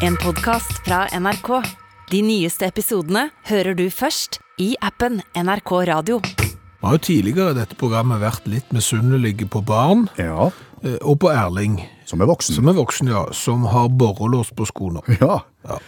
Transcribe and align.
En 0.00 0.16
podcast 0.16 0.72
fra 0.84 1.04
NRK. 1.20 1.48
De 2.10 2.20
nyeste 2.24 2.66
episodene 2.68 3.26
hører 3.50 3.76
du 3.78 3.86
først 3.92 4.38
i 4.60 4.72
appen 4.84 5.20
NRK 5.36 5.72
Radio. 5.90 6.20
Vi 6.20 6.86
har 6.88 6.96
jo 6.96 7.02
tidligere 7.04 7.52
i 7.52 7.58
dette 7.60 7.76
programmet 7.78 8.22
vært 8.22 8.46
litt 8.48 8.70
misunnelige 8.72 9.48
på 9.52 9.60
barn, 9.68 10.06
Ja, 10.18 10.50
eh, 10.82 10.96
og 11.02 11.18
på 11.20 11.30
Erling, 11.32 11.80
som 12.08 12.20
er 12.20 12.26
voksen. 12.30 12.54
som 12.54 12.68
er 12.68 12.72
voksen, 12.78 13.08
ja, 13.08 13.26
som 13.32 13.64
har 13.64 13.88
borrelås 13.88 14.50
på 14.56 14.66
skoene. 14.66 15.02
Ja. 15.20 15.40
Ja. 15.68 15.78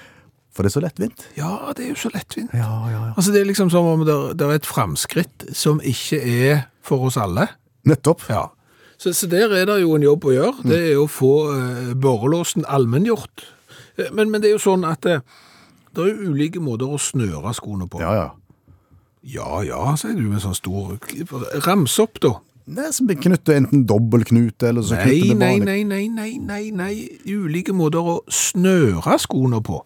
For 0.52 0.62
det 0.62 0.68
er 0.68 0.80
så 0.80 0.84
lettvint. 0.84 1.22
Ja, 1.36 1.72
det 1.74 1.86
er 1.86 1.88
jo 1.94 1.94
så 1.96 2.10
lettvint. 2.12 2.50
Ja, 2.52 2.68
ja, 2.90 3.06
ja. 3.08 3.12
Altså, 3.16 3.32
det 3.32 3.40
er 3.40 3.46
liksom 3.48 3.70
som 3.70 3.86
om 3.86 4.04
det, 4.04 4.36
det 4.36 4.46
er 4.46 4.52
et 4.60 4.66
framskritt 4.68 5.46
som 5.56 5.80
ikke 5.80 6.20
er 6.20 6.66
for 6.84 7.06
oss 7.08 7.16
alle. 7.16 7.48
Nettopp. 7.88 8.20
Ja. 8.28 8.50
Så, 8.98 9.14
så 9.16 9.26
der 9.26 9.48
er 9.48 9.64
det 9.64 9.80
jo 9.80 9.94
en 9.96 10.04
jobb 10.04 10.26
å 10.28 10.34
gjøre. 10.34 10.62
Det 10.68 10.92
er 10.92 11.00
å 11.00 11.08
få 11.08 11.32
eh, 11.56 11.94
borrelåsen 11.96 12.68
allmenngjort. 12.68 13.46
Eh, 13.98 14.10
Men, 14.12 14.30
men 14.30 14.40
det 14.42 14.50
er 14.50 14.56
jo 14.56 14.62
sånn 14.62 14.84
at 14.88 15.02
det, 15.06 15.18
det 15.94 16.04
er 16.04 16.14
jo 16.14 16.30
ulike 16.32 16.60
måter 16.60 16.88
å 16.88 16.98
snøre 17.00 17.52
skoene 17.54 17.88
på. 17.90 18.00
Ja, 18.00 18.14
ja. 18.14 18.30
ja, 19.22 19.50
ja 19.68 19.96
sier 20.00 20.16
du 20.16 20.24
med 20.30 20.42
sånn 20.44 20.56
stor 20.56 20.96
Rams 21.66 21.98
opp, 22.02 22.20
da. 22.24 22.36
Det 22.62 22.84
er 22.86 22.92
som 22.94 23.08
å 23.10 23.14
knytte 23.18 23.56
enten 23.58 23.86
dobbeltknute, 23.90 24.68
eller 24.70 24.84
så 24.86 24.94
Nei, 24.94 25.16
det 25.18 25.34
nei, 25.34 25.56
vanlig. 25.58 25.64
nei, 25.66 25.82
nei, 25.84 26.04
nei, 26.08 26.36
nei, 26.38 26.68
nei. 26.70 26.92
Ulike 27.26 27.74
måter 27.74 28.06
å 28.06 28.20
snøre 28.30 29.16
skoene 29.18 29.58
på. 29.66 29.80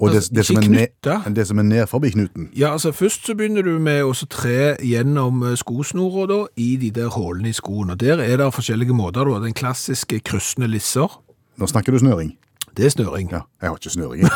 Og 0.00 0.08
det, 0.08 0.16
Altså, 0.16 0.32
det, 0.32 0.44
som 0.46 0.56
er 0.56 0.68
ned, 0.72 1.34
det 1.36 1.44
som 1.46 1.58
er 1.60 1.66
ned 1.68 1.86
forbi 1.86 2.10
knuten. 2.14 2.46
Ja, 2.56 2.72
altså 2.72 2.88
Først 2.96 3.26
så 3.28 3.34
begynner 3.36 3.62
du 3.62 3.74
med 3.78 4.00
å 4.00 4.14
tre 4.32 4.78
gjennom 4.80 5.42
eh, 5.44 5.58
skosnora 5.60 6.24
da, 6.26 6.38
i 6.56 6.76
de 6.80 6.88
der 6.90 7.12
hullene 7.12 7.52
i 7.52 7.52
skoen. 7.52 7.90
og 7.92 8.00
Der 8.00 8.16
er 8.24 8.40
det 8.40 8.48
forskjellige 8.54 8.96
måter. 8.96 9.28
da. 9.28 9.44
Den 9.44 9.52
klassiske 9.52 10.22
kryssende 10.24 10.70
lisser. 10.72 11.20
Nå 11.60 11.68
snakker 11.68 11.92
du 11.92 11.98
snøring. 12.00 12.32
Det 12.76 12.84
er 12.86 12.90
snøring. 12.90 13.30
Ja, 13.32 13.40
jeg 13.62 13.68
har 13.70 13.76
ikke 13.76 13.90
snøring. 13.90 14.28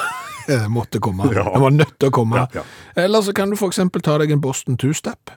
Det 0.47 0.71
måtte 0.79 1.01
komme. 1.01 1.25
Ja. 1.33 1.45
Det 1.55 1.61
var 1.63 1.71
nødt 1.71 1.95
til 2.01 2.09
å 2.09 2.11
komme. 2.11 2.37
Ja, 2.37 2.47
ja. 2.55 2.63
Eller 3.05 3.21
så 3.23 3.33
kan 3.33 3.51
du 3.51 3.57
eksempel 3.67 4.03
ta 4.03 4.19
deg 4.19 4.31
en 4.31 4.41
Boston 4.41 4.77
two-step. 4.77 5.31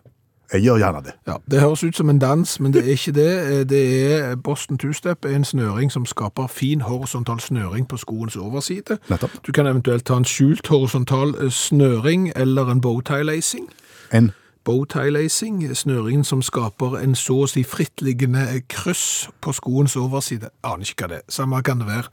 Jeg 0.54 0.62
gjør 0.64 0.78
gjerne 0.80 1.02
det. 1.04 1.12
Ja, 1.28 1.34
Det 1.52 1.60
høres 1.60 1.84
ut 1.84 1.96
som 1.98 2.10
en 2.10 2.20
dans, 2.20 2.60
men 2.60 2.72
det 2.74 2.86
er 2.86 2.92
ikke 2.96 3.12
det. 3.12 3.32
Eh, 3.60 3.64
Det 3.68 3.82
er 4.22 4.36
Boston 4.36 4.78
two-step 4.78 5.26
er 5.26 5.36
en 5.36 5.44
snøring 5.46 5.92
som 5.92 6.06
skaper 6.06 6.48
fin 6.48 6.82
horisontal 6.82 7.40
snøring 7.40 7.88
på 7.88 7.98
skoens 7.98 8.36
overside. 8.36 8.98
Nettopp. 9.10 9.32
Du 9.48 9.52
kan 9.52 9.68
eventuelt 9.68 10.06
ta 10.06 10.16
en 10.18 10.26
skjult 10.26 10.68
horisontal 10.68 11.36
eh, 11.42 11.52
snøring 11.52 12.32
eller 12.36 12.72
en 12.72 12.82
bowtie-lacing. 12.82 13.68
En 14.14 14.32
Bowtie-lacing, 14.68 15.76
snøringen 15.76 16.24
som 16.24 16.42
skaper 16.42 16.98
en 17.00 17.16
så 17.16 17.38
å 17.44 17.48
si 17.48 17.62
frittliggende 17.64 18.62
kryss 18.70 19.30
på 19.42 19.54
skoens 19.56 19.96
overside. 19.96 20.50
Aner 20.64 20.84
ikke 20.84 21.06
hva 21.06 21.08
det 21.14 21.18
er. 21.22 21.24
Samme 21.32 21.62
kan 21.64 21.80
det 21.80 21.88
være. 21.88 22.12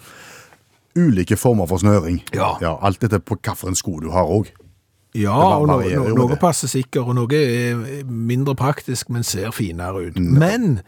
Ulike 0.97 1.37
former 1.37 1.67
for 1.67 1.78
snøring. 1.83 2.20
Ja. 2.34 2.53
Alt 2.83 3.03
etter 3.05 3.19
på 3.19 3.37
hvilken 3.37 3.75
sko 3.78 3.98
du 4.00 4.11
har 4.11 4.25
òg. 4.31 4.50
Ja, 5.14 5.34
og 5.61 5.69
noe, 5.70 5.87
noe, 5.95 6.14
noe 6.19 6.37
passer 6.42 6.67
sikkert, 6.69 7.06
og 7.06 7.14
noe 7.14 7.39
er 7.39 8.05
mindre 8.11 8.55
praktisk, 8.59 9.11
men 9.15 9.22
ser 9.22 9.53
finere 9.55 10.09
ut. 10.09 10.17
Men 10.19 10.81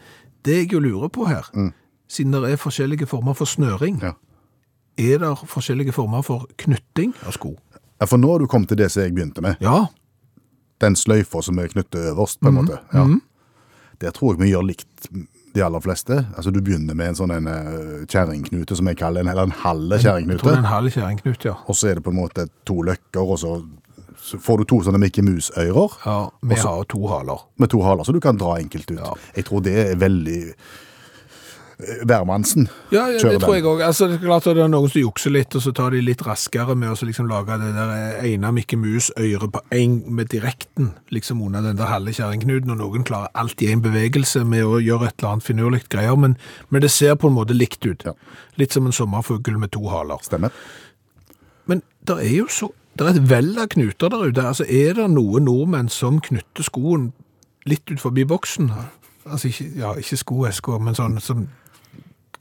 det 0.43 0.57
jeg 0.65 0.73
jo 0.73 0.79
lurer 0.83 1.07
på 1.09 1.27
her, 1.29 1.47
siden 2.11 2.35
det 2.35 2.51
er 2.51 2.59
forskjellige 2.59 3.07
former 3.07 3.33
for 3.33 3.45
snøring, 3.47 4.01
Ja. 4.03 4.13
er 4.97 5.17
det 5.23 5.31
forskjellige 5.47 5.93
former 5.95 6.21
for 6.23 6.45
knytting 6.57 7.13
av 7.25 7.31
sko? 7.37 7.55
Ja, 8.01 8.05
For 8.05 8.17
nå 8.17 8.31
har 8.31 8.39
du 8.39 8.47
kommet 8.47 8.67
til 8.69 8.77
det 8.77 8.91
som 8.91 9.03
jeg 9.03 9.15
begynte 9.15 9.41
med. 9.41 9.55
Ja, 9.61 9.85
Den 10.81 10.93
sløyfa 10.95 11.41
som 11.41 11.57
er 11.59 11.67
knyttet 11.67 12.11
øverst, 12.13 12.39
på 12.39 12.47
en 12.49 12.53
måte. 12.53 12.77
Ja. 12.93 13.07
Der 14.01 14.11
tror 14.11 14.33
jeg 14.35 14.39
vi 14.43 14.51
gjør 14.51 14.61
likt 14.67 15.07
de 15.57 15.63
aller 15.65 15.81
fleste. 15.83 16.19
Altså 16.37 16.53
Du 16.53 16.61
begynner 16.61 16.95
med 16.97 17.11
en 17.11 17.17
sånn 17.17 17.33
en 17.33 17.49
eh, 17.51 18.05
kjerringknute, 18.05 18.77
som 18.77 18.87
jeg 18.91 18.99
kaller 19.01 19.25
en, 19.25 19.31
eller 19.33 19.49
en 19.49 19.55
kjerringknute. 19.57 20.55
halv 20.69 20.93
kjerringknut, 20.93 21.49
ja. 21.49 21.55
Og 21.67 21.75
så 21.75 21.89
er 21.91 21.99
det 21.99 22.05
på 22.05 22.13
en 22.13 22.19
måte 22.21 22.47
to 22.67 22.79
løkker, 22.85 23.25
og 23.25 23.39
så, 23.41 23.55
så 24.21 24.39
får 24.43 24.61
du 24.63 24.67
to 24.71 24.81
sånne 24.85 25.01
Mickey 25.01 25.25
Mouse-ører 25.25 25.97
Ja, 26.05 26.17
vi 26.41 26.55
har 26.61 26.83
to 26.93 27.07
haler. 27.11 27.43
med 27.57 27.69
to 27.73 27.81
haler, 27.85 28.03
så 28.07 28.13
du 28.15 28.19
kan 28.23 28.37
dra 28.37 28.55
enkelt 28.61 28.91
ut. 28.91 28.99
Ja. 29.01 29.13
Jeg 29.35 29.45
tror 29.49 29.63
det 29.65 29.75
er 29.87 29.95
veldig 30.01 30.39
Hvermannsen. 31.77 32.65
Ja, 32.89 33.03
ja 33.11 33.19
kjører 33.21 33.35
det 33.35 33.41
tror 33.43 33.53
jeg 33.53 33.65
òg. 33.69 33.81
Altså, 33.85 34.07
det 34.09 34.15
er 34.17 34.23
klart 34.23 34.47
at 34.49 34.57
det 34.57 34.63
er 34.63 34.71
noen 34.71 34.89
som 34.89 35.01
jukser 35.03 35.33
litt, 35.35 35.53
og 35.53 35.61
så 35.61 35.73
tar 35.77 35.93
de 35.93 35.99
litt 36.01 36.23
raskere 36.25 36.73
med 36.73 36.89
å 36.89 36.95
liksom 37.05 37.27
lage 37.29 37.57
det 37.61 37.69
der 37.75 38.23
ene 38.25 38.49
Mikke 38.55 38.79
Mus-øret 38.81 39.53
på 39.53 39.61
én 39.77 39.99
med 40.09 40.31
direkten, 40.33 40.89
liksom 41.13 41.43
under 41.45 41.61
den 41.61 41.77
der 41.77 41.91
halve 41.91 42.15
kjerringknuten, 42.17 42.73
og 42.73 42.81
noen 42.81 43.05
klarer 43.05 43.29
alltid 43.37 43.75
en 43.75 43.85
bevegelse 43.85 44.41
med 44.49 44.65
å 44.65 44.81
gjøre 44.81 45.11
et 45.11 45.19
eller 45.19 45.35
annet 45.35 45.49
finurlig 45.51 45.83
greier, 45.93 46.17
men, 46.17 46.33
men 46.73 46.81
det 46.81 46.89
ser 46.95 47.13
på 47.13 47.29
en 47.29 47.37
måte 47.37 47.53
likt 47.53 47.85
ut. 47.85 48.07
Ja. 48.09 48.15
Litt 48.57 48.73
som 48.73 48.89
en 48.89 48.95
sommerfugl 48.95 49.61
med 49.61 49.75
to 49.77 49.85
haler. 49.93 50.17
Stemmer. 50.25 50.55
Men 51.69 51.85
det 52.09 52.17
er 52.25 52.35
jo 52.39 52.49
så 52.49 52.73
det 52.97 53.05
er 53.05 53.13
et 53.13 53.29
vell 53.29 53.51
av 53.61 53.67
knuter 53.69 54.09
der 54.09 54.23
ute. 54.25 54.41
Altså, 54.41 54.65
er 54.65 54.95
det 54.97 55.05
noen 55.13 55.45
nordmenn 55.45 55.89
som 55.93 56.17
knytter 56.23 56.65
skoen 56.65 57.11
litt 57.69 57.85
ut 57.91 58.01
forbi 58.01 58.25
boksen? 58.25 58.71
Altså, 59.27 59.51
ikke, 59.51 59.67
ja, 59.77 59.91
ikke 60.01 60.17
skoesker, 60.17 60.79
men 60.81 60.97
sånn 60.97 61.19
som 61.21 61.45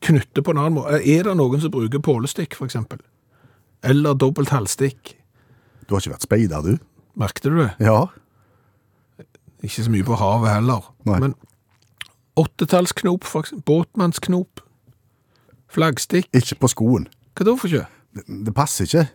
knytter 0.05 0.45
på 0.45 0.53
en 0.53 0.61
annen 0.61 0.77
måte. 0.79 1.01
Er 1.01 1.27
det 1.27 1.37
noen 1.39 1.63
som 1.63 1.73
bruker 1.75 2.03
pålestikk, 2.05 2.57
eksempel? 2.67 3.01
Eller 3.87 4.15
dobbelt 4.19 4.53
halvstikk? 4.55 5.15
Du 5.87 5.95
har 5.95 6.03
ikke 6.03 6.17
vært 6.17 6.27
speider, 6.27 6.63
du? 6.63 6.79
Merkte 7.17 7.51
du 7.53 7.61
det? 7.63 7.71
Ja. 7.81 8.07
Ikke 9.65 9.85
så 9.87 9.93
mye 9.93 10.07
på 10.07 10.19
havet 10.21 10.53
heller. 10.53 10.91
Nei. 11.09 11.21
Men 11.23 11.37
åttetallsknop. 12.37 13.25
Båtmannsknop. 13.67 14.61
Flaggstikk. 15.73 16.29
Ikke 16.37 16.59
på 16.61 16.71
skoen. 16.73 17.07
Hva 17.37 17.47
da 17.49 17.55
for 17.59 17.71
ikke? 17.71 17.87
Det, 18.17 18.27
det 18.47 18.55
passer 18.57 18.89
ikke. 18.89 19.07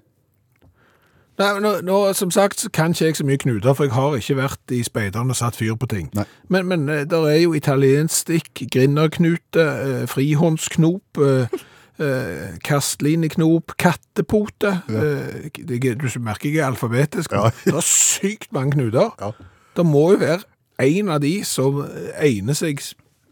Nei, 1.41 1.51
nå, 1.63 1.71
nå, 1.87 1.97
som 2.13 2.29
sagt, 2.33 2.67
kan 2.75 2.93
ikke 2.93 3.07
jeg 3.07 3.17
så 3.17 3.25
mye 3.25 3.39
knuter, 3.41 3.73
for 3.73 3.87
jeg 3.87 3.95
har 3.95 4.15
ikke 4.19 4.37
vært 4.37 4.73
i 4.75 4.83
speideren 4.85 5.33
og 5.33 5.37
satt 5.39 5.57
fyr 5.57 5.73
på 5.79 5.89
ting. 5.89 6.11
Nei. 6.17 6.27
Men, 6.53 6.67
men 6.69 6.85
eh, 6.91 7.03
der 7.09 7.25
er 7.31 7.39
jo 7.41 7.55
italiensk 7.57 8.27
stikk, 8.27 8.61
grinderknute, 8.75 9.65
eh, 9.65 10.03
frihåndsknop, 10.11 11.21
eh, 11.25 11.55
eh, 11.97 12.51
kastlineknop, 12.67 13.73
kattepote. 13.81 14.75
Eh, 14.91 15.49
det, 15.57 15.95
du 16.01 16.07
merker 16.21 16.51
jeg 16.51 16.61
er 16.61 16.69
alfabetisk. 16.69 17.33
Ja. 17.33 17.49
Det 17.65 17.73
er 17.73 17.87
sykt 17.87 18.51
mange 18.53 18.77
knuter. 18.77 19.09
Ja. 19.21 19.31
Det 19.77 19.87
må 19.87 20.11
jo 20.13 20.21
være 20.21 20.43
en 20.81 21.09
av 21.09 21.23
de 21.23 21.39
som 21.47 21.81
egner 22.21 22.57
seg 22.57 22.83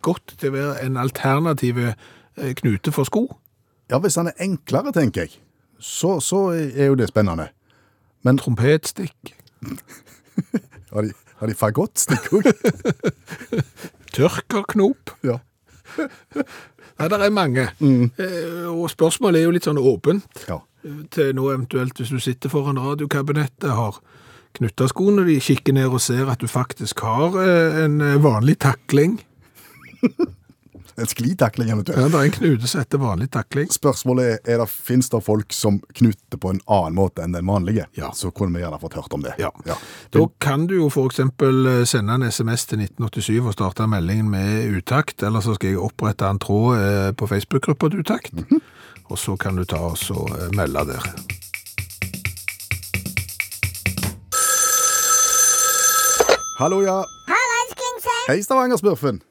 godt 0.06 0.34
til 0.40 0.50
å 0.50 0.58
være 0.58 0.88
en 0.88 0.97
alternativ 0.97 1.78
eh, 1.84 2.52
knute 2.64 2.96
for 2.96 3.06
sko. 3.06 3.28
Ja, 3.91 4.02
hvis 4.02 4.18
han 4.18 4.31
er 4.31 4.41
enklere, 4.41 4.94
tenker 4.96 5.28
jeg, 5.28 5.40
så, 5.80 6.18
så 6.24 6.47
er 6.56 6.91
jo 6.91 6.97
det 7.00 7.09
spennende. 7.12 7.50
Men 8.28 8.40
Trompetstikk, 8.41 9.35
har 10.94 11.06
de, 11.06 11.13
har 11.40 11.52
de 11.52 11.56
fagottstikk 11.56 12.31
òg? 12.40 12.50
tørkerknop. 14.16 15.16
ja. 15.24 15.40
Nei, 17.00 17.08
det 17.08 17.19
er 17.24 17.31
mange. 17.31 17.63
Eh, 17.79 18.66
og 18.68 18.90
spørsmålet 18.91 19.40
er 19.40 19.46
jo 19.47 19.53
litt 19.56 19.68
sånn 19.69 19.79
åpent 19.79 20.41
ja. 20.50 20.58
til 21.16 21.31
nå 21.38 21.46
eventuelt 21.53 21.96
hvis 21.96 22.12
du 22.12 22.19
sitter 22.19 22.52
foran 22.52 22.79
radiokabinettet, 22.81 23.69
har 23.72 24.02
knytta 24.58 24.90
skoene, 24.91 25.24
de 25.28 25.38
kikker 25.40 25.78
ned 25.78 25.94
og 25.94 26.03
ser 26.03 26.28
at 26.31 26.44
du 26.44 26.50
faktisk 26.52 27.06
har 27.06 27.38
eh, 27.40 27.79
en 27.85 28.02
eh, 28.03 28.19
vanlig 28.19 28.58
takling. 28.66 29.16
En 30.99 31.07
sklitakling 31.07 31.69
eventuelt. 31.69 32.01
Ja, 32.01 32.07
det 32.11 32.19
er 32.19 32.27
en 32.27 32.33
knute 32.35 32.67
som 32.67 32.81
heter 32.81 32.99
vanlig 32.99 33.29
takling. 33.31 33.69
Spørsmålet 33.71 34.25
er, 34.25 34.39
er 34.43 34.59
det, 34.59 34.67
finnes 34.69 35.09
det 35.09 35.21
folk 35.23 35.53
som 35.55 35.79
knuter 35.95 36.41
på 36.41 36.51
en 36.51 36.59
annen 36.67 36.97
måte 36.97 37.23
enn 37.23 37.35
den 37.35 37.47
vanlige? 37.47 37.85
Ja. 37.95 38.11
Så 38.15 38.33
kunne 38.35 38.57
vi 38.57 38.63
gjerne 38.65 38.79
fått 38.81 38.97
hørt 38.99 39.13
om 39.15 39.23
det. 39.23 39.37
Ja. 39.39 39.53
ja. 39.65 39.77
Da 40.15 40.25
kan 40.43 40.67
du 40.67 40.75
jo 40.75 40.89
eksempel 41.05 41.65
eh, 41.71 41.83
sende 41.87 42.17
en 42.19 42.27
sms 42.27 42.65
til 42.69 42.83
1987 42.83 43.39
og 43.39 43.55
starte 43.55 43.87
meldingen 43.87 44.29
med 44.33 44.75
utakt, 44.75 45.23
eller 45.23 45.43
så 45.45 45.55
skal 45.55 45.73
jeg 45.73 45.83
opprette 45.83 46.27
en 46.27 46.41
tråd 46.41 46.79
eh, 46.79 47.11
på 47.16 47.29
Facebook-gruppa 47.29 47.89
til 47.89 48.03
utakt, 48.03 48.43
og 49.09 49.19
så 49.19 49.37
kan 49.39 49.55
du 49.55 49.63
ta 49.63 49.79
oss 49.93 50.09
og 50.11 50.27
eh, 50.35 50.49
melde 50.57 50.85
der. 50.91 51.09
Hallo, 56.59 56.81
ja. 56.84 56.99
Hallais, 57.31 57.75
Klingsheim! 57.79 58.25
Hei, 58.28 58.41
Stavanger-smurfen. 58.43 59.23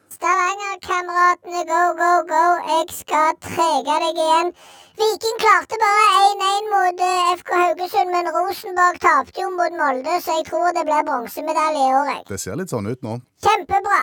Stavanger-kameratene, 0.82 1.64
go, 1.66 1.94
go, 1.98 2.12
go! 2.28 2.44
Jeg 2.68 2.86
skal 2.94 3.34
trege 3.42 3.94
deg 4.02 4.18
igjen. 4.22 4.50
Viking 4.98 5.38
klarte 5.42 5.78
bare 5.82 6.04
1-1 6.38 6.68
mot 6.72 7.00
eh, 7.06 7.32
FK 7.38 7.50
Haugesund, 7.54 8.10
men 8.12 8.28
Rosenborg 8.34 8.98
tapte 9.02 9.42
jo 9.42 9.50
mot 9.54 9.74
Molde, 9.78 10.14
så 10.22 10.36
jeg 10.38 10.46
tror 10.48 10.70
det 10.76 10.84
blir 10.86 11.04
bronsemedalje 11.08 11.82
i 11.82 11.94
år. 11.98 12.10
jeg. 12.12 12.22
Det 12.28 12.40
ser 12.40 12.58
litt 12.58 12.70
sånn 12.70 12.86
ut 12.90 13.02
nå. 13.02 13.18
Kjempebra! 13.42 14.00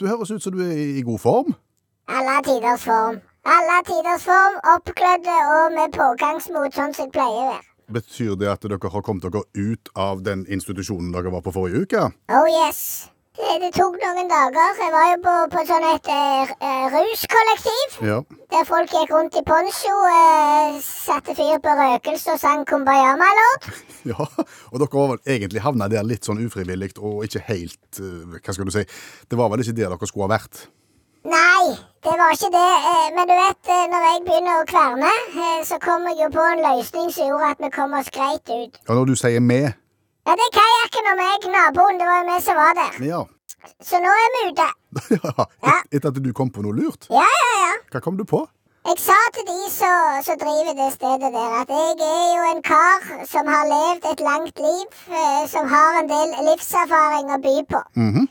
Du 0.00 0.06
høres 0.08 0.30
ut 0.32 0.42
som 0.42 0.56
du 0.56 0.62
er 0.64 0.72
i, 0.76 0.88
i 1.00 1.04
god 1.04 1.20
form. 1.20 1.54
Alle 2.08 2.36
tiders 2.44 2.84
form. 2.84 3.20
Alle 3.44 3.78
tiders 3.88 4.24
form, 4.28 4.58
oppglødd 4.74 5.30
og 5.36 5.76
med 5.76 5.94
pågangsmot, 5.96 6.74
sånn 6.76 6.96
som 6.96 7.06
jeg 7.08 7.14
pleier 7.16 7.44
å 7.44 7.46
være. 7.54 7.64
Betyr 7.90 8.36
det 8.38 8.50
at 8.52 8.62
dere 8.62 8.92
har 8.92 9.02
kommet 9.02 9.24
dere 9.26 9.42
ut 9.56 9.88
av 9.98 10.20
den 10.26 10.44
institusjonen 10.48 11.10
dere 11.16 11.32
var 11.32 11.42
på 11.42 11.54
forrige 11.54 11.84
uke? 11.86 12.04
Oh 12.30 12.46
yes. 12.48 13.08
Det, 13.40 13.54
det 13.62 13.70
tok 13.74 13.94
noen 14.00 14.28
dager. 14.30 14.74
Jeg 14.82 14.92
var 14.92 15.06
jo 15.10 15.18
på, 15.24 15.34
på 15.54 15.62
sånn 15.68 15.86
et 15.90 16.08
eh, 16.12 16.50
eh, 16.60 16.82
ruskollektiv. 16.94 17.94
Ja. 18.08 18.18
Der 18.52 18.66
folk 18.68 18.92
gikk 18.92 19.12
rundt 19.14 19.38
i 19.38 19.42
poncho, 19.46 19.94
uh, 20.10 20.76
satte 20.84 21.36
fyr 21.38 21.60
på 21.62 21.74
røkelse 21.78 22.34
og 22.34 22.40
sang 22.42 22.66
Kumbaya 22.68 23.14
my 23.20 23.30
lord. 23.38 23.70
ja. 24.12 24.26
Og 24.72 24.76
dere 24.82 24.90
var 24.92 25.14
vel 25.14 25.34
egentlig 25.36 25.64
havna 25.64 25.88
der 25.92 26.04
litt 26.06 26.26
sånn 26.28 26.42
ufrivillig 26.44 26.92
og 26.98 27.24
ikke 27.28 27.44
helt 27.48 28.02
uh, 28.02 28.36
Hva 28.40 28.56
skal 28.56 28.68
du 28.68 28.74
si? 28.74 28.84
Det 29.30 29.38
var 29.40 29.50
vel 29.54 29.64
ikke 29.64 29.76
der 29.78 29.94
dere 29.94 30.10
skulle 30.10 30.28
ha 30.28 30.34
vært? 30.36 30.66
Nei, 31.20 31.76
det 32.04 32.14
var 32.16 32.30
ikke 32.32 32.48
det. 32.54 32.68
eh, 32.90 33.08
Men 33.16 33.26
du 33.28 33.34
vet, 33.36 33.58
eh, 33.68 33.82
når 33.92 34.04
jeg 34.06 34.22
begynner 34.24 34.62
å 34.62 34.68
kverne, 34.70 35.10
eh, 35.36 35.58
så 35.68 35.76
kom 35.82 36.06
jeg 36.08 36.16
jo 36.22 36.28
på 36.32 36.46
en 36.48 36.62
løsning 36.64 37.10
som 37.12 37.28
gjorde 37.28 37.50
at 37.52 37.60
vi 37.60 37.68
kom 37.74 37.92
oss 37.98 38.08
greit 38.14 38.48
ut. 38.48 38.78
Og 38.88 38.94
når 38.96 39.10
du 39.10 39.14
sier 39.20 39.44
med 39.44 39.66
Ja, 40.30 40.34
det 40.38 40.44
er 40.46 40.52
kajakken 40.54 41.06
og 41.10 41.16
meg, 41.18 41.46
naboen. 41.50 41.96
Det 41.98 42.06
var 42.06 42.18
jo 42.20 42.26
vi 42.28 42.34
som 42.44 42.58
var 42.60 42.74
der. 42.78 42.98
Ja. 43.02 43.20
Så 43.82 43.98
nå 43.98 44.10
er 44.24 44.28
vi 44.34 44.42
ute. 44.50 44.66
ja. 45.16 45.46
Ja. 45.66 45.72
Etter 45.90 46.12
at 46.12 46.18
du 46.22 46.28
kom 46.38 46.52
på 46.54 46.62
noe 46.62 46.76
lurt? 46.76 47.08
Ja, 47.10 47.24
ja, 47.26 47.54
ja. 47.64 47.72
Hva 47.90 48.00
kom 48.04 48.18
du 48.20 48.22
på? 48.32 48.44
Jeg 48.86 49.00
sa 49.02 49.16
til 49.34 49.48
de 49.48 49.56
som 49.74 50.20
som 50.28 50.36
driver 50.38 50.76
det 50.78 50.86
stedet 50.94 51.30
der, 51.34 51.56
at 51.58 51.72
jeg 51.74 51.96
er 52.06 52.28
jo 52.36 52.44
en 52.46 52.62
kar 52.68 53.08
som 53.32 53.50
har 53.50 53.66
levd 53.72 54.06
et 54.12 54.22
langt 54.28 54.62
liv, 54.66 55.00
eh, 55.10 55.40
som 55.50 55.66
har 55.72 55.98
en 55.98 56.12
del 56.12 56.36
livserfaring 56.50 57.34
å 57.34 57.40
by 57.48 57.56
på. 57.74 57.80
Mhm. 58.04 58.28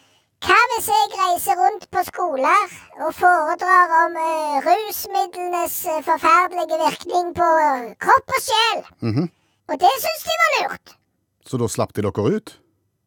Hva 0.48 0.60
hvis 0.72 0.88
jeg 0.88 1.20
reiser 1.20 1.60
rundt 1.60 1.84
på 1.92 2.06
skoler 2.08 2.78
og 3.04 3.12
foredrar 3.18 3.92
om 4.06 4.16
eh, 4.24 4.70
rusmidlenes 4.70 5.76
eh, 5.98 6.00
forferdelige 6.08 6.80
virkning 6.86 7.36
på 7.42 7.50
eh, 7.66 7.92
kropp 8.08 8.38
og 8.40 8.48
sjel? 8.48 8.88
Mhm. 9.12 9.28
Og 9.68 9.84
det 9.84 9.94
syns 10.06 10.26
de 10.30 10.40
var 10.46 10.56
lurt. 10.62 10.99
Så 11.50 11.58
da 11.58 11.68
slapp 11.72 11.94
de 11.98 12.04
dere 12.06 12.26
ut? 12.36 12.52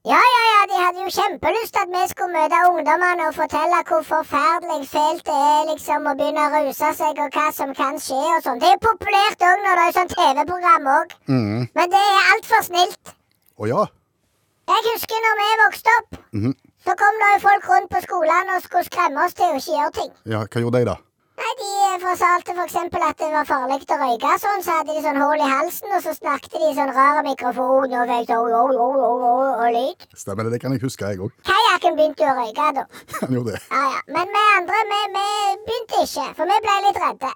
Ja, 0.02 0.18
ja, 0.18 0.40
ja, 0.50 0.62
de 0.66 0.78
hadde 0.82 1.02
jo 1.04 1.10
kjempelyst 1.14 1.72
til 1.76 1.82
at 1.84 1.90
vi 1.94 2.00
skulle 2.10 2.34
møte 2.34 2.58
ungdommene 2.72 3.26
og 3.28 3.36
fortelle 3.36 3.82
hvor 3.86 4.02
forferdelig 4.08 4.88
fælt 4.90 5.22
det 5.28 5.36
er 5.50 5.68
liksom 5.68 6.08
å 6.10 6.14
begynne 6.18 6.46
å 6.48 6.62
ruse 6.64 6.88
seg, 6.98 7.20
og 7.22 7.36
hva 7.36 7.44
som 7.54 7.70
kan 7.78 8.00
skje 8.02 8.18
og 8.18 8.40
sånn. 8.42 8.58
Det 8.64 8.72
er 8.74 8.80
populært 8.82 9.44
òg 9.46 9.62
når 9.62 9.78
det 9.78 9.84
er 9.86 9.94
sånn 10.00 10.10
TV-program 10.16 10.88
òg. 10.96 11.14
Mm. 11.30 11.68
Men 11.78 11.94
det 11.94 12.02
er 12.02 12.32
altfor 12.34 12.66
snilt. 12.66 13.14
Å 13.62 13.70
ja. 13.70 13.84
Jeg 14.72 14.84
husker 14.90 15.22
når 15.28 15.38
vi 15.42 15.48
vokste 15.62 15.94
opp, 16.00 16.18
Mhm. 16.34 16.52
så 16.82 16.96
kom 16.98 17.14
det 17.22 17.30
jo 17.34 17.38
folk 17.46 17.70
rundt 17.70 17.90
på 17.94 18.02
skolene 18.08 18.56
og 18.58 18.62
skulle 18.66 18.84
skremme 18.90 19.24
oss 19.24 19.34
til 19.38 19.46
å 19.46 19.54
ikke 19.62 19.78
gjøre 19.78 19.92
ting. 20.00 20.12
ja. 20.26 20.42
Hva 20.50 20.60
gjorde 20.66 20.78
de, 20.82 20.84
da? 20.90 20.96
Nei, 21.42 21.52
De 21.58 21.98
fortalte 22.02 22.52
f.eks. 22.54 22.74
for 22.92 23.04
at 23.08 23.18
det 23.18 23.28
var 23.32 23.46
farlig 23.48 23.78
å 23.90 23.96
røyke 23.98 24.34
sånn, 24.42 24.62
så 24.62 24.76
hadde 24.78 24.94
de 24.94 25.02
sånn 25.02 25.18
hull 25.18 25.40
i 25.42 25.48
halsen, 25.50 25.90
og 25.96 26.04
så 26.04 26.14
snakket 26.14 26.54
de 26.54 26.68
i 26.68 26.76
sånn 26.76 26.92
rar 26.94 27.18
mikrofon 27.26 27.96
og 27.98 28.12
oh, 28.12 28.76
oh, 28.86 29.48
og 29.64 29.66
lyd. 29.74 30.06
Stemmer 30.14 30.46
det, 30.46 30.54
det 30.54 30.60
kan 30.62 30.74
jeg 30.76 30.84
huske, 30.84 31.10
jeg 31.10 31.18
òg. 31.26 31.34
Kajakken 31.48 31.98
begynte 31.98 32.28
å 32.30 32.36
røyke 32.38 32.68
da. 32.78 32.86
Han 33.24 33.34
gjorde 33.38 33.56
det. 33.56 33.62
Ja, 33.72 33.82
ja. 33.96 34.00
Men 34.14 34.30
vi 34.36 34.44
andre, 34.52 34.84
vi, 34.92 35.00
vi 35.16 35.26
begynte 35.66 36.04
ikke, 36.06 36.28
for 36.38 36.52
vi 36.52 36.60
ble 36.68 36.78
litt 36.86 37.02
redde. 37.08 37.34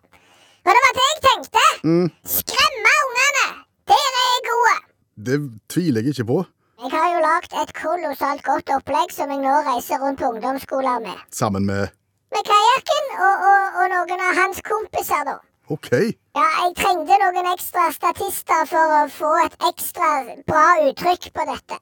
Og 0.66 0.72
det 0.72 0.86
var 0.86 0.96
det 1.00 1.06
jeg 1.08 1.20
tenkte. 1.26 1.66
Mm. 1.90 2.08
Skremme 2.38 2.96
ungene! 3.08 3.46
Der 3.90 4.06
er 4.06 4.24
jeg 4.30 4.46
gode. 4.52 4.78
Det 5.26 5.42
tviler 5.72 6.06
jeg 6.06 6.14
ikke 6.16 6.30
på. 6.30 6.40
Jeg 6.84 6.92
har 6.94 7.06
jo 7.10 7.20
lagd 7.26 7.54
et 7.58 7.70
kolossalt 7.74 8.42
godt 8.46 8.70
opplegg 8.78 9.14
som 9.14 9.30
jeg 9.32 9.42
nå 9.42 9.60
reiser 9.66 10.02
rundt 10.02 10.20
på 10.22 10.30
ungdomsskoler 10.34 11.06
med. 11.06 11.22
Sammen 11.34 11.66
med 11.66 11.88
Med 12.34 12.42
kajakken 12.48 13.04
og, 13.16 13.44
og, 13.50 13.76
og 13.82 13.92
noen 13.92 14.22
av 14.28 14.38
hans 14.40 14.62
kompiser, 14.66 15.22
da. 15.28 15.36
OK. 15.70 15.90
Ja, 16.36 16.46
jeg 16.62 16.74
trengte 16.78 17.16
noen 17.22 17.48
ekstra 17.52 17.88
statister 17.94 18.66
for 18.70 18.94
å 19.00 19.02
få 19.10 19.30
et 19.44 19.54
ekstra 19.66 20.10
bra 20.46 20.64
uttrykk 20.88 21.28
på 21.34 21.46
dette. 21.48 21.78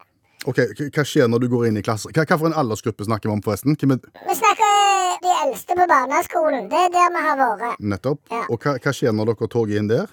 ok, 0.48 0.60
Hva 0.94 1.04
skjer 1.04 1.28
når 1.28 1.44
du 1.44 1.48
går 1.52 1.66
inn 1.68 1.80
i 1.80 1.84
klassen? 1.84 2.12
Hva, 2.16 2.24
hva 2.28 2.38
for 2.40 2.48
en 2.48 2.56
aldersgruppe 2.62 3.04
snakker 3.08 3.28
vi 3.28 3.34
om, 3.36 3.42
forresten? 3.44 3.76
Vi 3.76 4.36
snakker 4.40 4.72
de 5.24 5.34
eldste 5.44 5.76
på 5.76 5.88
barneskolen. 5.90 6.68
Det 6.72 6.80
er 6.86 6.92
der 6.96 7.12
vi 7.16 7.24
har 7.28 7.40
vært. 7.42 7.80
Nettopp. 7.80 8.22
Ja. 8.32 8.44
Og 8.48 8.60
hva, 8.64 8.76
hva 8.80 8.94
skjer 8.96 9.12
når 9.16 9.32
dere 9.34 9.50
toger 9.52 9.80
inn 9.82 9.92
der? 9.92 10.08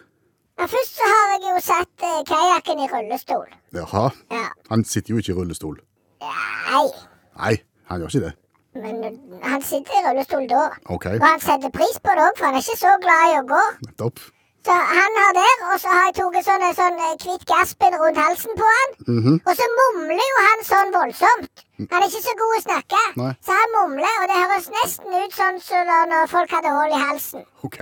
Ja, 0.59 0.67
først 0.69 0.99
så 0.99 1.07
har 1.07 1.31
jeg 1.37 1.47
jo 1.47 1.61
satt 1.65 2.03
eh, 2.05 2.19
kajakken 2.27 2.83
i 2.83 2.91
rullestol. 2.91 3.47
Jaha. 3.73 4.09
Ja. 4.35 4.45
Han 4.69 4.83
sitter 4.85 5.15
jo 5.15 5.23
ikke 5.23 5.31
i 5.33 5.39
rullestol. 5.39 5.79
Nei, 6.21 6.85
Nei, 7.39 7.55
han 7.89 8.03
gjør 8.03 8.11
ikke 8.13 8.25
det. 8.27 8.35
Men 8.75 9.39
han 9.43 9.61
sitter 9.61 9.97
i 9.99 10.03
rullestol 10.05 10.45
da. 10.47 10.67
Okay. 10.95 11.17
Og 11.19 11.25
han 11.27 11.41
setter 11.43 11.73
pris 11.75 11.97
på 12.03 12.13
det 12.15 12.27
òg, 12.27 12.37
for 12.37 12.47
han 12.47 12.59
er 12.59 12.63
ikke 12.63 12.79
så 12.79 12.93
glad 13.03 13.31
i 13.31 13.39
å 13.39 13.47
gå. 13.49 13.63
Nettopp. 13.87 14.21
Så 14.61 14.71
han 14.71 15.15
har 15.17 15.31
der, 15.33 15.53
og 15.73 15.79
så 15.81 15.89
har 15.89 16.03
jeg 16.05 16.15
tatt 16.19 16.45
sånn, 16.45 16.65
sånn 16.77 16.99
eh, 17.01 17.13
hvitt 17.23 17.45
gasspinn 17.49 17.95
rundt 17.97 18.19
halsen 18.21 18.53
på 18.59 18.67
han. 18.73 18.91
Mhm. 19.07 19.39
Og 19.41 19.55
så 19.57 19.69
mumler 19.77 20.21
jo 20.21 20.43
han 20.47 20.61
sånn 20.67 20.93
voldsomt. 20.93 21.63
Han 21.81 21.97
er 21.97 22.05
ikke 22.05 22.21
så 22.27 22.35
god 22.41 22.57
å 22.57 22.61
snakke. 22.67 23.01
Nei. 23.17 23.31
Så 23.41 23.57
han 23.57 23.73
mumler, 23.77 24.19
og 24.21 24.29
det 24.29 24.37
høres 24.43 24.69
nesten 24.75 25.17
ut 25.17 25.33
sånn 25.39 25.57
som 25.65 25.81
så 25.89 25.97
når 26.13 26.29
folk 26.35 26.53
hadde 26.53 26.75
hull 26.77 26.93
i 26.93 27.01
halsen. 27.07 27.47
OK. 27.65 27.79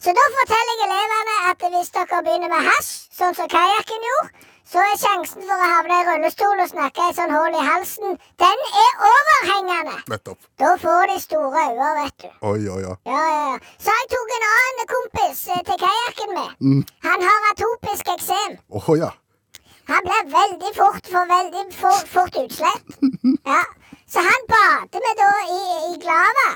Så 0.00 0.14
da 0.16 0.24
forteller 0.38 0.80
jeg 0.80 0.88
elevene 0.88 1.36
at 1.50 1.68
hvis 1.74 1.92
dere 1.98 2.22
begynner 2.24 2.52
med 2.54 2.68
hasj, 2.70 2.92
sånn 3.18 3.36
som 3.36 3.50
kajakken 3.52 4.08
gjorde, 4.08 4.48
så 4.68 4.80
er 4.84 4.98
sjansen 5.00 5.44
for 5.48 5.64
å 5.64 5.68
havne 5.70 5.98
i 6.00 6.06
rullestol 6.08 6.60
og 6.60 6.68
snakke 6.68 7.06
i 7.08 7.14
sånn 7.16 7.32
hull 7.32 7.54
i 7.56 7.62
halsen, 7.68 8.18
den 8.42 8.64
er 8.82 8.98
overhengende. 9.10 9.96
Nettopp. 10.12 10.42
Da 10.60 10.74
får 10.82 11.06
de 11.12 11.16
store 11.22 11.62
øyne, 11.70 11.88
vet 12.02 12.16
du. 12.24 12.28
Oi, 12.50 12.60
oi, 12.74 12.82
oi. 12.90 12.96
Ja, 13.08 13.22
ja, 13.32 13.40
ja. 13.46 13.56
Så 13.80 13.96
jeg 13.96 14.10
tok 14.12 14.34
en 14.36 14.46
annen 14.50 14.90
kompis 14.92 15.42
eh, 15.54 15.64
til 15.70 15.80
kajakken 15.86 16.36
med. 16.36 16.52
Mm. 16.68 16.84
Han 17.08 17.26
har 17.30 17.48
atopisk 17.54 18.12
eksem. 18.18 18.60
Oh, 18.68 18.92
ja. 18.98 19.10
Han 19.88 20.04
blir 20.04 20.30
veldig 20.36 20.76
fort 20.76 21.12
for 21.14 21.34
veldig 21.34 21.66
for, 21.80 22.06
fort 22.14 22.40
utslett. 22.44 22.96
Ja. 23.48 23.64
Så 24.08 24.20
han 24.24 24.48
bader 24.48 25.04
vi 25.04 25.10
da 25.16 25.32
i, 25.52 25.60
i 25.92 25.98
Glava, 26.00 26.48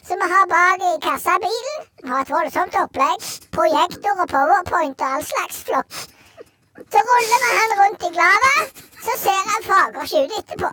som 0.00 0.20
vi 0.20 0.26
har 0.32 0.48
bak 0.48 0.84
i 0.88 0.98
kassabilen. 1.04 1.88
Har 2.08 2.24
et 2.24 2.32
voldsomt 2.32 2.76
opplegg. 2.80 3.32
Projektor 3.52 4.24
og 4.24 4.28
powerpoint 4.32 5.04
og 5.04 5.18
all 5.18 5.24
slags 5.28 5.66
flott. 5.68 6.06
Så 6.92 6.98
ruller 7.08 7.40
vi 7.44 7.50
han 7.60 7.74
rundt 7.80 8.06
i 8.08 8.12
Glava, 8.16 8.54
så 9.06 9.16
ser 9.24 9.42
han 9.50 9.66
fager 9.70 10.04
ikke 10.04 10.22
ut 10.24 10.38
etterpå. 10.42 10.70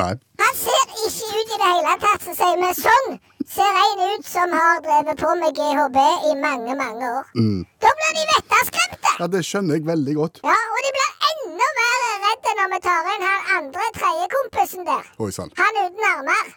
Nei. 0.00 0.12
Han 0.42 0.54
ser 0.56 0.84
ikke 1.06 1.28
ut 1.40 1.54
i 1.54 1.58
det 1.62 1.70
hele 1.74 1.96
tatt, 2.04 2.24
så 2.26 2.36
sier 2.38 2.60
vi 2.62 2.70
sånn 2.78 3.18
ser 3.50 3.78
en 3.82 4.02
ut 4.12 4.26
som 4.26 4.52
har 4.54 4.82
drevet 4.84 5.18
på 5.22 5.30
med 5.40 5.56
GHB 5.58 5.98
i 6.30 6.34
mange, 6.44 6.76
mange 6.82 7.10
år. 7.18 7.24
Mm. 7.34 7.64
Da 7.82 7.90
blir 7.98 8.12
de 8.18 8.26
vettaskremte. 8.30 9.14
Ja, 9.18 9.26
det 9.34 9.42
skjønner 9.48 9.80
jeg 9.80 9.88
veldig 9.88 10.14
godt. 10.20 10.40
Ja, 10.46 10.54
og 10.76 10.86
de 10.86 10.92
blir 10.96 11.10
enda 11.32 11.68
mer 11.80 12.06
redde 12.28 12.54
når 12.60 12.72
vi 12.74 12.80
tar 12.86 13.10
inn 13.14 13.26
han 13.26 13.52
andre 13.58 13.90
tredjekompisen 13.98 14.88
der. 14.92 15.12
Oi 15.26 15.30
sant. 15.34 15.58
Han 15.58 15.82
uten 15.82 16.08
armer. 16.12 16.56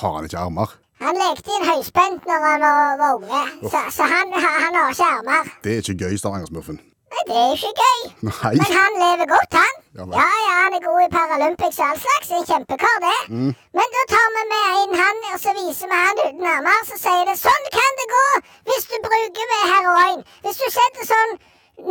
Har 0.00 0.18
han 0.18 0.28
ikke 0.30 0.42
armer? 0.48 0.74
Han 1.04 1.20
lekte 1.20 1.52
i 1.52 1.56
en 1.60 1.68
høyspent 1.68 2.24
når 2.24 2.44
han 2.48 2.62
var, 2.64 2.98
var 3.02 3.16
unge, 3.20 3.46
så, 3.68 3.84
så 3.92 4.08
han, 4.08 4.32
han 4.32 4.78
har 4.80 4.94
ikke 4.94 5.08
armer. 5.18 5.56
Det 5.64 5.74
er 5.74 5.82
ikke 5.84 5.98
gøy, 6.06 6.16
Stavanger-smurfen. 6.22 6.80
Nei, 7.12 7.22
det 7.28 7.36
er 7.40 7.52
ikke 7.56 7.72
gøy. 7.82 8.00
Nei. 8.28 8.52
Men 8.60 8.70
han 8.78 8.96
lever 9.02 9.28
godt, 9.30 9.52
han. 9.60 9.74
Ja. 9.98 10.04
Ja, 10.18 10.28
ja, 10.46 10.54
han 10.62 10.76
er 10.78 10.82
god 10.86 11.00
i 11.04 11.08
Paralympics 11.16 11.78
og 11.80 11.86
all 11.88 12.00
slags. 12.04 12.32
En 12.38 12.46
kjempekar, 12.50 12.96
det. 13.06 13.18
Mm. 13.36 13.52
Men 13.78 13.94
da 13.96 14.02
tar 14.12 14.26
vi 14.36 14.42
med 14.52 14.80
inn 14.82 14.96
han, 15.02 15.22
og 15.32 15.38
så 15.44 15.54
viser 15.60 15.92
vi 15.92 16.00
han 16.02 16.22
uten 16.24 16.48
armer. 16.54 16.80
Så 16.90 16.98
sier 17.04 17.24
det 17.30 17.36
sånn 17.40 17.70
kan 17.78 17.98
det 18.00 18.08
gå 18.14 18.24
hvis 18.70 18.88
du 18.90 18.96
bruker 19.06 19.50
med 19.54 19.64
heroin. 19.72 20.20
Hvis 20.44 20.60
du 20.62 20.66
setter 20.78 21.08
sånn 21.12 21.34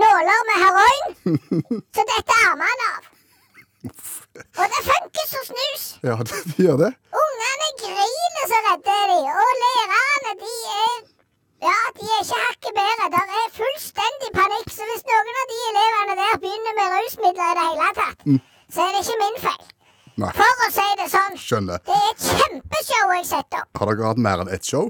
nåler 0.04 0.46
med 0.52 0.64
heroin, 0.66 1.18
så 1.96 2.08
detter 2.12 2.46
armene 2.52 2.92
av. 2.92 3.12
Og 4.36 4.66
det 4.76 4.82
funker 4.92 5.28
som 5.32 5.50
snus. 5.50 5.84
Ja, 6.04 6.20
det 6.30 6.60
gjør 6.68 6.80
det. 6.84 6.94
Ungene 7.24 7.74
griner 7.82 8.48
så 8.52 8.64
redde 8.70 8.96
er 9.02 9.12
de. 9.14 9.20
Og 9.46 9.60
lærerne, 9.64 10.40
de 10.44 10.56
er 10.84 11.15
ja, 11.64 11.78
de 11.96 12.04
er 12.06 12.20
ikke 12.24 12.42
hakket 12.46 12.76
bedre. 12.80 13.08
Det 13.16 13.22
er 13.42 13.54
fullstendig 13.60 14.32
panikk. 14.36 14.68
Så 14.76 14.90
hvis 14.90 15.06
noen 15.08 15.40
av 15.44 15.48
de 15.54 15.62
elevene 15.70 16.18
der 16.22 16.42
begynner 16.44 16.76
med 16.80 16.94
rusmidler 16.98 17.48
i 17.52 17.56
det 17.60 17.66
hele 17.70 17.90
tatt, 18.02 18.28
så 18.76 18.86
er 18.86 18.94
det 18.96 19.02
ikke 19.06 19.18
min 19.24 19.42
feil. 19.46 19.66
Nei. 20.16 20.32
For 20.36 20.66
å 20.66 20.70
si 20.72 20.86
det 21.00 21.10
sånn. 21.12 21.34
Skjønner. 21.40 21.82
Det 21.88 21.96
er 21.96 22.06
et 22.14 22.28
kjempeshow 22.40 23.16
jeg 23.18 23.26
setter 23.32 23.64
opp. 23.64 23.82
Har 23.82 23.92
dere 23.92 24.08
hatt 24.12 24.22
mer 24.28 24.44
enn 24.44 24.52
ett 24.56 24.68
show? 24.68 24.88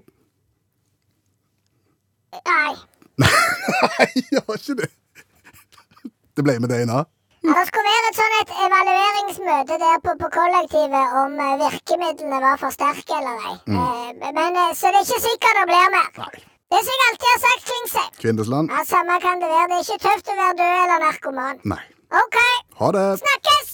Nei. 2.46 2.76
Nei, 3.24 4.08
jeg 4.20 4.44
har 4.46 4.60
ikke 4.60 4.78
det. 4.84 4.90
Det 6.36 6.44
ble 6.44 6.58
med 6.62 6.70
det. 6.74 6.82
Ja, 6.86 7.04
det 7.46 7.64
skulle 7.70 7.92
være 7.94 8.10
et 8.10 8.18
sånn 8.20 8.36
et 8.42 8.54
evalueringsmøte 8.66 9.78
der 9.82 10.02
på, 10.04 10.16
på 10.20 10.30
kollektivet 10.34 11.16
om 11.22 11.38
eh, 11.40 11.54
virkemidlene 11.62 12.42
var 12.44 12.60
for 12.60 12.76
sterke 12.76 13.18
eller 13.22 13.46
ei. 13.52 13.56
Mm. 13.70 14.26
men 14.36 14.60
eh, 14.66 14.74
Så 14.76 14.92
det 14.92 15.00
er 15.02 15.08
ikke 15.08 15.24
sikkert 15.30 15.62
det 15.62 15.66
blir 15.72 15.94
mer. 15.96 16.10
Nei. 16.26 16.44
Det 16.74 16.80
som 16.86 16.96
jeg 17.02 17.08
alltid 17.10 17.28
har 17.34 17.42
sagt, 17.48 17.62
Klingsheim 17.70 18.12
Kvindesland? 18.22 18.66
Ja, 18.76 18.80
Samme 18.94 19.16
kan 19.26 19.36
det 19.44 19.50
være. 19.56 19.68
Det 19.72 19.78
er 19.80 19.84
ikke 19.86 20.04
tøft 20.08 20.32
å 20.34 20.38
være 20.42 20.56
død 20.62 20.76
eller 20.84 21.00
narkoman. 21.06 21.62
Nei. 21.74 21.84
OK, 22.24 22.38
Ha 22.82 22.92
det. 22.98 23.06
snakkes! 23.24 23.70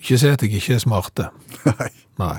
Ikke 0.00 0.18
si 0.18 0.26
at 0.32 0.42
jeg 0.42 0.52
ikke 0.58 0.74
er 0.74 0.82
smarte. 0.82 1.28
Nei. 1.68 1.88
Nei. 2.18 2.38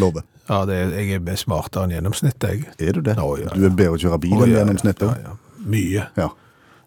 Lover. 0.00 0.24
Ja, 0.50 0.64
det 0.66 0.76
er, 0.76 0.90
jeg 0.98 1.20
er 1.22 1.38
smartere 1.38 1.86
enn 1.86 1.92
gjennomsnittet, 1.94 2.48
jeg. 2.50 2.64
Er 2.88 2.96
du 2.96 3.04
det? 3.06 3.14
Nå, 3.20 3.28
ja, 3.38 3.52
Du 3.54 3.64
er 3.68 3.74
bedre 3.78 3.94
å 3.94 4.00
kjøre 4.02 4.18
bil 4.24 4.34
enn 4.34 4.50
ja, 4.50 4.56
gjennomsnittet? 4.60 5.06
Ja, 5.06 5.30
ja. 5.30 5.60
Mye. 5.70 6.06
Ja. 6.18 6.26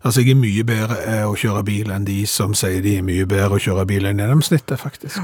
Altså, 0.03 0.21
jeg 0.21 0.35
er 0.35 0.39
mye 0.41 0.63
bedre 0.67 0.97
eh, 1.07 1.23
å 1.23 1.35
kjøre 1.39 1.63
bil 1.67 1.91
enn 1.95 2.07
de 2.07 2.23
som 2.27 2.55
sier 2.57 2.83
de 2.83 2.97
er 2.99 3.05
mye 3.07 3.27
bedre 3.29 3.55
å 3.55 3.63
kjøre 3.63 3.85
bil 3.87 4.07
enn 4.09 4.19
gjennomsnittet, 4.19 4.75
faktisk. 4.81 5.21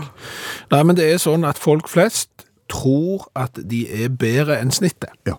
Nei, 0.71 0.83
men 0.87 0.95
det 0.99 1.09
er 1.11 1.19
sånn 1.19 1.43
at 1.47 1.59
folk 1.59 1.91
flest 1.91 2.47
tror 2.71 3.27
at 3.35 3.59
de 3.59 3.83
er 3.91 4.13
bedre 4.13 4.59
enn 4.61 4.71
snittet. 4.71 5.11
Ja. 5.27 5.35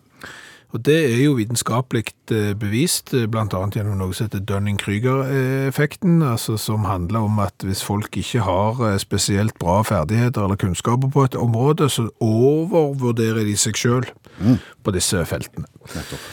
Og 0.71 0.85
det 0.87 0.99
er 1.03 1.23
jo 1.25 1.33
vitenskapelig 1.35 2.13
eh, 2.31 2.53
bevist, 2.59 3.11
bl.a. 3.11 3.31
blant 3.33 3.57
annet 3.59 3.81
gjennom 3.81 3.99
noe 3.99 4.15
som 4.15 4.29
heter 4.29 4.45
Dunning-Krüger-effekten, 4.47 6.21
altså 6.23 6.55
som 6.61 6.87
handler 6.87 7.27
om 7.27 7.41
at 7.43 7.67
hvis 7.67 7.83
folk 7.83 8.15
ikke 8.21 8.45
har 8.47 8.85
eh, 8.87 8.99
spesielt 9.03 9.57
bra 9.59 9.81
ferdigheter 9.87 10.45
eller 10.45 10.61
kunnskaper 10.61 11.11
på 11.11 11.27
et 11.27 11.39
område, 11.39 11.89
så 11.91 12.07
overvurderer 12.23 13.43
de 13.49 13.57
seg 13.59 13.81
selv 13.81 14.15
på 14.85 14.95
disse 14.95 15.25
feltene. 15.27 15.67
Nettopp. 15.97 16.31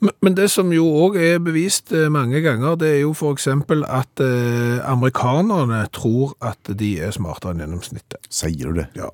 Men- 0.00 0.34
det 0.34 0.50
som 0.50 0.72
jo 0.72 0.84
òg 0.84 1.16
er 1.20 1.38
bevist 1.38 1.92
eh, 1.92 2.08
mange 2.08 2.40
ganger, 2.40 2.76
det 2.76 2.88
er 2.88 3.00
jo 3.00 3.12
eksempel 3.34 3.84
at 3.84 4.20
eh, 4.20 4.80
amerikanerne 4.88 5.86
tror 5.92 6.32
at 6.40 6.58
de 6.78 7.00
er 7.00 7.10
smartere 7.12 7.52
enn 7.52 7.60
gjennomsnittet. 7.60 8.16
Sier 8.30 8.70
du 8.72 8.80
det? 8.80 8.86
Ja, 8.96 9.10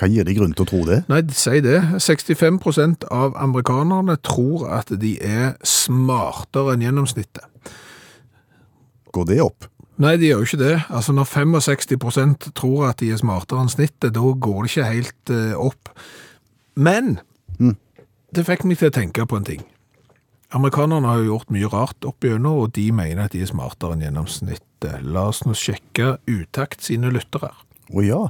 Hva 0.00 0.08
gir 0.08 0.24
de 0.24 0.34
grunn 0.34 0.54
til 0.54 0.64
å 0.64 0.68
tro 0.70 0.84
det? 0.86 1.00
Nei, 1.10 1.22
si 1.34 1.60
det. 1.60 1.80
65% 1.98 3.08
av 3.10 3.34
amerikanerne 3.36 4.16
tror 4.22 4.68
at 4.70 4.92
de 5.00 5.16
er 5.20 5.56
smartere 5.66 6.76
enn 6.76 6.86
gjennomsnittet. 6.86 7.44
Går 9.12 9.26
det 9.26 9.40
opp? 9.42 9.66
Nei, 10.00 10.14
de 10.16 10.30
gjør 10.30 10.44
jo 10.44 10.48
ikke 10.48 10.62
det. 10.62 10.76
Altså 10.88 11.12
Når 11.12 11.26
65% 11.28 12.52
tror 12.56 12.86
at 12.88 13.02
de 13.02 13.10
er 13.12 13.18
smartere 13.20 13.60
enn 13.66 13.68
snittet, 13.72 14.14
da 14.14 14.20
går 14.46 14.62
det 14.62 14.70
ikke 14.70 14.86
helt 14.94 15.34
eh, 15.34 15.58
opp. 15.58 15.90
Men 16.76 17.18
det 18.30 18.46
fikk 18.46 18.62
meg 18.64 18.78
til 18.78 18.88
å 18.88 18.94
tenke 18.94 19.26
på 19.26 19.36
en 19.36 19.44
ting. 19.44 19.66
Amerikanerne 20.50 21.06
har 21.06 21.20
jo 21.20 21.30
gjort 21.30 21.52
mye 21.54 21.68
rart 21.70 22.06
opp 22.08 22.26
igjennom, 22.26 22.64
og 22.64 22.74
de 22.74 22.88
mener 22.94 23.28
at 23.28 23.34
de 23.36 23.44
er 23.44 23.50
smartere 23.50 23.94
enn 23.94 24.02
gjennomsnittet. 24.02 25.04
La 25.06 25.28
oss 25.30 25.44
nå 25.46 25.54
sjekke 25.54 26.16
Utakt 26.26 26.82
sine 26.82 27.12
lyttere. 27.14 27.52
Å 27.94 28.02
ja. 28.02 28.20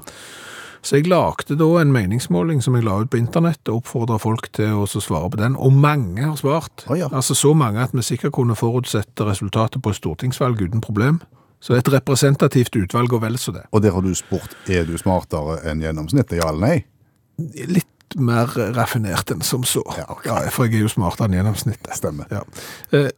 Så 0.85 0.97
jeg 0.97 1.11
lagde 1.13 1.57
da 1.61 1.69
en 1.81 1.93
meningsmåling 1.93 2.63
som 2.65 2.77
jeg 2.77 2.87
la 2.87 2.99
ut 3.03 3.11
på 3.13 3.21
internett, 3.21 3.61
og 3.69 3.83
oppfordra 3.83 4.17
folk 4.21 4.49
til 4.57 4.81
å 4.81 4.87
svare 4.89 5.29
på 5.33 5.41
den, 5.41 5.57
og 5.57 5.77
mange 5.77 6.25
har 6.25 6.37
svart. 6.41 6.87
Oh, 6.89 6.97
ja. 6.97 7.09
Altså 7.13 7.37
så 7.37 7.53
mange 7.57 7.85
at 7.85 7.97
vi 7.97 8.05
sikkert 8.05 8.35
kunne 8.37 8.57
forutsette 8.57 9.29
resultatet 9.29 9.81
på 9.85 9.93
et 9.93 10.01
stortingsvalg 10.01 10.61
uten 10.65 10.85
problem. 10.85 11.21
Så 11.61 11.77
et 11.77 11.89
representativt 11.93 12.77
utvalg 12.81 13.13
og 13.13 13.21
vel 13.25 13.37
så 13.41 13.53
det. 13.53 13.67
Og 13.77 13.85
der 13.85 13.93
har 13.93 14.05
du 14.05 14.13
spurt 14.17 14.57
er 14.73 14.87
du 14.89 14.97
smartere 15.01 15.59
enn 15.69 15.85
gjennomsnittet, 15.85 16.39
ja 16.41 16.49
eller 16.49 16.65
nei? 16.65 16.77
Litt 17.69 17.89
mer 18.19 18.47
raffinert 18.75 19.31
enn 19.31 19.43
som 19.43 19.63
så. 19.65 19.83
Ja, 19.99 20.05
ok. 20.11 20.27
for 20.51 20.65
jeg 20.67 20.81
er 20.81 20.87
jo 20.87 20.89
smartere 20.89 21.29
enn 21.29 21.37
gjennomsnittet. 21.39 21.93
Stemmer. 21.97 22.27
Ja. 22.31 22.43
Eh, 22.93 23.11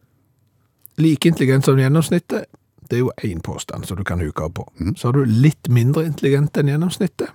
like 0.98 1.28
intelligent 1.28 1.64
som 1.64 1.78
gjennomsnittet, 1.80 2.44
det 2.88 2.98
er 2.98 3.04
jo 3.06 3.12
én 3.24 3.40
påstand 3.40 3.86
som 3.88 3.96
du 3.96 4.04
kan 4.04 4.20
huke 4.20 4.48
på. 4.52 4.66
Mm. 4.80 4.94
Så 4.96 5.08
har 5.08 5.12
du 5.16 5.24
litt 5.24 5.68
mindre 5.72 6.04
intelligent 6.04 6.56
enn 6.60 6.68
gjennomsnittet, 6.68 7.30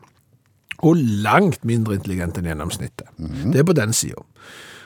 og 0.85 0.95
langt 1.25 1.63
mindre 1.65 1.95
intelligent 1.97 2.37
enn 2.37 2.45
gjennomsnittet. 2.51 3.07
Mm. 3.17 3.51
Det 3.51 3.59
er 3.63 3.65
på 3.65 3.73
den 3.73 3.93
sida. 3.97 4.21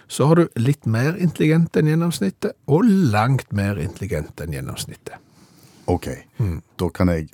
Så 0.07 0.27
har 0.27 0.35
du 0.35 0.47
litt 0.59 0.85
mer 0.87 1.15
intelligent 1.19 1.75
enn 1.79 1.87
gjennomsnittet, 1.91 2.55
og 2.67 2.87
langt 2.87 3.51
mer 3.55 3.79
intelligent 3.79 4.39
enn 4.43 4.55
gjennomsnittet. 4.55 5.19
Ok, 5.91 6.07
Mm. 6.39 6.61
da 6.77 6.89
kan 6.89 7.07
jeg 7.09 7.27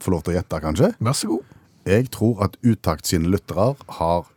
få 0.00 0.10
lov 0.10 0.22
til 0.24 0.32
å 0.32 0.36
gjette, 0.40 0.60
kanskje? 0.60 0.94
Vær 1.00 1.12
så 1.12 1.28
god. 1.28 1.44
Jeg 1.88 2.10
tror 2.12 2.42
at 2.44 2.58
Utakt 2.66 3.08
sine 3.08 3.30
lyttere 3.30 3.74
har 4.00 4.28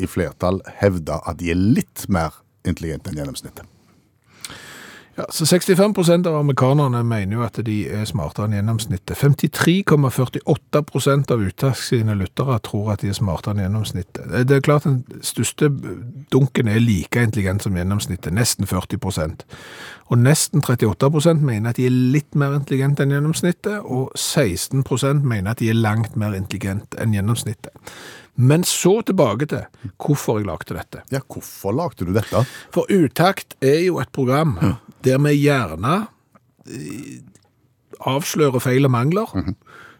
i 0.00 0.08
flertall 0.08 0.60
hevda 0.80 1.20
at 1.28 1.38
de 1.40 1.52
er 1.52 1.60
litt 1.60 2.06
mer 2.08 2.40
intelligente 2.66 3.12
enn 3.12 3.20
gjennomsnittet. 3.20 3.66
Ja, 5.20 5.26
så 5.28 5.44
65% 5.44 6.26
av 6.26 6.34
amerikanerne 6.34 7.04
mener 7.04 7.36
jo 7.36 7.42
at 7.44 7.66
de 7.66 7.88
er 7.92 8.04
smartere 8.08 8.46
enn 8.48 8.54
gjennomsnittet. 8.56 9.18
53,48% 9.20 11.32
av 11.34 11.42
Utaks 11.44 11.82
sine 11.90 12.14
lyttere 12.16 12.56
tror 12.64 12.94
at 12.94 13.02
de 13.04 13.08
er 13.12 13.16
smartere 13.18 13.52
enn 13.52 13.60
gjennomsnittet. 13.66 14.24
Det 14.48 14.54
er 14.56 14.64
klart 14.64 14.88
den 14.88 15.04
største 15.20 15.68
dunken 16.32 16.72
er 16.72 16.80
like 16.80 17.20
intelligent 17.20 17.60
som 17.66 17.76
gjennomsnittet, 17.76 18.32
nesten 18.32 18.64
40% 18.70 19.44
Og 20.08 20.16
nesten 20.18 20.60
38% 20.64 21.44
mener 21.44 21.70
at 21.70 21.76
de 21.76 21.86
er 21.86 22.00
litt 22.16 22.34
mer 22.34 22.54
intelligente 22.56 23.02
enn 23.04 23.12
gjennomsnittet, 23.12 23.78
og 23.84 24.12
16% 24.16 25.20
mener 25.20 25.50
at 25.52 25.60
de 25.60 25.68
er 25.68 25.74
langt 25.76 26.16
mer 26.16 26.32
intelligente 26.34 26.96
enn 27.02 27.14
gjennomsnittet. 27.14 27.72
Men 28.40 28.64
så 28.64 29.00
tilbake 29.04 29.48
til 29.50 29.90
hvorfor 30.00 30.40
jeg 30.40 30.48
lagde 30.48 30.76
dette. 30.76 31.02
Ja, 31.12 31.20
hvorfor 31.28 31.74
lagde 31.76 32.06
du 32.08 32.14
dette? 32.16 32.44
For 32.72 32.88
Utakt 32.88 33.56
er 33.60 33.82
jo 33.84 34.00
et 34.00 34.12
program 34.16 34.56
der 35.04 35.20
vi 35.24 35.34
gjerne 35.42 36.06
eh, 36.68 37.20
avslører 38.00 38.62
feil 38.62 38.88
og 38.88 38.94
mangler, 38.94 39.34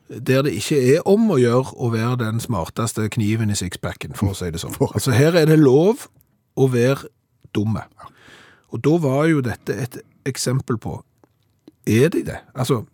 der 0.09 0.43
det 0.47 0.55
ikke 0.59 0.79
er 0.95 1.09
om 1.09 1.29
å 1.31 1.39
gjøre 1.41 1.77
å 1.77 1.91
være 1.93 2.23
den 2.25 2.41
smarteste 2.43 3.09
kniven 3.13 3.53
i 3.53 3.59
sixpacken, 3.59 4.17
for 4.19 4.33
å 4.33 4.39
si 4.39 4.51
det 4.51 4.63
sånn. 4.63 4.77
Altså 4.89 5.15
her 5.15 5.37
er 5.39 5.51
det 5.51 5.61
lov 5.61 6.09
å 6.57 6.69
være 6.73 7.11
dumme. 7.55 7.85
Og 8.71 8.83
da 8.85 8.97
var 9.03 9.27
jo 9.31 9.43
dette 9.45 9.75
et 9.75 10.01
eksempel 10.29 10.79
på, 10.81 11.01
er 11.87 12.11
de 12.13 12.23
det? 12.27 12.39
Altså, 12.55 12.85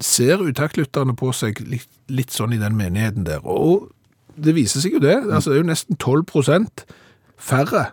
ser 0.00 0.42
utaktlytterne 0.44 1.16
på 1.16 1.32
seg 1.36 1.60
litt, 1.68 1.88
litt 2.12 2.32
sånn 2.32 2.54
i 2.56 2.60
den 2.60 2.76
menigheten 2.78 3.26
der? 3.26 3.44
Og 3.44 3.90
det 4.36 4.56
viser 4.56 4.82
seg 4.84 4.96
jo 4.96 5.02
det. 5.02 5.18
Altså, 5.26 5.50
det 5.50 5.58
er 5.58 5.62
jo 5.64 5.70
nesten 5.72 6.00
12% 6.02 6.84
færre 7.36 7.90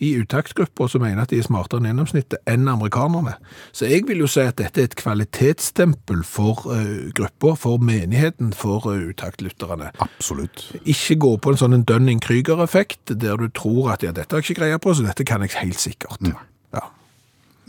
i 0.00 0.14
utaktgrupper 0.16 0.88
som 0.88 1.02
mener 1.04 1.26
at 1.26 1.32
de 1.32 1.36
er 1.36 1.44
smartere 1.44 1.82
enn 1.82 1.90
gjennomsnittet 1.90 2.40
enn 2.48 2.70
amerikanerne. 2.72 3.34
Så 3.76 3.90
jeg 3.90 4.06
vil 4.08 4.22
jo 4.22 4.28
si 4.32 4.40
at 4.40 4.56
dette 4.56 4.80
er 4.80 4.88
et 4.88 4.96
kvalitetsstempel 4.96 6.22
for 6.24 6.64
uh, 6.72 7.10
gruppa, 7.16 7.52
for 7.60 7.84
menigheten, 7.84 8.54
for 8.56 8.88
uh, 8.88 9.10
utaktlytterne. 9.12 9.90
Absolutt. 10.00 10.70
Ikke 10.88 11.18
gå 11.20 11.34
på 11.44 11.52
en 11.52 11.60
sånn 11.60 11.76
en 11.76 11.84
Dunning-Krüger-effekt, 11.84 13.12
der 13.12 13.36
du 13.36 13.50
tror 13.52 13.92
at 13.92 14.06
ja, 14.06 14.14
dette 14.16 14.32
har 14.32 14.40
jeg 14.40 14.54
ikke 14.54 14.62
greie 14.62 14.80
på, 14.80 14.96
så 14.96 15.04
dette 15.04 15.28
kan 15.28 15.44
jeg 15.44 15.58
helt 15.58 15.82
sikkert. 15.82 16.24
Ja. 16.24 16.40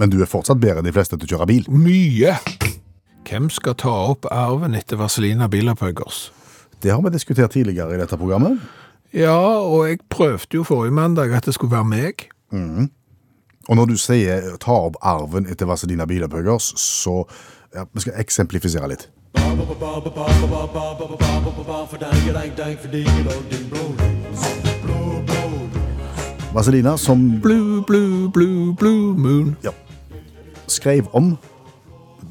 Men 0.02 0.10
du 0.10 0.18
er 0.24 0.30
fortsatt 0.30 0.58
bedre 0.58 0.82
enn 0.82 0.88
de 0.88 0.96
fleste 0.96 1.20
til 1.20 1.28
å 1.28 1.36
kjøre 1.36 1.46
bil. 1.52 1.68
Mye! 1.70 2.34
Hvem 3.28 3.52
skal 3.54 3.76
ta 3.78 3.92
opp 4.10 4.26
arven 4.34 4.74
etter 4.74 4.98
Vazelina 4.98 5.46
Bilopphøggers? 5.52 6.32
Det 6.84 6.92
har 6.92 7.02
vi 7.02 7.10
diskutert 7.14 7.52
tidligere 7.52 7.96
i 7.96 8.00
dette 8.02 8.18
programmet. 8.18 8.60
Ja, 9.14 9.36
og 9.60 9.90
jeg 9.90 10.00
prøvde 10.10 10.56
jo 10.56 10.64
forrige 10.64 10.92
mandag 10.96 11.34
at 11.36 11.46
det 11.46 11.54
skulle 11.54 11.72
være 11.76 11.86
meg. 11.86 12.28
Og 13.70 13.76
når 13.76 13.86
du 13.86 13.98
sier 13.98 14.56
ta 14.60 14.72
opp 14.88 14.96
arven 15.02 15.46
etter 15.52 15.70
Vazelina 15.70 16.06
Bilopphøggers, 16.06 16.72
så 16.80 17.24
ja, 17.76 17.86
Vi 17.94 18.02
skal 18.04 18.14
eksemplifisere 18.20 18.88
litt. 18.92 19.10
Vazelina, 26.54 26.98
som 26.98 27.42
Blue, 27.42 27.84
blue, 27.88 28.32
blue, 28.32 28.76
blue 28.76 29.18
moon. 29.18 29.56
ja, 29.64 29.72
skrev 30.68 31.08
om 31.14 31.38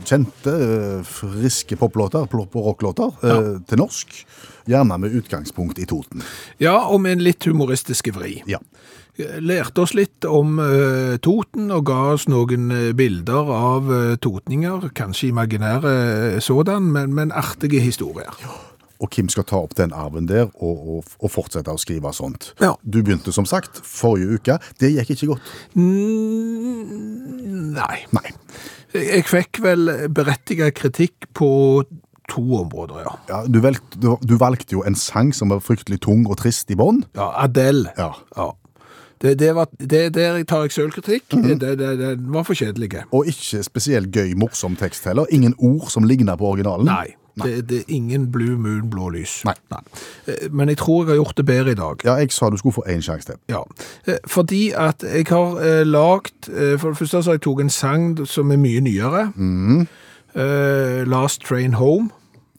kjente, 0.07 0.55
eh, 0.55 1.03
friske 1.07 1.77
poplåter, 1.81 2.27
pop- 2.31 2.57
og 2.57 2.71
rocklåter, 2.71 3.13
ja. 3.23 3.41
til 3.67 3.83
norsk. 3.83 4.25
Gjerne 4.71 4.99
med 5.01 5.15
utgangspunkt 5.17 5.79
i 5.79 5.87
Toten. 5.89 6.23
Ja, 6.63 6.77
og 6.89 7.01
med 7.03 7.19
en 7.19 7.25
litt 7.25 7.45
humoristisk 7.49 8.13
vri. 8.15 8.41
Ja. 8.51 8.61
Lærte 9.43 9.83
oss 9.85 9.93
litt 9.97 10.25
om 10.25 10.59
uh, 10.63 11.17
Toten 11.21 11.71
og 11.75 11.85
ga 11.91 11.99
oss 12.15 12.27
noen 12.31 12.71
eh, 12.73 12.91
bilder 12.97 13.51
av 13.53 13.91
uh, 13.91 14.17
totninger, 14.23 14.87
kanskje 14.97 15.29
imaginære 15.33 15.95
eh, 16.37 16.39
sådan, 16.45 16.89
men, 16.95 17.13
men 17.17 17.35
artige 17.37 17.83
historier. 17.85 18.33
Og 19.01 19.11
Kim 19.13 19.31
skal 19.33 19.47
ta 19.49 19.61
opp 19.65 19.73
den 19.79 19.95
arven 19.97 20.29
der 20.29 20.51
og, 20.61 20.83
og, 20.97 21.15
og 21.21 21.33
fortsette 21.33 21.73
å 21.73 21.81
skrive 21.81 22.13
sånt. 22.17 22.51
Ja. 22.61 22.75
Du 22.85 23.01
begynte 23.01 23.33
som 23.33 23.49
sagt 23.49 23.81
forrige 23.87 24.37
uke. 24.37 24.59
Det 24.81 24.93
gikk 24.93 25.15
ikke 25.17 25.33
godt. 25.33 25.55
Mm, 25.75 27.73
nei. 27.79 27.97
Nei. 28.17 28.29
Jeg 28.95 29.25
fikk 29.31 29.63
vel 29.65 29.89
berettiget 30.13 30.75
kritikk 30.79 31.31
på 31.37 31.51
to 32.31 32.43
områder, 32.61 33.03
ja. 33.03 33.13
Ja, 33.31 33.39
du, 33.47 33.59
valgte, 33.63 33.99
du, 33.99 34.13
du 34.23 34.37
valgte 34.39 34.77
jo 34.77 34.85
en 34.87 34.95
sang 34.99 35.33
som 35.35 35.51
var 35.51 35.63
fryktelig 35.65 36.01
tung 36.07 36.27
og 36.31 36.39
trist 36.39 36.71
i 36.71 36.79
bånd. 36.79 37.07
Ja, 37.19 37.33
Adele. 37.43 37.91
Ja. 37.99 38.13
Ja. 38.37 38.53
Det, 39.21 39.35
det 39.37 39.51
var, 39.55 39.69
det, 39.77 40.15
der 40.17 40.39
jeg 40.39 40.47
tar 40.49 40.65
jeg 40.65 40.73
selvkritikk. 40.73 41.27
det, 41.35 41.59
det, 41.61 41.91
det 42.01 42.13
var 42.33 42.47
for 42.49 42.57
kjedelig. 42.57 43.03
Og 43.13 43.29
ikke 43.29 43.61
spesielt 43.67 44.15
gøy, 44.15 44.33
morsom 44.39 44.79
tekst 44.81 45.05
heller. 45.11 45.29
Ingen 45.35 45.55
ord 45.59 45.91
som 45.93 46.07
ligner 46.09 46.39
på 46.41 46.55
originalen. 46.55 46.89
Nei. 46.89 47.20
Det, 47.45 47.69
det 47.69 47.79
er 47.79 47.85
ingen 47.89 48.33
blue 48.33 48.57
moon, 48.59 48.91
blå 48.91 49.09
lys. 49.15 49.41
Nei. 49.45 49.55
Nei. 49.71 49.81
Men 50.51 50.69
jeg 50.69 50.79
tror 50.79 51.03
jeg 51.05 51.09
har 51.15 51.21
gjort 51.23 51.37
det 51.37 51.47
bedre 51.47 51.71
i 51.71 51.79
dag. 51.79 52.05
Ja, 52.05 52.15
jeg 52.21 52.33
sa 52.33 52.51
du 52.51 52.57
skulle 52.57 52.77
få 52.77 52.85
én 52.89 53.03
sjanse 53.03 53.33
til. 53.33 53.41
Ja, 53.49 53.63
eh, 54.07 54.21
fordi 54.27 54.71
at 54.77 55.03
jeg 55.03 55.27
har 55.29 55.59
eh, 55.61 55.83
lagt, 55.87 56.49
eh, 56.49 56.79
for 56.79 56.91
det 56.91 56.99
første 56.99 57.23
så 57.23 57.31
har 57.31 57.41
jeg 57.41 57.47
tog 57.49 57.61
en 57.61 57.71
sang 57.71 58.27
som 58.27 58.51
er 58.51 58.57
mye 58.57 58.81
nyere. 58.81 59.27
Eh, 60.35 61.05
Last 61.07 61.43
Train 61.43 61.75
Home. 61.75 62.11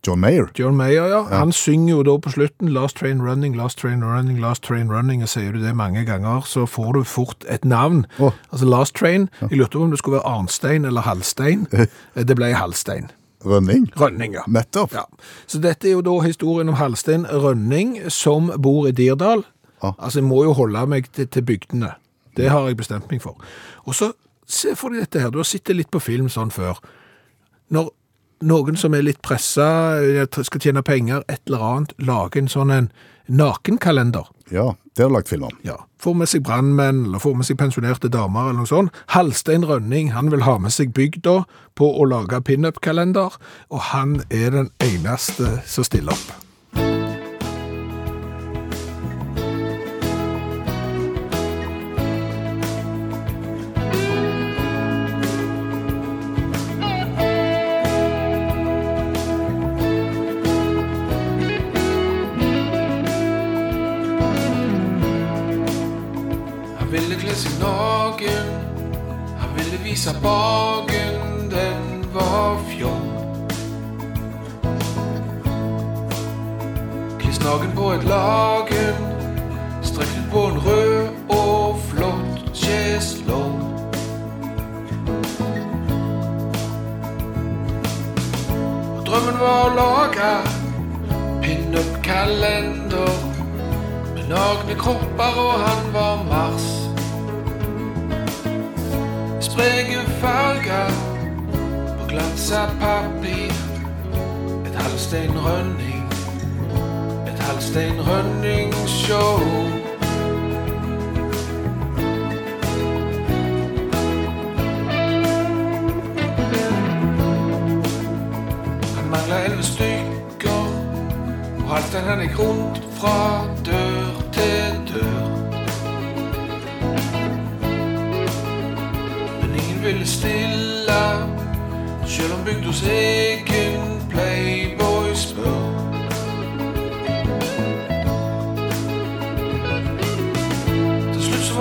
John 0.07 0.19
Mayer. 0.19 0.47
John 0.59 0.75
Mayer, 0.75 1.05
ja. 1.05 1.23
Han 1.23 1.51
synger 1.51 1.95
jo 1.95 2.03
da 2.03 2.17
på 2.17 2.29
slutten 2.29 2.69
'Last 2.69 2.97
train 2.97 3.21
running, 3.21 3.55
last 3.57 3.77
train 3.77 4.03
running, 4.03 4.39
last 4.41 4.63
train 4.63 4.89
running'. 4.89 5.21
og 5.21 5.29
Sier 5.29 5.51
du 5.51 5.61
det 5.61 5.75
mange 5.75 6.05
ganger, 6.05 6.41
så 6.41 6.65
får 6.65 6.91
du 6.93 7.03
fort 7.03 7.45
et 7.49 7.65
navn. 7.65 8.05
Oh. 8.19 8.31
Altså 8.51 8.65
Last 8.65 8.95
Train. 8.95 9.29
Jeg 9.41 9.57
lurte 9.57 9.77
på 9.77 9.83
om 9.83 9.89
det 9.89 9.99
skulle 9.99 10.15
være 10.15 10.25
Arnstein 10.27 10.85
eller 10.85 11.01
Halstein. 11.01 11.67
Det 12.27 12.35
ble 12.35 12.53
Hallstein. 12.53 13.11
Rønning. 13.45 13.87
Rønning, 13.97 14.35
ja. 14.37 14.43
Nettopp. 14.47 14.93
ja. 14.93 15.05
Så 15.47 15.61
dette 15.63 15.89
er 15.89 15.97
jo 15.97 16.03
da 16.05 16.17
historien 16.25 16.69
om 16.69 16.77
Halstein 16.79 17.25
Rønning, 17.25 17.97
som 18.11 18.51
bor 18.61 18.87
i 18.87 18.91
Dirdal. 18.95 19.45
Ah. 19.81 19.93
Altså, 19.97 20.19
jeg 20.19 20.27
må 20.29 20.43
jo 20.45 20.53
holde 20.53 20.85
meg 20.87 21.09
til, 21.11 21.27
til 21.27 21.45
bygdene. 21.45 21.95
Det 22.37 22.49
har 22.49 22.67
jeg 22.67 22.77
bestemt 22.77 23.09
meg 23.11 23.21
for. 23.23 23.39
Og 23.85 23.95
så, 23.97 24.11
se 24.47 24.75
for 24.79 24.93
deg 24.93 25.05
dette 25.05 25.23
her, 25.23 25.31
du 25.33 25.41
har 25.41 25.49
sittet 25.49 25.75
litt 25.75 25.91
på 25.91 25.99
film 25.99 26.29
sånn 26.31 26.53
før. 26.53 26.79
Når 27.73 27.89
noen 28.47 28.77
som 28.79 28.93
er 28.97 29.05
litt 29.05 29.21
pressa, 29.25 29.97
skal 30.31 30.63
tjene 30.63 30.83
penger, 30.85 31.25
et 31.27 31.41
eller 31.49 31.65
annet, 31.65 31.95
lager 32.01 32.41
en 32.41 32.51
sånn 32.51 32.73
en 32.73 32.91
nakenkalender. 33.31 34.29
Ja, 34.51 34.73
det 34.95 35.03
har 35.03 35.09
du 35.09 35.15
lagt 35.15 35.29
film 35.29 35.43
om. 35.47 35.57
Ja, 35.63 35.77
får 36.03 36.17
med 36.19 36.27
seg 36.27 36.43
brannmenn, 36.43 37.05
eller 37.07 37.23
får 37.23 37.37
med 37.39 37.47
seg 37.47 37.59
pensjonerte 37.61 38.11
damer, 38.11 38.49
eller 38.49 38.65
noe 38.65 38.71
sånt. 38.71 39.01
Halstein 39.15 39.63
Rønning, 39.67 40.11
han 40.11 40.31
vil 40.33 40.43
ha 40.43 40.57
med 40.59 40.75
seg 40.75 40.91
bygda 40.97 41.41
på 41.79 41.91
å 41.95 42.07
lage 42.11 42.41
pinup-kalender, 42.43 43.39
og 43.71 43.89
han 43.93 44.19
er 44.27 44.51
den 44.57 44.71
eneste 44.83 45.61
som 45.63 45.87
stiller 45.87 46.17
opp. 46.17 46.50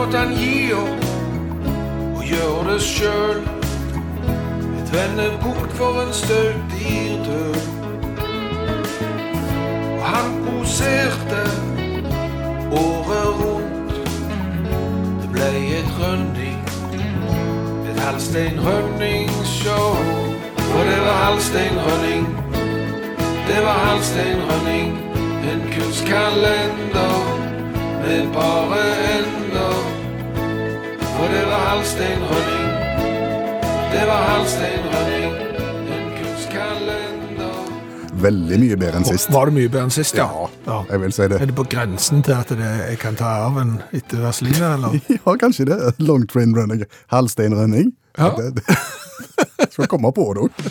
Måtte 0.01 0.19
han 0.19 0.31
gi 0.33 0.73
opp 0.73 1.03
og 2.17 2.23
gjøre 2.25 2.61
det 2.71 2.77
sjøl. 2.81 3.41
Et 4.81 4.93
vendepunkt 4.95 5.73
for 5.77 5.99
en 6.01 6.13
støvdyrdød. 6.17 7.59
Og 9.99 10.07
han 10.07 10.31
poserte 10.47 11.43
året 12.73 13.43
rundt. 13.43 13.93
Det 15.21 15.29
ble 15.35 15.51
et 15.81 15.91
rønning, 15.99 16.57
et 17.91 18.01
Halstein 18.01 18.57
Rønning-show. 18.65 19.91
Og 20.57 20.81
det 20.89 21.01
var 21.05 21.19
Halstein 21.27 21.77
rønning, 21.89 22.25
det 23.51 23.61
var 23.67 23.77
Halstein 23.85 24.41
rønning. 24.49 24.97
En 25.53 25.61
kunstkalender 25.75 27.21
med 28.01 28.33
bare 28.33 28.83
ender. 29.19 29.40
For 31.21 31.29
det 31.29 31.41
var 31.45 31.65
Halstein 31.69 32.23
rønning, 32.31 32.69
det 33.93 34.05
var 34.09 34.23
Halstein 34.31 34.87
rønning. 34.95 35.35
En 35.97 36.07
kunstkalender. 36.17 37.59
Veldig 38.25 38.59
mye 38.63 38.79
bedre 38.81 39.03
enn 39.03 39.05
sist. 39.05 39.29
Var 39.35 39.51
det 39.51 39.55
mye 39.59 39.69
bedre 39.69 39.83
enn 39.91 39.93
sist, 39.93 40.17
ja? 40.17 40.25
Ja, 40.65 40.79
jeg 40.89 41.03
vil 41.03 41.13
si 41.13 41.27
det. 41.29 41.43
Er 41.45 41.51
det 41.53 41.57
på 41.59 41.67
grensen 41.75 42.25
til 42.25 42.39
at 42.39 42.49
det, 42.57 42.71
jeg 42.87 42.97
kan 43.03 43.21
ta 43.21 43.35
arven 43.45 43.77
etter 43.93 44.25
Vazelina, 44.25 44.73
eller? 44.79 44.97
Ja, 45.19 45.37
kanskje 45.45 45.69
det. 45.69 45.79
Long 46.01 46.25
train 46.31 46.57
running. 46.57 46.87
Halvstein 47.13 47.53
running. 47.59 47.93
Ja. 48.17 48.33
Det, 48.41 48.55
det. 48.63 48.81
Skal 49.77 49.93
komme 49.93 50.15
på 50.17 50.31
det 50.39 50.49
òg. 50.49 50.65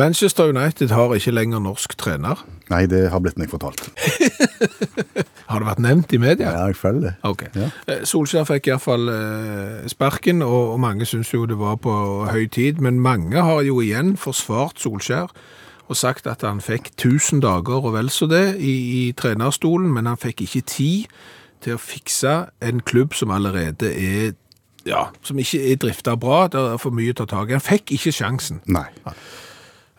Manchester 0.00 0.48
United 0.48 0.94
har 0.96 1.12
ikke 1.14 1.34
lenger 1.34 1.60
norsk 1.60 1.92
trener. 2.00 2.40
Nei, 2.70 2.86
det 2.88 3.10
har 3.12 3.20
blitt 3.20 3.38
meg 3.40 3.50
fortalt. 3.52 3.90
Har 5.50 5.58
det 5.58 5.66
vært 5.66 5.80
nevnt 5.82 6.12
i 6.14 6.18
media? 6.22 6.52
Ja, 6.54 6.66
jeg 6.70 6.76
føler 6.78 7.00
det. 7.08 7.12
Ok. 7.26 7.40
Ja. 7.58 7.68
Eh, 7.90 8.04
Solskjær 8.06 8.46
fikk 8.46 8.68
iallfall 8.70 9.10
eh, 9.10 9.88
sparken, 9.90 10.44
og, 10.46 10.76
og 10.76 10.78
mange 10.80 11.08
syns 11.10 11.32
jo 11.34 11.42
det 11.50 11.58
var 11.58 11.80
på 11.82 11.94
høy 12.30 12.44
tid. 12.54 12.78
Men 12.78 13.00
mange 13.02 13.42
har 13.42 13.64
jo 13.66 13.80
igjen 13.82 14.14
forsvart 14.20 14.78
Solskjær 14.78 15.34
og 15.90 15.98
sagt 15.98 16.28
at 16.30 16.44
han 16.46 16.62
fikk 16.62 16.92
1000 16.94 17.42
dager 17.42 17.82
og 17.82 17.96
vel 17.96 18.12
så 18.14 18.28
det 18.30 18.60
i, 18.62 18.74
i 19.00 19.02
trenerstolen, 19.18 19.90
men 19.90 20.06
han 20.06 20.20
fikk 20.22 20.44
ikke 20.46 20.62
tid 20.70 21.18
til 21.64 21.74
å 21.74 21.82
fikse 21.82 22.36
en 22.62 22.80
klubb 22.86 23.16
som 23.18 23.34
allerede 23.34 23.90
er 23.90 24.36
ja, 24.86 25.08
som 25.26 25.38
ikke 25.42 25.60
er 25.72 25.76
drifta 25.82 26.14
bra. 26.16 26.46
Det 26.48 26.60
er 26.60 26.78
for 26.80 26.94
mye 26.94 27.12
å 27.12 27.18
ta 27.18 27.26
tak 27.28 27.50
i. 27.50 27.58
Han 27.58 27.64
fikk 27.64 27.90
ikke 27.98 28.14
sjansen. 28.16 28.62
Nei. 28.70 28.86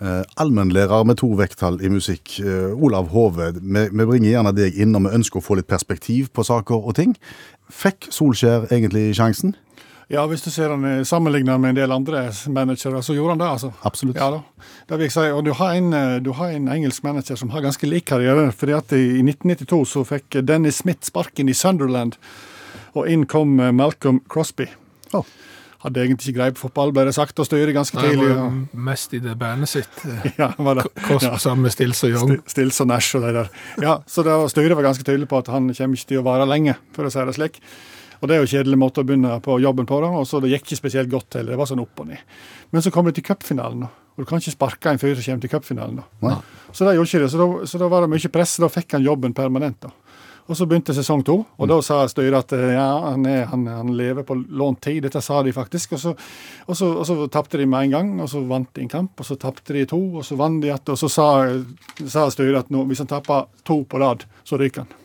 Eh, 0.01 0.23
allmennlærer 0.41 1.03
med 1.05 1.19
to 1.21 1.27
vekttall 1.37 1.75
i 1.85 1.89
musikk, 1.93 2.39
eh, 2.39 2.73
Olav 2.73 3.11
Hove, 3.13 3.51
vi, 3.61 3.83
vi 3.91 4.05
bringer 4.09 4.31
gjerne 4.31 4.53
deg 4.57 4.79
inn 4.81 4.95
når 4.95 5.03
vi 5.03 5.17
ønsker 5.19 5.37
å 5.37 5.45
få 5.45 5.59
litt 5.59 5.69
perspektiv 5.69 6.31
på 6.33 6.41
saker 6.47 6.87
og 6.89 6.95
ting. 6.97 7.11
Fikk 7.69 8.07
Solskjær 8.09 8.65
egentlig 8.71 9.11
sjansen? 9.19 9.53
Ja, 10.09 10.23
hvis 10.25 10.41
du 10.41 10.49
ser 10.49 10.73
han 10.73 10.87
eh, 10.89 11.03
sammenlignet 11.05 11.61
med 11.61 11.75
en 11.75 11.77
del 11.83 11.93
andre 11.93 12.23
managere, 12.49 13.03
så 13.05 13.13
gjorde 13.13 13.35
han 13.35 13.43
det, 13.43 13.51
altså. 13.59 13.69
Absolutt. 13.85 14.17
Ja 14.17 14.31
da. 14.33 14.41
Det 14.89 14.97
vil 14.97 15.05
jeg 15.05 15.13
si. 15.19 15.27
Og 15.37 15.45
du 15.45 15.53
har, 15.61 15.77
en, 15.77 15.93
du 16.25 16.31
har 16.39 16.55
en 16.55 16.73
engelsk 16.79 17.05
manager 17.05 17.37
som 17.37 17.53
har 17.53 17.61
ganske 17.61 17.85
lik 17.93 18.09
karriere. 18.09 18.49
fordi 18.51 18.73
at 18.79 18.97
i 18.97 19.21
1992 19.21 19.83
så 19.85 20.05
fikk 20.15 20.41
Dennis 20.41 20.81
Smith 20.81 21.05
sparken 21.05 21.49
i 21.49 21.53
Sunderland, 21.53 22.17
og 22.97 23.05
inn 23.05 23.29
kom 23.29 23.53
Malcolm 23.53 24.23
Crosby. 24.25 24.65
Å. 25.13 25.21
Hadde 25.81 25.97
egentlig 26.03 26.27
ikke 26.29 26.37
greie 26.37 26.53
på 26.53 26.61
fotball, 26.67 26.91
ble 26.93 27.05
det 27.07 27.13
sagt, 27.17 27.39
og 27.41 27.47
styret 27.47 27.73
ganske 27.73 27.95
Nei, 27.97 28.11
tidlig. 28.11 28.27
var 28.29 28.41
jo 28.43 28.81
mest 28.85 29.13
i 29.17 29.19
det 29.23 29.33
bandet 29.39 29.69
sitt. 29.71 30.01
eh, 30.05 30.27
Ja, 30.41 30.51
var 30.61 30.75
det. 30.77 30.83
Kost 31.07 31.25
Ja. 31.25 31.37
sammen 31.41 31.63
med 31.65 31.71
Stills 31.73 32.03
og 32.05 32.11
Young. 32.13 32.35
Sti- 32.37 32.53
Stills 32.53 32.81
og 32.83 32.87
Nash 32.91 33.15
og 33.17 33.23
de 33.25 33.31
der. 33.39 33.49
Ja, 33.81 33.95
så 34.05 34.21
det 34.23 34.35
var, 34.35 34.47
styret 34.53 34.77
var 34.77 34.85
ganske 34.85 35.03
tydelig 35.07 35.27
på 35.31 35.39
at 35.41 35.47
han 35.49 35.71
kommer 35.73 35.97
ikke 35.97 36.07
til 36.13 36.21
å 36.21 36.27
vare 36.27 36.45
lenge, 36.45 36.75
for 36.93 37.03
å 37.05 37.11
si 37.11 37.25
det 37.25 37.33
slik. 37.39 37.57
Og 38.21 38.27
det 38.29 38.35
er 38.35 38.43
jo 38.43 38.45
en 38.45 38.51
kjedelig 38.53 38.77
måte 38.77 39.01
å 39.01 39.05
begynne 39.09 39.39
på 39.41 39.55
jobben 39.63 39.87
på, 39.89 39.97
da, 40.03 40.11
og 40.21 40.27
så 40.29 40.37
det 40.43 40.51
gikk 40.53 40.67
ikke 40.69 40.77
spesielt 40.83 41.09
godt 41.09 41.33
heller. 41.39 41.55
Det 41.55 41.57
var 41.57 41.65
sånn 41.71 41.81
opp 41.81 42.03
og 42.03 42.11
ned. 42.11 42.21
Men 42.71 42.83
så 42.85 42.91
kom 42.93 43.09
det 43.09 43.15
til 43.17 43.25
cupfinalen, 43.25 43.79
da. 43.87 43.89
Og 44.13 44.21
du 44.21 44.25
kan 44.29 44.37
ikke 44.37 44.53
sparke 44.53 44.91
en 44.93 44.99
fyr 45.01 45.15
som 45.17 45.23
kommer 45.33 45.41
til 45.41 45.49
cupfinalen, 45.55 46.03
da. 46.21 46.35
Så 46.69 46.85
det 46.85 46.93
gjorde 46.99 47.09
ikke 47.09 47.23
det. 47.25 47.31
Så 47.33 47.41
da, 47.41 47.65
så 47.65 47.79
da 47.81 47.87
var 47.89 48.05
det 48.05 48.11
mye 48.13 48.29
press, 48.29 48.57
da 48.61 48.69
fikk 48.69 48.93
han 48.99 49.01
jobben 49.09 49.33
permanent, 49.33 49.79
da. 49.81 49.89
Og 50.49 50.57
så 50.57 50.65
begynte 50.67 50.93
sesong 50.95 51.21
to, 51.25 51.37
og 51.45 51.69
da 51.69 51.77
sa 51.85 52.01
styret 52.09 52.39
at 52.39 52.55
eh, 52.57 52.73
ja, 52.73 52.87
han, 53.11 53.25
er, 53.29 53.45
han, 53.51 53.67
han 53.69 53.91
lever 53.95 54.25
på 54.27 54.35
lånt 54.35 54.81
tid. 54.83 55.03
Dette 55.05 55.21
sa 55.23 55.41
de 55.45 55.53
faktisk. 55.55 55.95
Og 55.95 56.01
så, 56.01 56.13
og 56.65 56.77
så, 56.77 56.89
og 56.97 57.05
så 57.07 57.17
tapte 57.31 57.61
de 57.61 57.67
med 57.69 57.87
en 57.87 57.95
gang, 57.95 58.13
og 58.23 58.31
så 58.31 58.41
vant 58.49 58.69
de 58.75 58.85
en 58.85 58.91
kamp, 58.91 59.13
og 59.21 59.27
så 59.27 59.37
tapte 59.39 59.75
de 59.77 59.85
to, 59.89 59.99
og 60.19 60.25
så 60.27 60.37
vant 60.39 60.61
de 60.63 60.71
igjen. 60.71 60.83
Og 60.91 60.99
så 60.99 61.11
sa, 61.11 61.27
sa 62.03 62.25
styret 62.33 62.65
at 62.65 62.73
nå, 62.73 62.83
hvis 62.89 63.03
han 63.03 63.11
taper 63.11 63.47
to 63.67 63.83
på 63.87 64.01
rad, 64.01 64.25
så 64.47 64.59
ryker 64.59 64.85
han. 64.85 64.97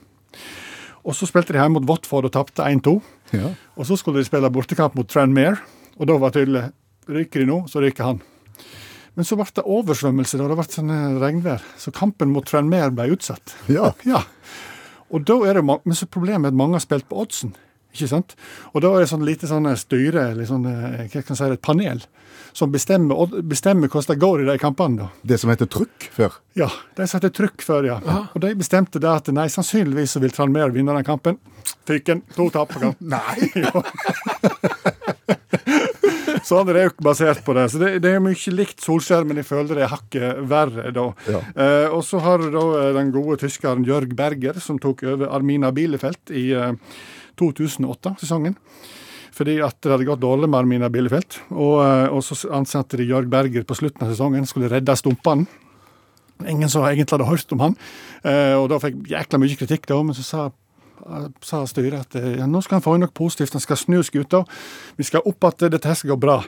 Og 1.06 1.14
så 1.14 1.28
spilte 1.28 1.54
de 1.54 1.60
hjemme 1.60 1.78
mot 1.78 1.86
Watford 1.92 2.26
og 2.26 2.34
tapte 2.34 2.66
1-2. 2.66 2.96
Ja. 3.36 3.52
Og 3.78 3.86
så 3.86 3.98
skulle 3.98 4.22
de 4.22 4.26
spille 4.26 4.50
bortekamp 4.50 4.96
mot 4.98 5.06
Tranmere, 5.10 5.60
og 5.96 6.10
da 6.10 6.18
var 6.18 6.34
det 6.34 6.42
tydelig 6.42 6.64
ryker 7.06 7.44
de 7.44 7.50
nå, 7.50 7.60
så 7.70 7.82
ryker 7.84 8.08
han. 8.08 8.22
Men 9.16 9.24
så 9.24 9.38
ble 9.38 9.46
det 9.56 9.64
oversvømmelse, 9.64 10.36
da. 10.40 10.48
det 10.50 10.56
ble 10.58 10.66
sånn 10.68 10.96
regnvær. 11.22 11.62
Så 11.80 11.92
kampen 11.94 12.32
mot 12.34 12.44
Tranmere 12.46 12.90
ble 12.92 13.08
utsatt. 13.14 13.54
Ja. 13.72 13.94
Ja. 14.04 14.24
Og 15.14 15.24
da 15.26 15.38
er 15.46 15.58
det, 15.58 15.64
men 15.66 15.94
så 15.96 16.08
problemet 16.10 16.48
er 16.48 16.54
at 16.54 16.58
mange 16.58 16.78
har 16.78 16.84
spilt 16.84 17.08
på 17.08 17.20
oddsen. 17.22 17.54
Ikke 17.96 18.10
sant? 18.10 18.34
Og 18.74 18.82
da 18.84 18.90
er 18.92 19.04
det 19.04 19.10
sånn 19.12 19.24
lite 19.24 19.48
sånn 19.48 19.68
styre, 19.80 20.30
eller 20.32 20.48
sånn, 20.48 20.66
eh, 20.68 21.06
hva 21.06 21.22
kan 21.22 21.32
jeg 21.32 21.38
si, 21.38 21.48
et 21.54 21.62
panel, 21.64 22.02
som 22.56 22.72
bestemmer, 22.72 23.32
bestemmer 23.46 23.88
hvordan 23.88 24.12
det 24.12 24.20
går 24.20 24.42
i 24.42 24.48
de 24.50 24.58
kampene. 24.60 24.96
da. 24.96 25.08
Det 25.24 25.40
som 25.40 25.50
heter 25.50 25.70
trykk 25.72 26.08
før. 26.12 26.36
Ja, 26.56 26.68
de 26.96 27.08
heter 27.08 27.32
trykk 27.32 27.64
før, 27.64 27.88
ja. 27.88 28.00
Og 28.34 28.40
de 28.44 28.54
bestemte 28.54 29.00
da 29.00 29.16
at 29.16 29.28
nei, 29.32 29.48
sannsynligvis 29.48 30.16
så 30.16 30.20
vil 30.20 30.34
Tranmere 30.36 30.72
vinne 30.72 30.92
den 30.96 31.04
kampen. 31.04 31.38
Fyken. 31.86 32.22
To 32.36 32.50
tap 32.50 32.68
på 32.74 32.80
kamp. 32.80 33.00
Nei! 33.14 33.50
Så 36.46 36.60
er 36.62 36.78
jo 36.78 36.92
basert 37.02 37.42
på 37.42 37.56
det. 37.56 37.64
Så 37.72 37.80
det, 37.82 37.88
det 38.04 38.12
er 38.14 38.22
mye 38.22 38.52
likt 38.54 38.84
Solskjær, 38.84 39.24
men 39.26 39.40
jeg 39.40 39.48
føler 39.48 39.80
det 39.80 39.86
er 39.86 39.90
hakket 39.90 40.44
verre 40.46 40.92
da. 40.94 41.06
Ja. 41.26 41.40
Eh, 41.64 41.86
og 41.90 42.04
så 42.06 42.20
har 42.22 42.38
du 42.42 42.52
da 42.54 42.66
eh, 42.78 42.92
den 42.94 43.10
gode 43.14 43.40
tyskeren 43.42 43.86
Jørg 43.86 44.14
Berger, 44.18 44.60
som 44.62 44.78
tok 44.82 45.02
over 45.10 45.32
Armina 45.34 45.72
Bielefeld 45.74 46.30
i 46.30 46.52
eh, 46.54 46.76
2008-sesongen. 47.42 48.54
Fordi 49.36 49.58
at 49.60 49.76
det 49.84 49.92
hadde 49.92 50.06
gått 50.08 50.22
dårlig 50.22 50.48
med 50.48 50.60
Armina 50.62 50.90
Bielefeld. 50.92 51.40
Og, 51.50 51.80
eh, 51.82 52.06
og 52.14 52.22
så 52.24 52.38
ansatte 52.54 53.00
de 53.00 53.08
Jørg 53.10 53.26
Berger 53.32 53.66
på 53.66 53.76
slutten 53.76 54.06
av 54.06 54.14
sesongen, 54.14 54.46
skulle 54.46 54.70
redde 54.70 54.94
stumpene. 54.96 55.48
Ingen 56.46 56.70
som 56.70 56.84
egentlig 56.84 57.16
hadde 57.16 57.26
hørt 57.26 57.52
om 57.56 57.64
han. 57.64 57.76
Eh, 58.22 58.54
og 58.54 58.70
da 58.70 58.78
fikk 58.80 59.02
jækla 59.10 59.40
mye 59.42 59.58
kritikk, 59.58 59.90
da, 59.90 59.98
men 60.04 60.14
så 60.14 60.24
sa 60.24 60.46
sa 61.44 61.62
styret 61.68 62.00
at 62.06 62.16
eh, 62.20 62.36
ja, 62.40 62.46
nå 62.50 62.62
skal 62.64 62.78
han 62.78 62.84
få 62.84 62.94
inn 62.96 63.04
noe 63.06 63.12
positivt, 63.14 63.52
han 63.56 63.64
skal 63.64 63.76
snu 63.80 64.00
skuta. 64.06 64.44
Vi 64.98 65.04
skal 65.06 65.24
opp 65.28 65.44
at 65.50 65.66
dette 65.70 65.86
her 65.88 65.94
skal 65.98 66.14
gå 66.14 66.20
bra. 66.26 66.40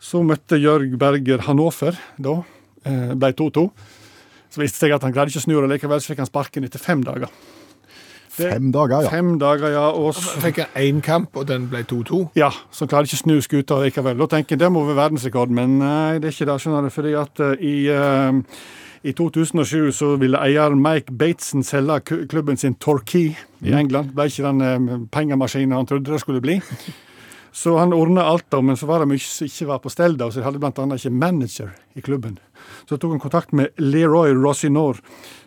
Så 0.00 0.22
møtte 0.26 0.58
Jørg 0.60 0.94
Berger 1.00 1.42
Hanofer 1.48 1.98
da. 2.18 2.36
eh, 2.86 3.14
Ble 3.18 3.32
2-2. 3.34 3.68
Så 4.48 4.62
viste 4.62 4.78
det 4.78 4.86
seg 4.86 4.94
at 4.96 5.02
han 5.04 5.12
greide 5.12 5.28
ikke 5.32 5.42
å 5.42 5.46
snu 5.48 5.56
det 5.60 5.70
likevel, 5.74 6.00
så 6.00 6.12
fikk 6.14 6.22
han 6.24 6.30
sparken 6.30 6.64
etter 6.64 6.80
fem 6.80 7.02
dager. 7.04 7.28
Det- 8.38 8.52
Fem 8.54 8.68
dager, 8.70 9.02
ja. 9.02 9.10
Fem 9.10 9.32
dager, 9.38 9.72
ja. 9.74 9.86
Og 9.98 10.12
så, 10.14 10.38
Fikk 10.38 10.60
jeg 10.62 10.68
én 10.94 11.00
kamp, 11.02 11.34
og 11.36 11.48
den 11.48 11.64
ble 11.68 11.80
2-2. 11.82 12.30
ja, 12.38 12.48
så 12.70 12.84
han 12.86 12.88
klarer 12.92 13.08
ikke 13.08 13.18
å 13.18 13.24
snu 13.24 13.40
skuta 13.42 13.78
likevel. 13.82 14.16
Da 14.22 14.26
tenker 14.36 14.54
jeg 14.54 14.60
det 14.62 14.68
må 14.72 14.84
være 14.86 14.94
verdensrekord, 15.10 15.50
men 15.50 15.78
nei, 15.80 16.18
det 16.22 16.30
er 16.30 16.36
ikke 16.36 16.46
det. 16.46 16.60
skjønner 16.62 16.86
du, 16.86 16.90
fordi 16.94 17.14
at 17.18 17.40
uh, 17.42 17.56
i, 17.58 17.74
eh, 17.90 18.32
i 19.02 19.12
2007 19.12 19.92
så 19.94 20.14
ville 20.18 20.40
eier 20.42 20.74
Mike 20.74 21.12
Bateson 21.14 21.62
selge 21.66 22.00
klubben 22.30 22.56
sin 22.58 22.74
Torquay 22.82 23.34
i 23.62 23.74
England. 23.74 24.14
Ble 24.16 24.26
ikke 24.30 24.46
den 24.48 24.64
eh, 24.64 24.96
pengemaskinen 25.14 25.76
han 25.76 25.86
trodde 25.86 26.10
det 26.12 26.20
skulle 26.22 26.42
bli. 26.44 26.60
Så 27.58 27.72
han 27.78 27.94
ordna 27.96 28.22
alt, 28.28 28.44
da, 28.52 28.60
men 28.62 28.76
så 28.76 28.86
var 28.86 29.00
det 29.02 29.08
mye 29.10 29.22
som 29.24 29.46
ikke 29.48 29.66
var 29.70 29.80
på 29.82 29.90
stell. 29.90 30.14
da, 30.20 30.28
så 30.30 30.38
De 30.38 30.44
hadde 30.44 30.60
bl.a. 30.62 30.84
ikke 30.94 31.10
manager 31.10 31.72
i 31.96 32.02
klubben. 32.04 32.36
Så 32.86 32.98
tok 33.00 33.14
han 33.16 33.22
kontakt 33.22 33.54
med 33.56 33.72
Leroy 33.80 34.34
Rosinor, 34.36 35.00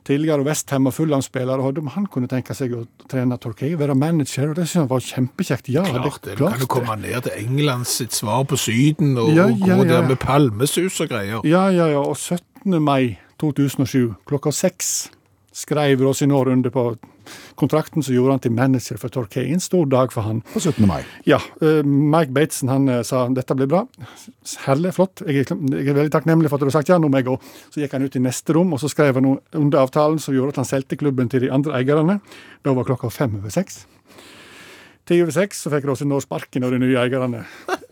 tidligere 0.08 0.44
Westham 0.44 0.90
og 0.90 0.96
Fulham-spiller, 0.98 1.62
og 1.62 1.70
hørte 1.70 1.84
om 1.86 1.92
han 1.94 2.10
kunne 2.12 2.28
tenke 2.28 2.56
seg 2.58 2.74
å 2.76 2.82
trene 3.12 3.38
Torquay, 3.40 3.78
være 3.80 3.96
manager. 3.96 4.50
og 4.50 4.58
Det 4.58 4.66
syntes 4.66 4.82
han 4.82 4.92
var 4.92 5.06
kjempekjekt. 5.08 5.72
Ja, 5.72 5.86
Klart 5.88 6.22
det. 6.26 6.36
Du 6.36 6.44
klart 6.44 6.58
kan 6.58 6.66
jo 6.66 6.72
komme 6.74 6.98
ned 7.06 7.22
til 7.30 7.38
England 7.46 7.88
sitt 7.88 8.18
svar 8.18 8.44
på 8.50 8.60
Syden, 8.60 9.14
og, 9.22 9.32
Ja, 9.32 9.48
ja, 9.48 9.72
ja, 9.72 9.78
gå 9.80 9.88
der 9.94 10.08
med 10.10 10.20
palmesus 10.20 11.00
og 11.06 11.14
greier. 11.14 11.46
Ja, 11.48 11.68
ja, 11.70 11.88
ja. 11.94 12.02
Og 12.02 12.18
17. 12.18 12.82
mai 12.82 13.21
2007 13.42 14.14
klokka 14.30 14.54
seks 14.56 15.10
skrev 15.52 16.02
Rosinor 16.02 16.48
under 16.48 16.70
på 16.70 16.96
kontrakten 17.56 18.04
som 18.04 18.16
gjorde 18.16 18.36
han 18.36 18.42
til 18.44 18.54
manager 18.56 18.98
for 18.98 19.14
Torquay. 19.14 19.52
En 19.52 19.60
stor 19.60 19.86
dag 19.86 20.14
for 20.14 20.26
han. 20.26 20.42
På 20.54 20.60
17. 20.60 20.88
mai. 20.88 21.02
Ja, 21.28 21.40
eh, 21.62 21.84
Mike 21.86 22.32
Bateson 22.32 22.72
han 22.72 22.90
eh, 22.90 23.04
sa 23.08 23.28
dette 23.30 23.56
blir 23.56 23.70
bra. 23.72 23.84
Herlig, 24.66 24.94
flott. 24.96 25.24
Jeg 25.28 25.44
er, 25.44 25.54
jeg 25.76 25.92
er 25.92 26.00
veldig 26.00 26.14
takknemlig 26.16 26.50
for 26.50 26.58
at 26.58 26.66
du 26.66 26.72
har 26.72 26.78
sagt 26.80 26.92
ja, 26.92 27.00
nå 27.02 27.12
må 27.12 27.22
jeg 27.22 27.30
gå. 27.30 27.38
Så 27.70 27.84
gikk 27.84 27.96
han 27.98 28.08
ut 28.08 28.18
i 28.18 28.24
neste 28.24 28.56
rom, 28.58 28.74
og 28.74 28.82
så 28.82 28.90
skrev 28.92 29.20
han 29.20 29.34
under 29.36 29.84
avtalen 29.84 30.20
som 30.24 30.36
gjorde 30.36 30.56
at 30.56 30.64
han 30.64 30.72
solgte 30.72 31.00
klubben 31.00 31.32
til 31.32 31.46
de 31.46 31.52
andre 31.54 31.82
eierne. 31.82 32.20
Da 32.66 32.76
var 32.78 32.88
klokka 32.88 33.12
fem 33.14 33.38
over 33.42 33.54
seks. 33.54 33.84
Ti 35.10 35.22
over 35.22 35.34
seks 35.36 35.64
så 35.66 35.72
fikk 35.74 35.90
Rosinor 35.90 36.24
sparken 36.24 36.66
av 36.66 36.74
de 36.74 36.82
nye 36.82 37.00
eierne. 37.02 37.46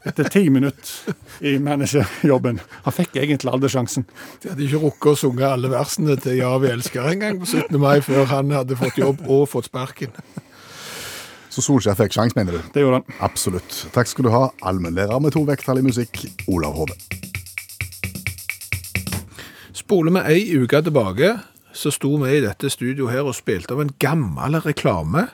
Etter 0.09 0.29
ti 0.31 0.47
minutter 0.49 1.13
i 1.45 1.57
managerjobben. 1.61 2.59
Han 2.85 2.95
fikk 2.95 3.19
egentlig 3.21 3.51
aldri 3.51 3.69
sjansen. 3.69 4.07
De 4.41 4.49
hadde 4.49 4.65
ikke 4.65 4.81
rukket 4.81 5.11
å 5.11 5.17
synge 5.21 5.45
alle 5.45 5.69
versene 5.69 6.15
til 6.21 6.39
Ja, 6.39 6.55
vi 6.61 6.71
elsker 6.71 7.11
engang 7.11 7.37
på 7.41 7.49
17. 7.49 7.77
mai 7.81 7.99
før 8.05 8.25
han 8.31 8.53
hadde 8.55 8.77
fått 8.79 8.97
jobb 8.97 9.21
og 9.27 9.45
fått 9.51 9.69
sparken. 9.69 10.15
Så 11.49 11.61
Solskjær 11.65 11.97
fikk 11.99 12.15
sjans, 12.15 12.35
mener 12.37 12.57
du? 12.57 12.59
Det 12.73 12.81
gjorde 12.81 13.01
han. 13.01 13.15
Absolutt. 13.25 13.79
Takk 13.93 14.09
skal 14.09 14.27
du 14.27 14.31
ha, 14.33 14.43
allmennlærer 14.65 15.21
med 15.21 15.33
to 15.35 15.43
vekttall 15.45 15.81
i 15.81 15.85
musikk, 15.85 16.23
Olav 16.49 16.77
Hove. 16.77 16.97
Spoler 19.75 20.13
vi 20.13 20.25
ei 20.33 20.59
uke 20.61 20.81
tilbake, 20.85 21.33
så 21.73 21.93
sto 21.93 22.15
vi 22.21 22.37
i 22.37 22.43
dette 22.45 22.69
studioet 22.69 23.13
her 23.13 23.29
og 23.29 23.37
spilte 23.37 23.73
av 23.75 23.81
en 23.85 23.93
gammel 24.01 24.57
reklame 24.65 25.27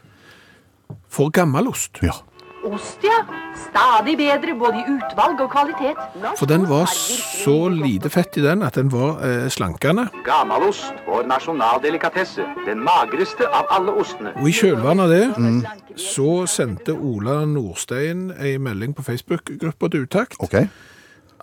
for 1.11 1.31
gammelost. 1.35 1.99
Ja. 2.03 2.19
Ost, 2.65 3.03
ja. 3.05 3.19
Stadig 3.67 4.15
bedre 4.17 4.55
både 4.59 4.79
i 4.81 4.85
utvalg 4.95 5.41
og 5.43 5.51
kvalitet. 5.53 5.99
Norsk 6.21 6.39
For 6.39 6.49
den 6.49 6.65
var 6.69 6.89
så 6.89 7.55
lite 7.69 8.09
fett 8.09 8.39
i 8.39 8.43
den 8.45 8.63
at 8.65 8.79
den 8.79 8.89
var 8.93 9.21
eh, 9.25 9.45
slankende. 9.53 10.07
Gamalost, 10.25 10.93
vår 11.05 11.27
nasjonaldelikatesse. 11.29 12.47
Den 12.65 12.81
magreste 12.85 13.45
av 13.47 13.69
alle 13.77 13.93
ostene. 14.01 14.33
Og 14.41 14.49
i 14.49 14.55
kjølvannet 14.55 15.05
av 15.05 15.13
det 15.13 16.01
så 16.01 16.31
sendte 16.49 16.97
Ola 16.97 17.43
Nordstein 17.45 18.31
ei 18.39 18.57
melding 18.57 18.97
på 18.97 19.05
Facebook-gruppa 19.05 19.91
til 19.93 20.09
Utakt. 20.09 20.39
OK. 20.39 20.57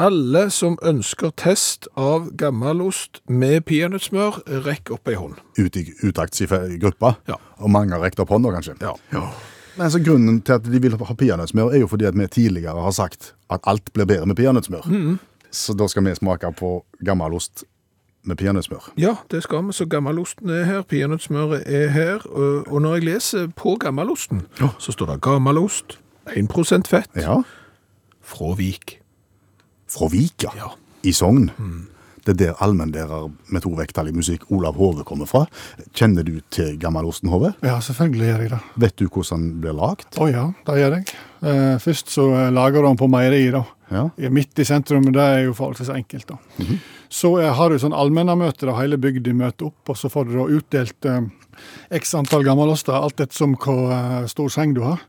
Alle 0.03 0.47
som 0.51 0.79
ønsker 0.83 1.35
test 1.37 1.87
av 2.01 2.31
gammelost 2.41 3.21
med 3.29 3.61
peanøttsmør, 3.69 4.41
rekk 4.65 4.95
opp 4.97 5.09
ei 5.13 5.19
hånd. 5.21 5.37
Ut 5.61 5.77
i 5.77 5.85
utaktsgruppa? 6.03 7.15
Ja. 7.29 7.37
Og 7.61 7.71
mange 7.71 7.93
har 7.93 8.01
rekt 8.01 8.23
opp 8.25 8.33
hånda, 8.33 8.55
kanskje. 8.57 8.79
Ja. 8.81 8.97
Ja. 9.13 9.27
Men 9.79 9.91
så 9.91 9.99
Grunnen 10.05 10.41
til 10.45 10.53
at 10.53 10.65
de 10.65 10.81
vil 10.83 10.97
ha 10.99 11.15
peanøttsmør, 11.15 11.71
er 11.73 11.79
jo 11.81 11.87
fordi 11.89 12.05
at 12.05 12.15
vi 12.19 12.27
tidligere 12.27 12.83
har 12.83 12.91
sagt 12.93 13.35
at 13.51 13.61
alt 13.67 13.93
blir 13.95 14.05
bedre 14.05 14.27
med 14.27 14.37
peanøttsmør. 14.37 14.89
Så 15.53 15.75
da 15.77 15.87
skal 15.89 16.05
vi 16.05 16.15
smake 16.15 16.49
på 16.59 16.85
gammelost 17.05 17.65
med 18.25 18.37
peanøttsmør. 18.37 18.93
Ja, 18.99 19.15
det 19.31 19.43
skal 19.43 19.65
vi. 19.67 19.73
Så 19.73 19.87
gammelosten 19.87 20.51
er 20.51 20.65
her, 20.65 20.83
peanøttsmøret 20.83 21.63
er 21.67 21.89
her. 21.89 22.27
Og 22.69 22.81
når 22.83 22.95
jeg 22.95 23.05
leser 23.05 23.49
på 23.57 23.77
gammelosten, 23.81 24.43
så 24.79 24.93
står 24.93 25.07
det 25.15 25.21
gammelost, 25.23 25.99
1% 26.37 26.87
fett, 26.89 27.11
Ja. 27.17 27.41
fra 28.23 28.55
Vik. 28.55 29.01
Fra 29.91 30.07
Vik, 30.09 30.45
Ja. 30.45 30.69
i 31.03 31.13
Sogn. 31.13 31.51
Det 32.23 32.35
er 32.35 32.39
der 32.39 32.63
allmennlærer 32.63 33.27
med 33.51 33.65
to 33.65 33.73
vekttall 33.75 34.11
i 34.11 34.15
musikk, 34.15 34.45
Olav 34.55 34.77
Hove, 34.79 35.03
kommer 35.07 35.27
fra. 35.27 35.43
Kjenner 35.91 36.27
du 36.27 36.37
til 36.55 36.77
Gammel 36.81 37.09
Osten, 37.11 37.31
Hove? 37.33 37.53
Ja, 37.67 37.81
selvfølgelig 37.83 38.29
gjør 38.29 38.45
jeg 38.45 38.53
det. 38.55 38.61
Vet 38.85 38.97
du 39.01 39.07
hvordan 39.09 39.47
den 39.49 39.61
blir 39.65 39.77
lagd? 39.77 40.07
Å 40.23 40.29
ja, 40.31 40.47
det 40.69 40.79
gjør 40.79 40.97
jeg. 40.99 41.07
Eh, 41.43 41.77
først 41.83 42.15
så 42.15 42.29
eh, 42.39 42.51
lager 42.55 42.79
du 42.79 42.91
den 42.91 43.01
på 43.01 43.11
meieri, 43.11 43.45
da. 43.55 43.65
Ja. 43.93 44.07
Midt 44.33 44.63
i 44.63 44.65
sentrum, 44.65 45.03
men 45.05 45.17
det 45.17 45.23
er 45.23 45.47
jo 45.49 45.57
forholdsvis 45.59 45.91
enkelt, 45.93 46.31
da. 46.31 46.69
Så 47.13 47.35
eh, 47.43 47.51
har 47.59 47.73
du 47.73 47.83
sånn 47.83 47.97
allmennamøte, 47.97 48.69
da 48.71 48.79
hele 48.79 49.01
bygda 49.03 49.35
møter 49.37 49.73
opp, 49.73 49.83
og 49.91 49.99
så 49.99 50.13
får 50.13 50.31
du 50.31 50.37
da 50.39 50.51
utdelt 50.61 51.11
eh, 51.11 51.25
x 51.99 52.15
antall 52.17 52.47
gammeloster, 52.47 52.95
alt 52.95 53.21
ettersom 53.21 53.59
hvor 53.61 54.29
stor 54.31 54.55
seng 54.55 54.79
du 54.79 54.87
har. 54.87 55.03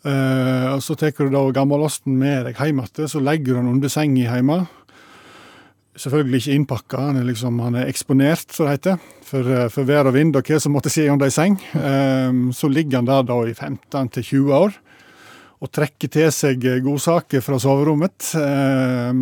Uh, 0.00 0.76
og 0.76 0.82
Så 0.82 0.94
tar 0.96 1.12
du 1.12 1.28
da 1.28 1.42
gammelosten 1.52 2.14
med 2.16 2.46
deg 2.48 2.56
hjem 2.56 2.78
igjen, 2.80 3.08
så 3.10 3.20
legger 3.20 3.52
du 3.52 3.58
den 3.58 3.72
under 3.74 3.92
senga 3.92 4.32
hjemme. 4.32 4.62
Selvfølgelig 6.00 6.40
ikke 6.40 6.54
innpakka, 6.56 7.00
han 7.10 7.18
er, 7.20 7.26
liksom, 7.28 7.58
han 7.60 7.74
er 7.76 7.90
eksponert, 7.90 8.54
som 8.56 8.68
det 8.68 8.78
heter, 8.78 9.00
for, 9.26 9.50
eh, 9.52 9.66
for 9.68 9.88
vær 9.88 10.08
og 10.08 10.14
vind 10.16 10.38
og 10.38 10.46
hva 10.48 10.60
som 10.62 10.72
måtte 10.72 10.92
si 10.92 11.04
om 11.12 11.18
det 11.20 11.28
i 11.28 11.34
seng. 11.34 11.58
Eh, 11.76 12.38
så 12.56 12.70
ligger 12.72 13.02
han 13.02 13.10
der 13.10 13.26
da 13.28 13.36
i 13.44 13.52
15-20 13.52 14.54
år 14.56 14.78
og 15.60 15.68
trekker 15.76 16.08
til 16.08 16.30
seg 16.32 16.64
eh, 16.64 16.80
godsaker 16.84 17.44
fra 17.44 17.58
soverommet. 17.60 18.32
Eh, 18.40 19.20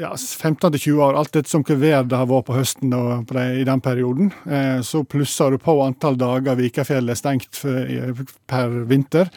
ja, 0.00 0.12
15-20 0.14 1.00
år, 1.00 1.16
alt 1.18 1.32
etter 1.34 1.50
som 1.50 1.64
hva 1.66 1.78
vær 1.80 2.04
det 2.06 2.18
har 2.18 2.28
vært 2.30 2.46
på 2.50 2.58
høsten 2.58 2.92
da, 2.92 3.00
på 3.26 3.38
det, 3.38 3.46
i 3.62 3.66
den 3.66 3.82
perioden. 3.84 4.30
Eh, 4.46 4.78
så 4.86 5.02
plusser 5.08 5.56
du 5.56 5.62
på 5.62 5.78
antall 5.84 6.20
dager 6.20 6.60
Vikafjellet 6.60 7.16
er 7.16 7.18
stengt 7.18 7.62
for, 7.62 8.22
per 8.50 8.76
vinter, 8.90 9.32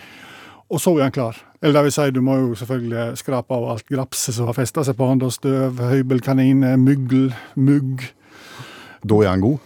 og 0.69 0.83
så 0.83 0.97
er 0.97 1.07
han 1.07 1.15
klar. 1.15 1.39
Eller 1.63 1.77
det 1.77 1.83
vil 1.85 1.93
si, 1.95 2.09
du 2.11 2.19
må 2.19 2.33
jo 2.41 2.55
selvfølgelig 2.59 3.03
skrape 3.21 3.55
av 3.55 3.69
alt 3.71 3.85
grapset 3.87 4.35
som 4.35 4.49
har 4.49 4.55
festa 4.57 4.83
seg 4.83 4.97
på 4.99 5.07
han, 5.07 5.21
da 5.21 5.29
støv, 5.31 5.77
høybelkanin, 5.79 6.65
myggel, 6.81 7.29
mugg. 7.55 8.03
Da 8.99 9.19
er 9.23 9.29
han 9.31 9.45
god. 9.45 9.61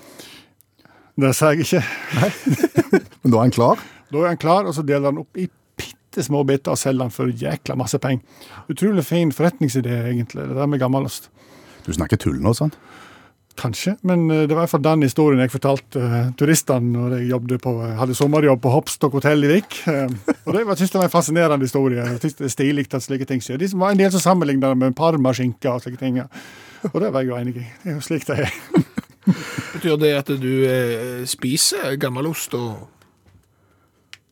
Det 1.18 1.32
sier 1.34 1.58
jeg 1.58 1.66
ikke. 1.66 1.82
Men 3.24 3.34
da 3.34 3.40
er 3.40 3.48
han 3.48 3.56
klar. 3.56 3.82
Da 4.14 4.22
er 4.22 4.30
han 4.30 4.42
klar, 4.44 4.70
og 4.70 4.78
så 4.78 4.86
deler 4.86 5.10
han 5.10 5.24
opp 5.24 5.42
i 5.42 5.48
bitte 5.50 6.22
små 6.28 6.44
biter 6.46 6.76
og 6.76 6.78
selger 6.78 7.08
han 7.08 7.16
for 7.16 7.34
jækla 7.34 7.80
masse 7.82 7.98
penger. 8.04 8.46
Utrolig 8.70 9.06
fin 9.08 9.34
forretningsidé, 9.34 9.98
egentlig, 10.12 10.46
det 10.46 10.60
der 10.60 10.70
med 10.70 10.84
gammelost. 10.84 11.32
Du 11.88 11.90
snakker 11.98 12.22
tull 12.22 12.38
nå, 12.44 12.54
sant? 12.54 12.78
Kanskje, 13.58 13.96
men 14.06 14.28
eh, 14.30 14.44
det 14.46 14.54
var 14.54 14.62
i 14.62 14.66
hvert 14.68 14.74
fall 14.76 14.84
den 14.86 15.04
historien 15.08 15.42
jeg 15.42 15.50
fortalte 15.50 16.02
uh, 16.02 16.18
turistene 16.38 16.92
når 16.94 17.16
jeg 17.24 17.60
på, 17.64 17.72
eh, 17.82 17.96
hadde 17.98 18.14
sommerjobb 18.18 18.62
på 18.62 18.74
Hopstock 18.74 19.16
hotell 19.18 19.48
i 19.48 19.50
Vik. 19.50 19.80
Eh, 19.90 20.14
og 20.46 20.54
det 20.54 20.62
var, 20.68 20.78
synes 20.78 20.94
jeg 20.94 21.02
var 21.02 21.10
en 21.10 21.14
fascinerende 21.16 21.66
historie. 21.66 22.04
Jeg 22.06 22.22
det 22.22 22.46
er 22.46 22.54
stilig 22.54 22.86
at 22.92 23.06
slike 23.06 23.26
ting 23.26 23.42
skjer. 23.42 23.58
De 23.58 23.70
som 23.72 23.82
var 23.82 23.96
en 23.96 24.04
del 24.04 24.12
som 24.14 24.22
sammenlignet 24.22 24.68
det 24.68 24.78
med 24.78 24.96
parmaskinke 24.98 25.72
og 25.72 25.82
slike 25.82 25.98
ting. 25.98 26.22
Og 26.92 27.00
det 27.02 27.10
var 27.14 27.26
jeg 27.26 27.32
jo 27.32 27.40
enig 27.40 27.56
i. 27.58 27.66
Det 27.82 27.92
er 27.92 27.98
jo 27.98 28.06
slik 28.06 28.28
det 28.30 28.38
er. 28.46 28.54
Betyr 29.74 29.98
det 30.06 30.14
at 30.20 30.32
du 30.38 30.52
eh, 30.70 31.26
spiser 31.26 31.98
gammelost 31.98 32.54
og 32.58 32.86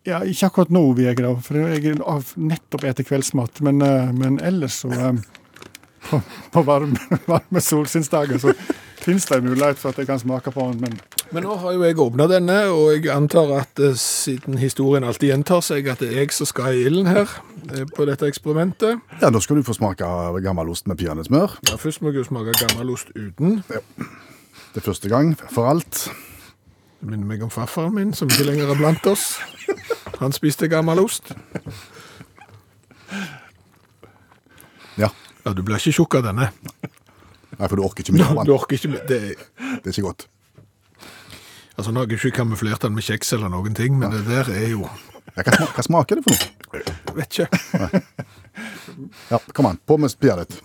Ja, 0.05 0.21
ikke 0.21 0.51
akkurat 0.51 0.69
nå, 0.69 0.85
vil 0.93 1.07
jeg 1.09 1.17
da, 1.17 1.33
for 1.41 1.57
jeg 1.57 1.97
har 1.97 2.33
nettopp 2.37 2.83
etter 2.85 3.07
kveldsmat. 3.07 3.63
Men, 3.65 3.81
men 4.13 4.37
ellers 4.37 4.83
så 4.85 4.93
eh, 4.93 5.23
På, 6.05 6.21
på 6.53 6.61
varme, 6.61 6.99
varme 7.31 7.61
solskinnsdager 7.65 8.37
så 8.37 8.53
finnes 9.05 9.25
det 9.29 9.37
en 9.37 9.45
mulighet 9.47 9.77
for 9.79 9.93
at 9.93 9.99
jeg 10.01 10.07
kan 10.09 10.19
smake 10.21 10.51
på 10.51 10.65
den, 10.71 10.81
men 10.81 10.99
Men 11.31 11.43
nå 11.43 11.55
har 11.61 11.73
jo 11.73 11.83
jeg 11.83 11.97
åpna 11.99 12.27
denne, 12.29 12.57
og 12.69 12.91
jeg 12.93 13.09
antar 13.13 13.49
at 13.59 13.79
eh, 13.81 13.95
siden 13.97 14.57
historien 14.61 15.03
alltid 15.03 15.29
gjentar 15.31 15.61
seg, 15.65 15.87
at 15.89 15.99
det 16.03 16.11
er 16.11 16.19
jeg 16.23 16.31
som 16.35 16.45
skal 16.49 16.75
i 16.77 16.83
ilden 16.85 17.07
her 17.09 17.25
eh, 17.73 17.85
på 17.95 18.05
dette 18.05 18.27
eksperimentet. 18.29 19.01
Ja, 19.21 19.29
Da 19.33 19.39
skal 19.41 19.57
du 19.57 19.63
få 19.65 19.73
smake 19.77 20.05
av 20.05 20.37
gammelost 20.45 20.87
med 20.87 20.97
peanøttsmør. 21.01 21.57
Ja, 21.69 21.77
først 21.81 22.01
må 22.01 22.11
jeg 22.13 22.21
jo 22.23 22.27
smake 22.29 22.53
gammelost 22.61 23.09
uten. 23.15 23.63
Ja. 23.73 23.81
Det 24.75 24.83
er 24.83 24.85
første 24.91 25.09
gang 25.09 25.33
for 25.49 25.69
alt. 25.71 26.05
Det 26.99 27.09
minner 27.09 27.25
meg 27.25 27.41
om 27.43 27.49
farfaren 27.53 27.93
min, 27.95 28.13
som 28.13 28.29
ikke 28.29 28.45
lenger 28.51 28.69
er 28.73 28.77
blant 28.79 29.05
oss. 29.07 29.37
Han 30.19 30.31
spiste 30.35 30.67
gammelost. 30.71 31.33
Ja. 34.97 35.09
Ja, 35.45 35.53
du 35.53 35.61
blir 35.61 35.77
ikke 35.77 35.93
tjukk 35.93 36.15
av 36.17 36.23
denne. 36.29 36.47
Nei, 37.59 37.67
for 37.67 37.75
du 37.79 37.83
orker 37.83 38.03
ikke 38.03 38.13
mye 38.17 38.25
av 38.27 38.45
Du 38.45 38.53
orker 38.55 38.75
ikke 38.77 38.89
mye. 38.93 39.03
det, 39.07 39.19
Det 39.83 39.87
er 39.87 39.93
ikke 39.95 40.07
godt. 40.09 40.27
Altså, 41.77 41.91
Nå 41.91 41.99
har 42.01 42.07
jeg 42.07 42.19
ikke 42.19 42.37
kamuflert 42.37 42.81
den 42.85 42.95
med 42.95 43.03
kjeks 43.03 43.33
eller 43.35 43.49
noen 43.51 43.75
ting, 43.75 43.97
men 43.99 44.11
det 44.11 44.23
der 44.27 44.49
er 44.51 44.67
jo 44.71 44.85
Ja, 45.35 45.43
hva, 45.43 45.51
smaker, 45.51 45.73
hva 45.75 45.83
smaker 45.83 46.15
det 46.15 46.23
for 46.23 46.31
noe? 46.35 46.45
Vet 47.15 47.39
ikke. 47.39 48.01
Ja, 49.31 49.39
Kom 49.53 49.65
an, 49.67 49.79
på 49.87 49.97
med 49.99 50.13
peanøtt. 50.19 50.55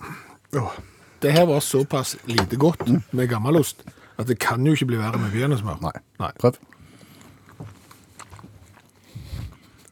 ditt. 0.51 0.61
Det 1.21 1.31
her 1.35 1.45
var 1.45 1.59
såpass 1.59 2.15
lite 2.27 2.55
godt 2.57 2.87
med 3.13 3.27
gammelost 3.29 3.83
at 4.17 4.27
det 4.27 4.39
kan 4.39 4.63
jo 4.65 4.71
ikke 4.73 4.87
bli 4.91 4.97
verre 5.01 5.19
med 5.19 5.31
peanøttsmør. 5.33 5.81
Nei. 5.81 5.91
Nei. 6.19 6.31
Prøv. 6.39 6.55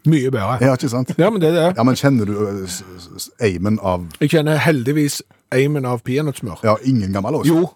Mye 0.10 0.32
bedre. 0.32 0.58
Ja, 0.64 0.74
ikke 0.78 0.90
sant? 0.90 1.12
Ja, 1.20 1.30
men 1.30 1.42
det 1.44 1.50
er 1.52 1.58
det. 1.60 1.66
Ja, 1.78 1.84
men 1.84 1.96
kjenner 2.00 2.26
du 2.26 2.66
s- 2.68 3.30
eimen 3.44 3.80
av 3.84 4.06
Jeg 4.22 4.30
kjenner 4.32 4.58
heldigvis 4.58 5.22
eimen 5.56 5.86
av 5.90 6.02
peanøttsmør. 6.06 6.62
Ja, 6.64 6.76
ingen 6.86 7.14
gammelost? 7.16 7.50
Jo, 7.50 7.70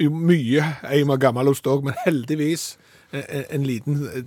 jo 0.00 0.10
mye 0.10 0.64
eim 0.90 1.10
av 1.14 1.20
gammelost 1.22 1.66
òg, 1.70 1.84
men 1.86 1.94
heldigvis 2.04 2.74
en, 3.12 3.44
en 3.50 3.66
liten 3.68 4.00
eh, 4.10 4.24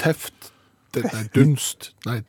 teft 0.00 0.52
det- 0.94 1.06
Nei, 1.12 1.24
dunst. 1.36 1.92
Nei, 2.06 2.20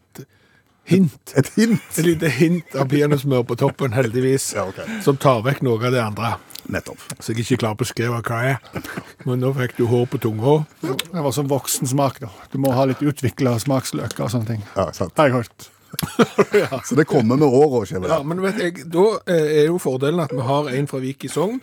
hint. 0.92 1.34
Et 1.38 1.50
hint? 1.56 1.82
Et 1.98 2.06
lite 2.06 2.30
hint 2.36 2.76
av 2.78 2.88
peanøttsmør 2.92 3.44
på 3.50 3.56
toppen, 3.62 3.94
heldigvis, 3.96 4.52
Ja, 4.58 4.68
okay. 4.70 5.00
som 5.06 5.18
tar 5.18 5.42
vekk 5.46 5.62
noe 5.66 5.80
av 5.88 5.94
det 5.96 6.02
andre. 6.04 6.36
Nettopp. 6.72 7.02
Så 7.20 7.32
jeg 7.34 7.42
ikke 7.42 7.58
klarer 7.64 7.74
å 7.74 7.80
beskrive 7.82 8.20
hva 8.22 8.42
jeg 8.46 8.58
er. 8.58 8.84
Men 9.26 9.42
nå 9.42 9.50
fikk 9.58 9.74
du 9.80 9.86
hår 9.90 10.06
på 10.12 10.20
tunga. 10.22 10.60
det 10.86 11.24
var 11.26 11.34
som 11.34 11.48
voksen 11.50 11.90
smak, 11.90 12.20
da. 12.22 12.30
Du 12.54 12.60
må 12.62 12.70
ha 12.78 12.86
litt 12.86 13.02
utvikla 13.02 13.56
smaksløker 13.64 14.28
og 14.28 14.30
sånne 14.36 14.48
ting. 14.52 14.62
Ja, 14.78 14.86
sant. 14.96 15.16
Har 15.18 15.32
jeg 15.32 15.40
hørt. 15.40 15.70
Så 16.88 16.96
det 16.96 17.06
kommer 17.06 17.36
med 17.36 17.48
åra, 17.48 17.86
Ja, 18.08 18.24
men 18.24 18.42
vet 18.42 18.60
jeg, 18.60 18.86
Da 18.92 19.06
eh, 19.28 19.62
er 19.62 19.66
jo 19.68 19.78
fordelen 19.82 20.20
at 20.24 20.32
vi 20.34 20.42
har 20.46 20.70
en 20.72 20.88
fra 20.88 21.00
Vik 21.04 21.26
i 21.26 21.32
Sogn 21.32 21.60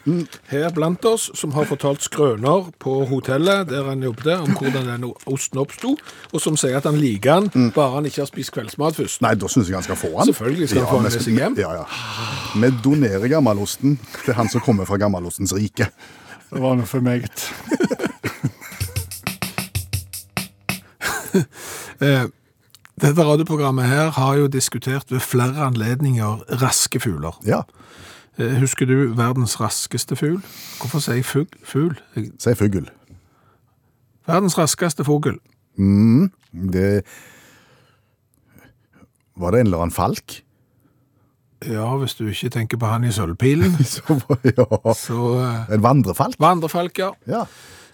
her 0.50 0.68
blant 0.74 1.04
oss 1.08 1.30
som 1.38 1.52
har 1.56 1.68
fortalt 1.68 2.02
skrøner 2.04 2.70
på 2.82 3.04
hotellet 3.08 3.68
der 3.70 3.88
han 3.88 4.02
jobbet, 4.02 4.34
om 4.36 4.56
hvordan 4.58 4.88
denne 4.92 5.12
osten 5.26 5.58
oppsto, 5.62 5.96
og 6.32 6.42
som 6.42 6.56
sier 6.60 6.76
at 6.78 6.88
han 6.88 6.98
liker 7.00 7.48
den 7.48 7.72
bare 7.74 7.96
han 7.96 8.06
ikke 8.08 8.22
har 8.22 8.30
spist 8.30 8.52
kveldsmat 8.54 8.96
først. 8.98 9.22
Nei, 9.24 9.34
da 9.38 9.50
syns 9.50 9.68
jeg 9.68 9.76
han 9.78 9.86
skal 9.86 9.98
få 9.98 10.12
den. 10.14 10.30
Selvfølgelig 10.30 10.68
skal 10.68 10.84
han 10.84 10.90
få 10.90 11.00
den 11.00 11.08
med 11.08 11.12
seg 11.18 11.42
hjem. 11.42 11.58
Ja, 11.60 11.70
ja. 11.80 11.84
Vi 12.58 12.72
donerer 12.84 13.28
gammelosten 13.28 13.98
til 14.24 14.34
han 14.38 14.48
som 14.52 14.64
kommer 14.64 14.88
fra 14.88 14.96
gammelostens 15.00 15.54
rike. 15.56 15.90
Det 16.48 16.62
var 16.62 16.78
noe 16.78 16.88
for 16.88 17.04
meget. 17.04 17.48
Dette 22.98 23.22
radioprogrammet 23.24 23.84
her 23.86 24.10
har 24.16 24.34
jo 24.40 24.46
diskutert 24.50 25.10
ved 25.12 25.20
flere 25.20 25.66
anledninger 25.66 26.40
raske 26.62 27.00
fugler. 27.00 27.36
Ja. 27.46 27.60
Eh, 28.38 28.56
husker 28.60 28.86
du 28.86 29.14
verdens 29.18 29.56
raskeste 29.60 30.16
fugl? 30.16 30.40
Hvorfor 30.80 31.02
sier 31.02 31.14
jeg 31.20 31.24
fugl? 31.26 31.48
Fugl? 31.64 31.96
Jeg- 32.16 32.32
Sier 32.42 32.54
fugl. 32.58 32.88
Verdens 34.28 34.58
raskeste 34.58 35.04
fugl. 35.04 35.38
Det 36.72 37.02
Var 39.38 39.50
det 39.54 39.60
en 39.60 39.66
eller 39.66 39.78
annen 39.84 39.94
falk? 39.94 40.40
Ja, 41.66 41.96
hvis 41.98 42.14
du 42.14 42.26
ikke 42.28 42.50
tenker 42.54 42.78
på 42.78 42.86
han 42.86 43.04
i 43.04 43.10
sølvpilen, 43.14 43.72
Så, 43.84 44.02
ja. 44.44 44.66
så 44.94 45.18
uh... 45.38 45.74
En 45.74 45.82
vandrefalk? 45.82 46.34
Vandrefalk, 46.38 46.98
ja. 46.98 47.10
Ja. 47.26 47.44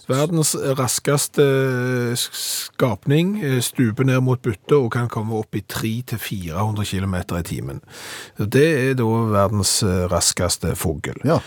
Verdens 0.08 0.52
raskeste 0.78 1.44
eh, 1.44 2.14
skapning 2.16 3.38
eh, 3.40 3.60
stuper 3.64 4.04
ned 4.04 4.20
mot 4.26 4.42
byttet 4.44 4.76
og 4.76 4.90
kan 4.92 5.08
komme 5.12 5.38
opp 5.38 5.56
i 5.56 5.62
300-400 5.64 6.84
km 6.90 7.16
i 7.38 7.44
timen. 7.46 7.80
Det 8.38 8.66
er 8.90 8.98
da 9.00 9.08
verdens 9.32 9.78
eh, 9.82 10.04
raskeste 10.12 10.74
fugl. 10.76 11.16
ja. 11.24 11.40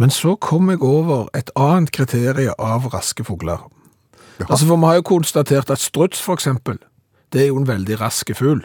Men 0.00 0.10
så 0.10 0.32
kom 0.40 0.70
jeg 0.72 0.80
over 0.82 1.26
et 1.36 1.50
annet 1.54 1.92
kriterie 1.92 2.54
av 2.58 2.86
raske 2.94 3.22
fugler. 3.28 3.60
Ja. 4.40 4.46
Altså, 4.48 4.64
for 4.66 4.80
vi 4.80 4.88
har 4.88 4.96
jo 4.98 5.04
konstatert 5.06 5.70
at 5.70 5.78
struts, 5.78 6.22
for 6.24 6.34
eksempel, 6.34 6.78
det 7.32 7.42
er 7.42 7.50
jo 7.52 7.60
en 7.60 7.68
veldig 7.68 8.00
raske 8.00 8.34
fugl. 8.34 8.64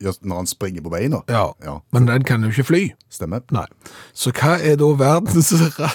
Ja, 0.00 0.12
Når 0.22 0.36
han 0.36 0.46
springer 0.46 0.82
på 0.82 0.90
beina? 0.90 1.20
Ja. 1.28 1.52
Ja. 1.64 1.76
Men 1.92 2.06
den 2.08 2.24
kan 2.24 2.42
jo 2.42 2.50
ikke 2.50 2.64
fly. 2.64 2.82
Stemmer. 3.10 3.42
Nei. 3.50 3.66
Så 4.14 4.32
hva 4.34 4.56
er 4.62 4.78
da 4.80 4.88
verdens 4.98 5.52
ra... 5.78 5.90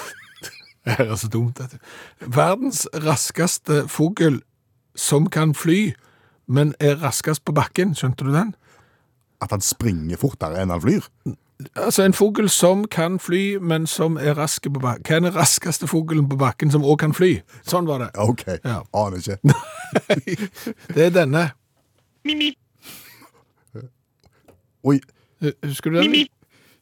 Det 0.98 1.08
er 1.08 1.16
så 1.20 1.28
dumt, 1.28 1.58
dette. 1.60 1.80
Verdens 2.20 2.86
raskeste 3.04 3.88
fugl 3.92 4.42
som 4.96 5.28
kan 5.30 5.54
fly, 5.56 5.92
men 6.48 6.74
er 6.80 6.96
raskest 7.02 7.44
på 7.46 7.54
bakken, 7.54 7.92
skjønte 7.96 8.26
du 8.26 8.32
den? 8.34 8.56
At 9.44 9.52
han 9.52 9.62
springer 9.62 10.18
fortere 10.18 10.64
enn 10.64 10.72
han 10.74 10.82
flyr? 10.82 11.06
Altså 11.76 12.06
en 12.06 12.14
fugl 12.14 12.50
som 12.54 12.86
kan 12.94 13.20
fly, 13.20 13.58
men 13.58 13.88
som 13.90 14.18
er 14.18 14.38
rask 14.38 14.64
på 14.64 14.80
bakken. 14.80 15.04
Hva 15.08 15.16
er 15.18 15.26
den 15.26 15.36
raskeste 15.36 15.90
fuglen 15.90 16.30
på 16.30 16.38
bakken 16.40 16.72
som 16.72 16.86
også 16.86 17.02
kan 17.04 17.14
fly? 17.18 17.32
Sånn 17.66 17.90
var 17.90 18.06
det. 18.06 18.10
OK. 18.22 18.46
Ja. 18.64 18.80
Aner 18.94 19.18
ikke. 19.18 19.38
Det 20.96 21.10
er 21.10 21.14
denne. 21.16 21.50
Oi, 24.88 25.00
Husker 25.42 25.92
du 25.94 26.00
den? 26.00 26.28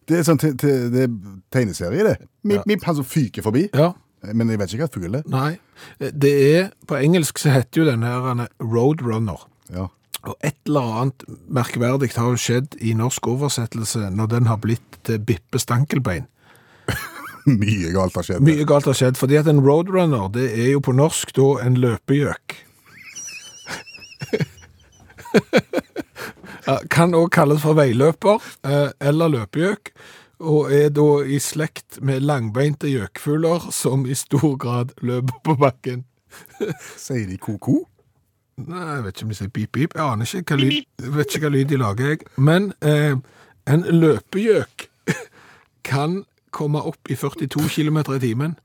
Det 0.07 0.19
er 0.19 0.25
sånn 0.27 0.39
te 0.41 0.53
te 0.59 0.71
det 0.93 1.03
er 1.07 1.13
tegneserie, 1.53 2.03
det. 2.05 2.15
Mip, 2.43 2.57
Ja. 2.59 2.63
mip, 2.69 2.83
han 2.85 2.95
som 2.95 3.05
fyker 3.05 3.41
forbi. 3.45 3.69
Ja. 3.73 3.93
Men 4.33 4.49
jeg 4.49 4.59
vet 4.59 4.73
ikke 4.73 4.87
hva 4.87 4.93
fugl 4.93 5.15
er. 5.19 5.23
Nei. 5.29 5.57
Det 5.99 6.31
er, 6.57 6.71
på 6.87 6.95
engelsk 6.97 7.37
så 7.41 7.49
heter 7.53 7.81
jo 7.83 7.85
denne 7.91 8.05
her 8.09 8.47
Roadrunner. 8.61 9.45
Ja. 9.73 9.87
Og 10.25 10.35
et 10.41 10.55
eller 10.65 10.81
annet 11.01 11.23
merkverdig 11.53 12.09
har 12.17 12.31
jo 12.33 12.39
skjedd 12.41 12.75
i 12.81 12.93
norsk 12.97 13.27
oversettelse 13.29 14.09
når 14.09 14.27
den 14.31 14.45
har 14.49 14.57
blitt 14.57 14.97
til 15.05 15.19
Bippe 15.21 15.59
Stankelbein. 15.61 16.25
Mye 17.45 17.91
galt 17.93 18.15
har 18.17 18.25
skjedd. 18.25 18.41
Mye 18.41 18.65
galt 18.65 18.85
har 18.89 18.97
skjedd, 18.97 19.17
fordi 19.21 19.37
at 19.37 19.47
en 19.51 19.61
roadrunner, 19.61 20.31
det 20.33 20.47
er 20.57 20.71
jo 20.71 20.79
på 20.81 20.95
norsk 20.97 21.29
da 21.37 21.51
en 21.67 21.77
løpegjøk. 21.77 22.55
Ja, 26.65 26.79
kan 26.89 27.13
også 27.13 27.29
kalles 27.29 27.61
for 27.61 27.77
veiløper, 27.77 28.41
eh, 28.65 28.89
eller 29.01 29.29
løpegjøk, 29.29 29.91
og 30.39 30.71
er 30.73 30.89
da 30.89 31.09
i 31.23 31.37
slekt 31.39 31.99
med 32.01 32.25
langbeinte 32.25 32.89
gjøkfugler 32.89 33.69
som 33.71 34.05
i 34.05 34.17
stor 34.17 34.55
grad 34.57 34.95
løper 35.01 35.37
på 35.43 35.55
bakken. 35.61 36.05
Sier 37.05 37.27
de 37.29 37.37
ko-ko? 37.37 37.83
Nei, 38.65 38.81
jeg 38.81 39.03
vet 39.03 39.15
ikke 39.15 39.25
om 39.25 39.31
de 39.31 39.37
sier 39.37 39.51
pip-pip. 39.51 39.95
Jeg 39.95 40.03
aner 40.03 40.35
ikke 40.39 40.55
hva 40.55 40.61
lyd, 40.61 41.07
vet 41.17 41.33
ikke 41.33 41.43
hva 41.43 41.51
lyd 41.51 41.71
de 41.71 41.79
lager, 41.79 42.11
jeg. 42.13 42.27
Men 42.39 42.69
eh, 42.81 43.17
en 43.67 43.83
løpegjøk 43.91 44.87
kan 45.91 46.21
komme 46.55 46.81
opp 46.87 47.11
i 47.11 47.17
42 47.19 47.67
km 47.67 47.99
i 48.15 48.21
timen 48.23 48.55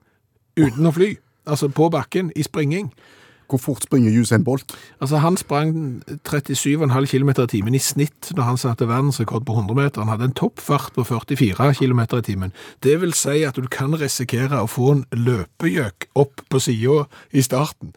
uten 0.57 0.87
å 0.87 0.95
fly. 0.95 1.17
Altså 1.51 1.69
på 1.75 1.89
bakken, 1.91 2.31
i 2.39 2.47
springing. 2.47 2.93
Hvor 3.51 3.59
fort 3.59 3.83
springer 3.83 4.15
Usain 4.15 4.45
Bolt? 4.45 4.77
Altså 5.01 5.19
Han 5.19 5.37
sprang 5.37 6.03
37,5 6.29 7.07
km 7.11 7.31
i 7.31 7.47
timen 7.51 7.75
i 7.75 7.83
snitt 7.83 8.31
når 8.37 8.47
han 8.47 8.61
satte 8.61 8.89
verdensrekord 8.89 9.45
på 9.47 9.57
100 9.59 9.75
meter. 9.75 10.05
Han 10.05 10.13
hadde 10.13 10.31
en 10.31 10.37
toppfart 10.39 10.95
på 10.95 11.05
44 11.05 11.75
km 11.75 12.01
i 12.01 12.23
timen. 12.23 12.53
Det 12.83 13.01
vil 13.01 13.15
si 13.15 13.43
at 13.45 13.59
du 13.59 13.67
kan 13.67 13.95
risikere 13.99 14.63
å 14.63 14.71
få 14.71 14.93
en 14.95 15.05
løpegjøk 15.11 16.11
opp 16.15 16.45
på 16.49 16.63
sida 16.63 17.05
i 17.33 17.43
starten. 17.43 17.95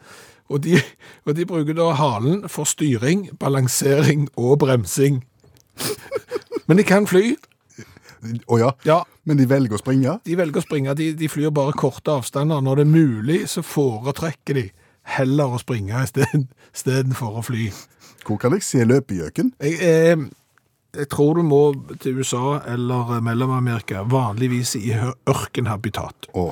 Og 0.49 0.63
de, 0.65 0.79
og 1.25 1.37
de 1.37 1.45
bruker 1.45 1.77
da 1.77 1.93
halen 1.97 2.43
for 2.51 2.67
styring, 2.69 3.29
balansering 3.39 4.27
og 4.35 4.59
bremsing. 4.65 5.23
Men 6.67 6.79
de 6.79 6.85
kan 6.87 7.07
fly. 7.07 7.35
Å 8.23 8.57
ja. 8.59 8.69
Ja, 8.87 9.01
Men 9.27 9.39
de 9.39 9.47
velger 9.49 9.75
å 9.75 9.81
springe? 9.81 10.17
De 10.23 10.35
velger 10.39 10.61
å 10.61 10.65
springe, 10.65 10.93
de, 10.95 11.11
de 11.17 11.27
flyr 11.31 11.51
bare 11.55 11.75
korte 11.77 12.11
avstander. 12.11 12.63
Når 12.63 12.79
det 12.79 12.85
er 12.85 12.93
mulig, 12.93 13.39
så 13.51 13.63
foretrekker 13.65 14.59
de 14.59 14.69
heller 15.03 15.55
å 15.55 15.61
springe 15.61 16.03
istedenfor 16.05 17.39
å 17.39 17.45
fly. 17.45 17.69
Hvor 18.23 18.39
kan 18.39 18.55
jeg 18.55 18.63
se 18.63 18.83
løpegjøken? 18.87 19.53
Jeg, 19.63 19.79
eh, 19.81 20.27
jeg 20.97 21.09
tror 21.11 21.33
du 21.39 21.43
må 21.47 21.63
til 21.99 22.19
USA 22.19 22.59
eller 22.69 23.19
Mellom-Amerika, 23.25 24.03
vanligvis 24.07 24.75
i 24.79 24.93
ørkenhabitat. 25.27 26.29
Å, 26.37 26.51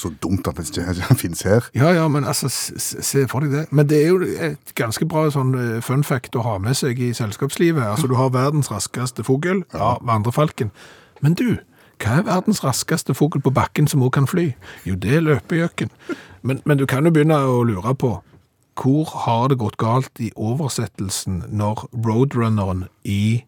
så 0.00 0.12
dumt 0.22 0.46
at 0.48 0.60
det 0.60 0.68
ikke 0.70 1.16
finnes 1.22 1.42
her. 1.42 1.66
Ja, 1.74 1.90
ja, 1.96 2.06
men 2.08 2.24
altså, 2.24 2.48
se 2.50 3.26
for 3.28 3.44
deg 3.44 3.56
det. 3.56 3.64
Men 3.70 3.88
det 3.90 4.02
er 4.04 4.12
jo 4.12 4.20
et 4.50 4.74
ganske 4.78 5.08
bra 5.08 5.26
sånn 5.32 5.56
eh, 5.58 5.80
fun 5.84 6.04
fact 6.06 6.38
å 6.38 6.44
ha 6.46 6.58
med 6.62 6.78
seg 6.78 7.00
i 7.02 7.12
selskapslivet. 7.16 7.82
Altså, 7.82 8.10
du 8.10 8.16
har 8.20 8.32
verdens 8.36 8.70
raskeste 8.72 9.26
fugl, 9.26 9.64
ja, 9.74 9.96
vandrefalken. 10.06 10.70
Men 11.24 11.36
du, 11.36 11.58
hva 12.00 12.20
er 12.20 12.28
verdens 12.28 12.62
raskeste 12.64 13.16
fugl 13.16 13.42
på 13.44 13.52
bakken 13.52 13.90
som 13.90 14.04
òg 14.06 14.14
kan 14.16 14.28
fly? 14.30 14.52
Jo, 14.88 14.96
det 15.00 15.18
er 15.18 15.26
løpegjøken. 15.26 15.90
Men, 16.42 16.60
men 16.64 16.78
du 16.80 16.86
kan 16.88 17.04
jo 17.04 17.12
begynne 17.14 17.36
å 17.46 17.60
lure 17.68 17.94
på, 18.00 18.14
hvor 18.80 19.10
har 19.26 19.48
det 19.52 19.58
gått 19.60 19.76
galt 19.80 20.20
i 20.24 20.30
oversettelsen 20.40 21.42
når 21.52 21.82
Roadrunneren 21.92 22.86
i 23.04 23.42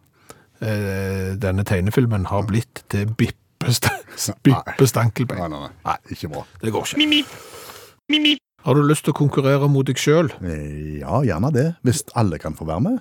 eh, 0.61 1.33
denne 1.41 1.65
tegnefilmen 1.69 2.27
har 2.29 2.45
blitt 2.49 2.83
til 2.93 3.09
Bippe, 3.17 3.71
St 3.73 4.35
Bippe 4.45 4.89
Stankelbein? 4.91 5.41
Nei, 5.47 5.49
nei, 5.63 5.71
nei. 5.87 5.97
Ikke 6.13 6.29
bra. 6.35 6.45
Det 6.61 6.75
går 6.75 6.93
ikke. 6.93 8.41
Har 8.63 8.77
du 8.79 8.83
lyst 8.87 9.07
til 9.07 9.15
å 9.15 9.19
konkurrere 9.19 9.71
mot 9.73 9.87
deg 9.89 9.99
sjøl? 9.99 10.29
Eh, 10.45 11.01
Ja, 11.01 11.23
gjerne 11.27 11.51
det. 11.55 11.67
Hvis 11.87 12.05
alle 12.15 12.39
kan 12.43 12.55
få 12.59 12.69
være 12.69 12.85
med. 12.91 13.01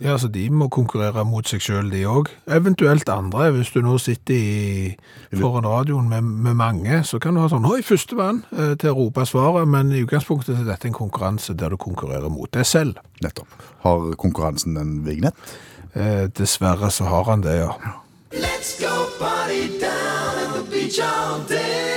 Ja, 0.00 0.14
så 0.18 0.30
de 0.32 0.46
må 0.48 0.70
konkurrere 0.72 1.26
mot 1.28 1.44
seg 1.48 1.60
sjøl, 1.60 1.90
de 1.92 2.06
òg. 2.08 2.30
Eventuelt 2.48 3.08
andre. 3.12 3.50
Hvis 3.52 3.72
du 3.74 3.82
nå 3.84 3.98
sitter 4.00 4.32
i, 4.34 4.94
foran 5.36 5.68
radioen 5.68 6.08
med, 6.08 6.24
med 6.24 6.56
mange, 6.56 7.02
så 7.04 7.20
kan 7.20 7.36
du 7.36 7.42
ha 7.42 7.50
sånn 7.52 7.68
Oi, 7.68 7.82
førstemann 7.84 8.40
eh, 8.56 8.72
til 8.80 8.94
å 8.94 8.96
rope 8.96 9.26
svaret, 9.28 9.68
men 9.68 9.92
i 9.92 10.00
utgangspunktet 10.06 10.56
er 10.56 10.70
dette 10.70 10.88
en 10.88 10.96
konkurranse 10.96 11.52
der 11.52 11.76
du 11.76 11.80
konkurrerer 11.80 12.32
mot 12.32 12.48
deg 12.56 12.64
selv. 12.64 13.04
Nettopp. 13.20 13.52
Har 13.84 14.08
konkurransen 14.20 14.80
en 14.80 14.96
vignett? 15.04 15.36
Eh, 15.92 16.30
dessverre 16.32 16.88
så 16.94 17.04
har 17.12 17.28
han 17.28 17.44
det, 17.44 17.60
ja. 17.60 17.76
Let's 18.32 18.78
go 18.80 19.04
party 19.20 19.68
down 19.82 20.46
at 20.46 20.54
the 20.56 20.64
beach 20.70 21.00
all 21.00 21.44
day. 21.44 21.89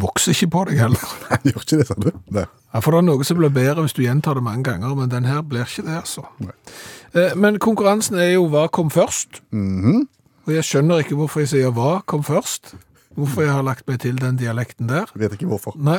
Vokser 0.00 0.34
ikke 0.34 0.50
på 0.54 0.64
deg 0.68 0.80
heller. 0.82 1.14
Nei, 1.30 1.38
gjør 1.50 1.64
ikke 1.64 1.78
det, 1.80 1.86
sa 1.88 1.96
du? 1.98 2.10
Nei. 2.34 2.44
Ja, 2.74 2.82
for 2.84 2.92
det 2.94 3.00
er 3.00 3.06
noe 3.08 3.26
som 3.26 3.38
blir 3.40 3.52
bedre 3.54 3.84
hvis 3.86 3.96
du 3.96 4.02
gjentar 4.04 4.38
det 4.38 4.44
mange 4.44 4.66
ganger, 4.68 4.94
men 4.98 5.10
den 5.12 5.26
her 5.28 5.40
blir 5.46 5.64
ikke 5.66 5.86
det, 5.86 5.96
altså. 6.02 6.26
Nei. 6.44 6.54
Men 7.40 7.56
konkurransen 7.62 8.18
er 8.20 8.34
jo 8.34 8.46
hva 8.52 8.66
kom 8.72 8.90
først. 8.92 9.40
Og 9.52 10.52
jeg 10.52 10.64
skjønner 10.68 11.02
ikke 11.04 11.16
hvorfor 11.18 11.42
jeg 11.44 11.52
sier 11.54 11.72
hva 11.76 11.98
kom 12.08 12.22
først. 12.26 12.74
Hvorfor 13.18 13.42
jeg 13.46 13.52
har 13.56 13.64
lagt 13.66 13.86
meg 13.88 13.98
til 14.04 14.18
den 14.20 14.36
dialekten 14.38 14.90
der. 14.90 15.08
Jeg 15.14 15.24
vet 15.24 15.38
ikke 15.38 15.48
hvorfor. 15.50 15.74
Nei. 15.80 15.98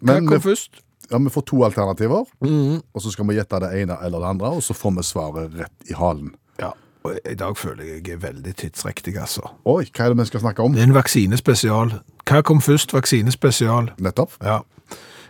Hva 0.00 0.16
Men 0.16 0.30
kom 0.30 0.42
først? 0.48 0.80
Ja, 1.10 1.18
Vi 1.18 1.30
får 1.34 1.42
to 1.50 1.64
alternativer, 1.66 2.22
og 2.22 3.02
så 3.02 3.10
skal 3.10 3.26
vi 3.28 3.34
gjette 3.34 3.58
det 3.64 3.70
ene 3.82 3.96
eller 4.06 4.22
det 4.22 4.28
andre, 4.30 4.52
og 4.56 4.62
så 4.62 4.76
får 4.78 4.92
vi 4.96 5.04
svaret 5.08 5.56
rett 5.58 5.90
i 5.90 5.96
halen. 5.98 6.30
Ja, 6.60 6.70
i 7.08 7.34
dag 7.38 7.56
føler 7.56 7.84
jeg 7.84 8.02
jeg 8.08 8.18
er 8.18 8.22
veldig 8.24 8.52
tidsriktig, 8.60 9.14
altså. 9.20 9.46
Oi, 9.64 9.86
hva 9.88 10.04
er 10.04 10.12
det 10.12 10.20
vi 10.20 10.28
skal 10.28 10.42
snakke 10.44 10.64
om? 10.64 10.74
Det 10.76 10.82
er 10.82 10.90
en 10.90 10.96
vaksinespesial. 10.96 11.94
Hva 12.28 12.42
kom 12.46 12.60
først? 12.60 12.92
Vaksinespesial. 12.96 13.92
Nettopp. 13.98 14.36
Ja. 14.44 14.60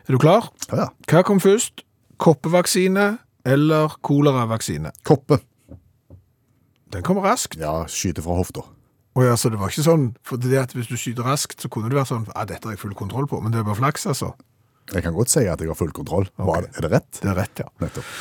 Er 0.09 0.17
du 0.17 0.19
klar? 0.19 0.51
Ja. 0.73 0.91
Hva 1.07 1.23
kom 1.27 1.41
først? 1.43 1.85
Koppevaksine 2.21 3.13
eller 3.47 3.95
koleravaksine? 4.03 4.93
Koppe. 5.07 5.39
Den 6.91 7.07
kom 7.07 7.23
raskt. 7.23 7.57
Ja, 7.61 7.85
skyte 7.87 8.25
fra 8.25 8.35
hofta. 8.41 8.67
Oh, 9.15 9.25
ja, 9.27 9.37
så 9.39 9.51
det 9.51 9.59
var 9.59 9.71
ikke 9.73 9.87
sånn, 9.87 10.11
for 10.27 10.39
det 10.43 10.59
at 10.59 10.75
hvis 10.75 10.91
du 10.91 10.97
skyter 10.99 11.27
raskt, 11.27 11.63
så 11.63 11.71
kunne 11.71 11.91
det 11.91 11.99
være 11.99 12.11
sånn, 12.13 12.29
ja, 12.31 12.45
dette 12.47 12.69
har 12.69 12.77
jeg 12.77 12.83
full 12.83 12.95
kontroll 12.99 13.27
på, 13.31 13.41
men 13.43 13.55
det 13.55 13.59
er 13.61 13.67
bare 13.67 13.79
flaks, 13.79 14.07
altså. 14.11 14.33
Jeg 14.91 15.03
kan 15.07 15.15
godt 15.15 15.31
si 15.31 15.43
at 15.47 15.63
jeg 15.63 15.71
har 15.71 15.79
full 15.79 15.91
kontroll. 15.95 16.27
Okay. 16.39 16.67
er 16.71 16.87
det 16.87 16.91
rett? 16.95 17.11
Det 17.19 17.31
er 17.31 17.37
rett, 17.39 17.63
ja. 17.63 17.67
Nettopp. 17.83 18.15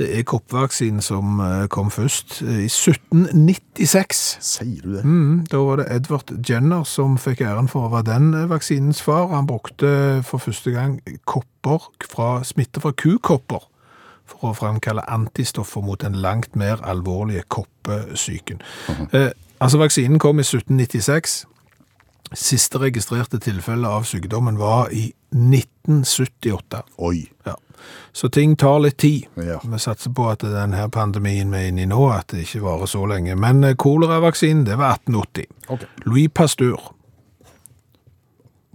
Det 0.00 0.08
er 0.16 0.22
koppvaksinen 0.24 1.02
som 1.04 1.40
eh, 1.44 1.66
kom 1.68 1.90
først 1.92 2.38
eh, 2.42 2.62
i 2.64 2.68
1796. 2.70 4.20
Sier 4.40 4.80
du 4.80 4.94
det? 4.94 5.02
Mm, 5.04 5.42
da 5.52 5.60
var 5.66 5.82
det 5.82 5.90
Edward 5.92 6.32
Jenner 6.48 6.86
som 6.88 7.18
fikk 7.20 7.42
æren 7.44 7.68
for 7.68 7.84
å 7.84 7.92
være 7.92 8.08
den 8.08 8.30
eh, 8.32 8.46
vaksinens 8.48 9.02
far. 9.04 9.28
Han 9.34 9.50
brukte 9.50 10.22
for 10.24 10.40
første 10.40 10.72
gang 10.72 10.96
kopper 11.28 11.90
fra 12.08 12.30
smitte 12.48 12.80
fra 12.80 12.94
kukopper 12.96 13.68
for 14.30 14.50
å 14.50 14.56
framkalle 14.56 15.04
antistoffer 15.10 15.84
mot 15.84 16.00
den 16.00 16.16
langt 16.24 16.56
mer 16.56 16.80
alvorlige 16.80 17.44
koppesyken. 17.52 18.64
eh, 19.12 19.32
altså, 19.60 19.82
vaksinen 19.84 20.18
kom 20.22 20.40
i 20.40 20.46
1796. 20.48 21.42
Siste 22.32 22.80
registrerte 22.80 23.40
tilfelle 23.42 23.88
av 23.90 24.08
sykdommen 24.08 24.56
var 24.56 24.94
i 24.96 25.10
1978. 25.36 26.86
Oi. 27.04 27.26
Ja. 27.44 27.58
Så 28.12 28.28
ting 28.28 28.56
tar 28.56 28.80
litt 28.80 28.96
tid. 28.98 29.26
Ja. 29.36 29.60
Vi 29.64 29.78
satser 29.78 30.10
på 30.14 30.28
at 30.30 30.42
denne 30.42 30.88
pandemien 30.90 31.50
vi 31.52 31.58
er 31.58 31.68
inne 31.72 31.82
i 31.84 31.86
nå, 31.90 32.00
at 32.12 32.32
det 32.34 32.44
ikke 32.46 32.62
varer 32.64 32.86
så 32.90 33.04
lenge. 33.06 33.36
Men 33.36 33.64
eh, 33.64 33.74
koleravaksinen, 33.78 34.64
det 34.66 34.78
var 34.80 34.98
1880. 34.98 35.46
Okay. 35.68 35.88
Louis 36.06 36.28
Pasteur, 36.34 36.80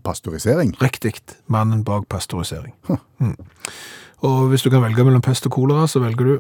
Pasteurisering? 0.05 0.75
riktig, 0.81 1.13
mannen 1.47 1.83
bak 1.83 2.09
pasteurisering. 2.09 2.73
Mm. 3.19 3.35
Og 4.21 4.47
hvis 4.51 4.61
du 4.61 4.69
kan 4.69 4.83
velge 4.83 5.03
mellom 5.03 5.21
pest 5.21 5.45
og 5.49 5.51
kolera, 5.51 5.87
så 5.87 5.99
velger 5.99 6.25
du, 6.25 6.39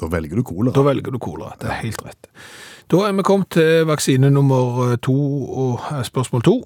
Da 0.00 0.06
velger 0.10 0.36
du 0.36 0.42
kolera. 0.42 0.74
da 0.74 0.82
velger 0.82 1.12
du 1.14 1.18
kolera. 1.18 1.54
Det 1.60 1.68
er 1.70 1.78
helt 1.84 2.02
rett. 2.04 2.26
Da 2.90 2.96
er 3.06 3.12
vi 3.12 3.22
kommet 3.22 3.48
til 3.54 3.84
vaksine 3.86 4.30
nummer 4.30 4.90
eh, 4.92 4.96
to, 4.96 5.14
og 5.46 5.80
eh, 5.92 6.02
spørsmål 6.02 6.42
to. 6.42 6.56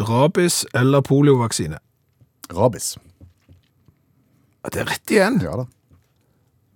Rabis 0.00 0.66
eller 0.74 1.00
poliovaksine? 1.00 1.78
Rabis. 2.52 2.98
Det 4.68 4.82
er 4.82 4.90
rett 4.90 5.12
igjen. 5.12 5.40
Ja 5.44 5.56
da. 5.62 5.66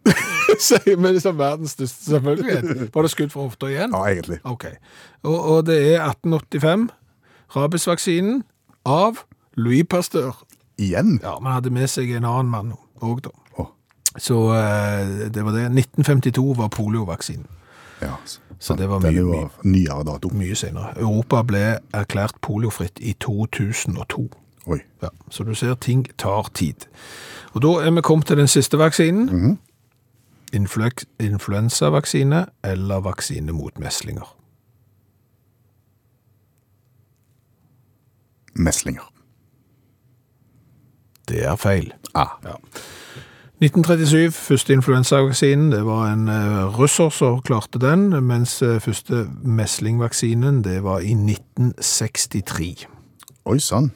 Sier 0.60 0.96
vi 1.00 1.12
det 1.16 1.22
som 1.24 1.38
verdens 1.38 1.74
største, 1.76 2.04
selvfølgelig. 2.10 2.88
Var 2.94 3.06
det 3.06 3.10
skudd 3.12 3.32
fra 3.32 3.46
hofta 3.46 3.70
igjen? 3.72 3.94
Ja, 3.96 4.02
egentlig. 4.12 4.38
Ok. 4.44 4.66
Og, 5.24 5.38
og 5.38 5.66
det 5.66 5.78
er 5.94 6.04
1885, 6.04 6.88
rabisvaksinen 7.56 8.42
av 8.84 9.24
Louis 9.56 9.86
Pasteur. 9.88 10.44
Igjen? 10.78 11.18
Ja, 11.22 11.38
man 11.40 11.56
hadde 11.56 11.72
med 11.72 11.88
seg 11.90 12.12
en 12.12 12.26
annen 12.28 12.52
mann 12.52 12.72
òg, 13.04 13.24
da. 13.24 13.32
Oh. 13.58 13.72
Så 14.18 14.38
eh, 14.56 15.28
det 15.32 15.44
var 15.44 15.56
det. 15.56 15.68
1952 15.72 16.54
var 16.58 16.68
poliovaksinen. 16.68 17.46
Ja. 18.02 18.16
Så 18.58 18.74
det 18.74 18.86
var 18.88 19.00
mye, 19.00 19.48
nyere 19.64 20.04
dato. 20.06 20.30
mye 20.34 20.54
senere. 20.56 20.94
Europa 21.00 21.42
ble 21.46 21.64
erklært 21.94 22.38
poliofritt 22.42 23.00
i 23.00 23.14
2002. 23.20 24.28
Oi. 24.66 24.78
Ja, 25.02 25.08
så 25.30 25.44
du 25.44 25.54
ser, 25.54 25.74
ting 25.74 26.06
tar 26.18 26.48
tid. 26.54 26.86
Og 27.52 27.62
da 27.62 27.68
er 27.86 27.90
vi 27.90 28.00
kommet 28.00 28.26
til 28.26 28.36
den 28.36 28.48
siste 28.48 28.78
vaksinen. 28.78 29.58
Influx- 30.56 31.04
Influensavaksine 31.20 32.46
eller 32.64 33.00
vaksine 33.00 33.52
mot 33.52 33.78
meslinger. 33.78 34.36
Meslinger. 38.54 39.12
Det 41.28 41.44
er 41.44 41.56
feil. 41.56 41.92
Ah. 42.14 42.26
Ja. 42.44 42.52
1937, 43.60 44.30
første 44.32 44.72
influensavaksinen, 44.72 45.72
det 45.72 45.84
var 45.86 46.12
en 46.12 46.28
eh, 46.28 46.78
russer 46.78 47.08
som 47.10 47.40
klarte 47.42 47.78
den, 47.78 48.10
mens 48.26 48.62
eh, 48.62 48.80
første 48.80 49.24
meslingvaksinen, 49.42 50.62
det 50.64 50.82
var 50.84 50.98
i 50.98 51.12
1963. 51.14 52.86
Oi 53.44 53.58
sann. 53.58 53.90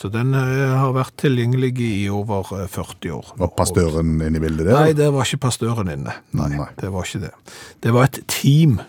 Så 0.00 0.10
den 0.12 0.34
eh, 0.34 0.72
har 0.74 0.94
vært 0.96 1.14
tilgjengelig 1.22 1.72
i 1.84 2.08
over 2.12 2.50
eh, 2.58 2.66
40 2.70 3.12
år. 3.14 3.30
Var 3.40 3.52
pastøren 3.58 4.16
inne 4.18 4.40
i 4.40 4.42
bildet 4.42 4.66
der? 4.66 4.74
Nei, 4.78 4.96
det 4.98 5.10
var 5.14 5.28
ikke 5.28 5.44
pastøren 5.46 5.92
inne. 5.92 6.16
Nei, 6.36 6.50
Nei. 6.56 6.68
det 6.80 6.90
var 6.94 7.06
ikke 7.06 7.22
det. 7.28 7.32
Det 7.84 7.94
var 7.94 8.10
et 8.10 8.20
team 8.32 8.80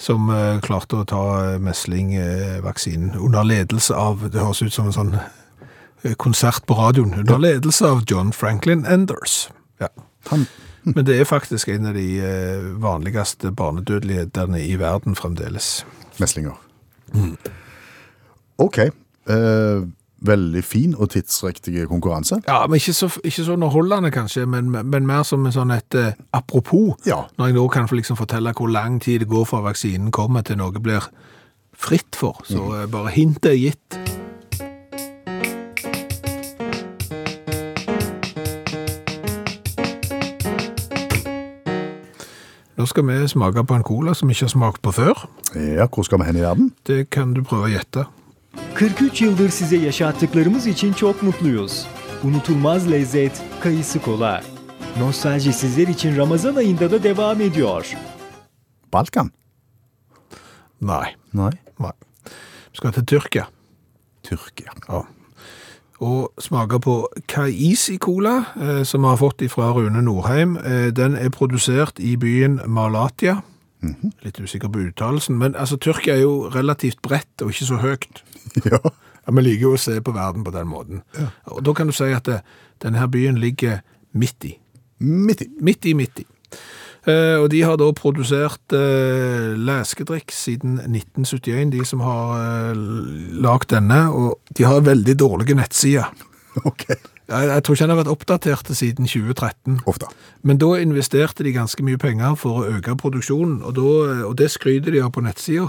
som 0.00 0.30
eh, 0.32 0.56
klarte 0.64 1.02
å 1.02 1.06
ta 1.08 1.22
eh, 1.44 1.58
meslingvaksinen 1.60 3.16
under 3.20 3.44
ledelse 3.44 3.96
av, 3.96 4.26
det 4.32 4.40
høres 4.40 4.62
ut 4.64 4.72
som 4.72 4.88
en 4.88 4.96
sånn 4.96 5.14
eh, 5.20 6.14
konsert 6.20 6.64
på 6.68 6.76
radioen, 6.78 7.12
under 7.20 7.40
ledelse 7.40 7.84
av 7.88 8.04
John 8.08 8.32
Franklin 8.36 8.86
Enders. 8.88 9.48
Ja. 9.80 9.90
Han, 10.30 10.46
Men 10.96 11.04
det 11.04 11.18
er 11.20 11.28
faktisk 11.28 11.68
en 11.68 11.90
av 11.90 11.96
de 11.98 12.06
eh, 12.24 12.68
vanligste 12.80 13.52
barnedødelighetene 13.52 14.62
i 14.64 14.76
verden 14.80 15.16
fremdeles. 15.18 15.84
meslinger. 16.20 16.56
OK. 18.60 18.78
Eh, 18.78 19.82
veldig 20.20 20.64
fin 20.64 20.94
og 20.94 21.10
tidsriktig 21.14 21.86
konkurranse. 21.88 22.40
Ja, 22.48 22.66
men 22.66 22.80
ikke 22.80 22.92
så, 22.92 23.08
ikke 23.24 23.44
så 23.44 23.56
underholdende 23.56 24.10
kanskje, 24.10 24.46
men, 24.46 24.70
men 24.70 25.06
mer 25.08 25.24
som 25.26 25.46
en 25.46 25.54
sånn 25.54 25.72
et 25.74 25.96
eh, 25.96 26.12
apropos. 26.36 26.96
Ja. 27.08 27.24
Når 27.38 27.50
jeg 27.50 27.58
nå 27.58 27.66
kan 27.72 27.88
få 27.88 28.00
liksom 28.00 28.20
fortelle 28.20 28.54
hvor 28.56 28.70
lang 28.70 29.00
tid 29.02 29.24
det 29.24 29.30
går 29.30 29.48
fra 29.48 29.64
vaksinen 29.64 30.12
kommer 30.14 30.44
til 30.46 30.60
noe 30.60 30.80
blir 30.80 31.08
fritt 31.80 32.16
for. 32.16 32.42
Så 32.48 32.60
eh, 32.76 32.88
bare 32.90 33.14
hintet 33.16 33.52
er 33.54 33.60
gitt. 33.60 34.00
Nå 42.80 42.86
skal 42.88 43.04
vi 43.04 43.16
smake 43.28 43.60
på 43.68 43.76
en 43.76 43.82
cola 43.84 44.14
som 44.16 44.30
vi 44.30 44.32
ikke 44.32 44.46
har 44.46 44.54
smakt 44.54 44.80
på 44.80 44.92
før. 44.96 45.26
Ja, 45.52 45.84
hvor 45.84 46.06
skal 46.06 46.22
vi 46.22 46.30
hen 46.30 46.38
i 46.40 46.46
verden? 46.46 46.70
Det 46.88 47.10
kan 47.12 47.34
du 47.36 47.42
prøve 47.44 47.68
å 47.68 47.72
gjette. 47.74 48.06
43 48.74 49.22
yıldır 49.22 49.48
size 49.48 49.76
yaşattıklarımız 49.76 50.66
için 50.66 50.92
çok 50.92 51.22
mutluyuz. 51.22 51.86
Unutulmaz 52.24 52.90
lezzet 52.90 53.42
kayısı 53.60 54.02
kola. 54.02 54.42
Nostalji 54.98 55.52
sizler 55.52 55.88
için 55.88 56.16
Ramazan 56.16 56.56
ayında 56.56 56.90
da 56.90 57.02
devam 57.02 57.40
ediyor. 57.40 57.96
Balkan? 58.92 59.30
Nei. 60.82 61.14
Nei. 61.34 61.52
Nei. 61.80 61.92
Vi 62.72 62.76
skal 62.76 62.92
til 62.92 63.06
Tyrkia. 63.06 63.48
Tyrkia. 64.22 64.72
Ja. 64.88 65.02
Og 66.00 66.32
smake 66.38 66.80
på 66.80 67.08
Kaisi 67.28 67.98
Cola, 67.98 68.44
eh, 68.56 68.84
som 68.84 69.02
vi 69.02 69.08
har 69.08 69.16
fått 69.16 69.42
fra 69.50 69.72
Rune 69.72 70.02
Norheim. 70.02 70.56
Eh, 70.56 70.96
den 70.96 71.16
er 71.16 71.28
produsert 71.28 71.98
i 71.98 72.16
byen 72.16 72.60
Malatya. 72.66 73.42
Litt 74.22 74.40
usikker 74.40 74.68
på 74.68 74.78
uttalelsen, 74.78 75.38
men 75.38 75.54
altså, 75.54 75.76
Tyrkia 75.76 76.14
er 76.14 76.20
jo 76.20 76.50
relativt 76.54 77.02
bredt 77.02 77.42
og 77.42 77.48
ikke 77.48 77.64
så 77.64 77.76
høyt. 77.76 78.24
Ja. 78.70 78.80
Ja, 79.26 79.34
Vi 79.36 79.42
liker 79.44 79.66
jo 79.68 79.76
å 79.76 79.80
se 79.80 79.98
på 80.00 80.14
verden 80.16 80.44
på 80.46 80.52
den 80.54 80.68
måten. 80.70 81.02
Og 81.52 81.62
Da 81.64 81.74
kan 81.76 81.90
du 81.90 81.92
si 81.92 82.08
at 82.16 82.24
det, 82.24 82.40
denne 82.82 83.02
her 83.02 83.10
byen 83.12 83.38
ligger 83.38 83.82
midt 84.12 84.44
i. 84.48 84.54
Midt 85.00 85.44
i. 85.44 85.48
Midt 85.60 85.86
i, 85.86 85.94
midt 85.94 86.22
i. 86.22 86.26
Eh, 87.08 87.36
og 87.40 87.48
de 87.52 87.62
har 87.64 87.78
da 87.80 87.86
produsert 87.96 88.74
eh, 88.76 89.52
leskedrikk 89.56 90.32
siden 90.34 90.76
1971, 90.82 91.70
de 91.72 91.84
som 91.88 92.02
har 92.04 92.34
eh, 92.36 92.82
lagd 93.40 93.70
denne, 93.72 94.02
og 94.12 94.56
de 94.56 94.66
har 94.68 94.84
veldig 94.88 95.16
dårlige 95.20 95.56
nettsider. 95.60 96.10
Ok. 96.66 96.82
Jeg, 97.30 97.46
jeg 97.46 97.62
tror 97.62 97.76
ikke 97.76 97.84
den 97.84 97.92
har 97.92 97.98
vært 98.00 98.08
oppdatert 98.10 98.70
siden 98.74 99.06
2013. 99.06 99.76
Ofte. 99.86 100.08
Men 100.42 100.58
da 100.58 100.72
investerte 100.82 101.44
de 101.46 101.52
ganske 101.54 101.84
mye 101.86 102.00
penger 102.02 102.34
for 102.34 102.58
å 102.58 102.72
øke 102.74 102.96
produksjonen, 102.98 103.60
og, 103.62 103.76
da, 103.76 103.92
og 104.26 104.34
det 104.40 104.48
skryter 104.50 104.90
de 104.90 104.98
av 105.04 105.12
på 105.14 105.22
nettsida 105.22 105.68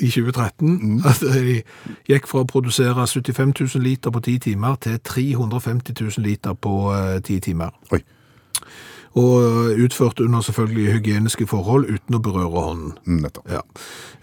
i 0.00 0.08
2013. 0.10 1.02
At 1.10 1.20
de 1.20 1.60
gikk 2.08 2.26
fra 2.30 2.44
å 2.44 2.48
produsere 2.48 3.06
75 3.06 3.54
000 3.60 3.84
liter 3.84 4.10
på 4.14 4.20
10 4.20 4.38
timer 4.48 4.80
til 4.80 4.98
350 4.98 5.94
000 6.00 6.26
liter 6.26 6.54
på 6.54 6.74
ti 7.22 7.38
10 7.38 7.46
timer. 7.50 7.70
Oi. 7.92 8.02
Og 9.12 9.76
utført 9.76 10.20
under 10.20 10.40
selvfølgelig 10.40 10.92
hygieniske 10.92 11.46
forhold 11.46 11.84
uten 11.84 12.16
å 12.16 12.20
berøre 12.24 12.62
hånden. 12.64 12.92
Mm, 13.04 13.18
Nettopp. 13.26 13.50
Ja. 13.50 13.60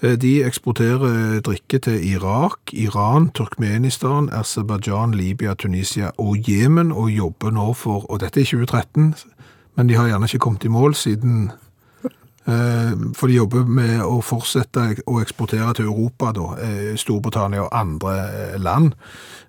Eh, 0.02 0.16
De 0.18 0.44
eksporterer 0.44 1.42
drikke 1.46 1.80
til 1.80 2.02
Irak, 2.10 2.74
Iran, 2.74 3.30
Turkmenistan, 3.30 4.30
Aserbajdsjan, 4.34 5.14
Libya, 5.14 5.54
Tunisia 5.54 6.10
og 6.18 6.50
Jemen, 6.50 6.92
og 6.92 7.12
jobber 7.12 7.54
nå 7.54 7.74
for, 7.74 8.10
og 8.10 8.20
dette 8.20 8.42
er 8.42 8.50
2013, 8.50 9.14
men 9.78 9.88
de 9.88 9.94
har 9.94 10.08
gjerne 10.10 10.26
ikke 10.26 10.40
kommet 10.40 10.66
i 10.66 10.74
mål 10.74 10.96
siden 10.98 11.52
eh, 11.52 11.69
for 12.46 13.28
de 13.28 13.36
jobber 13.36 13.66
med 13.68 14.00
å 14.02 14.22
fortsette 14.26 15.04
å 15.06 15.20
eksportere 15.22 15.74
til 15.78 15.86
Europa, 15.86 16.32
da, 16.34 16.48
eh, 16.64 16.96
Storbritannia 16.98 17.66
og 17.68 17.70
andre 17.72 18.16
eh, 18.30 18.58
land, 18.60 18.94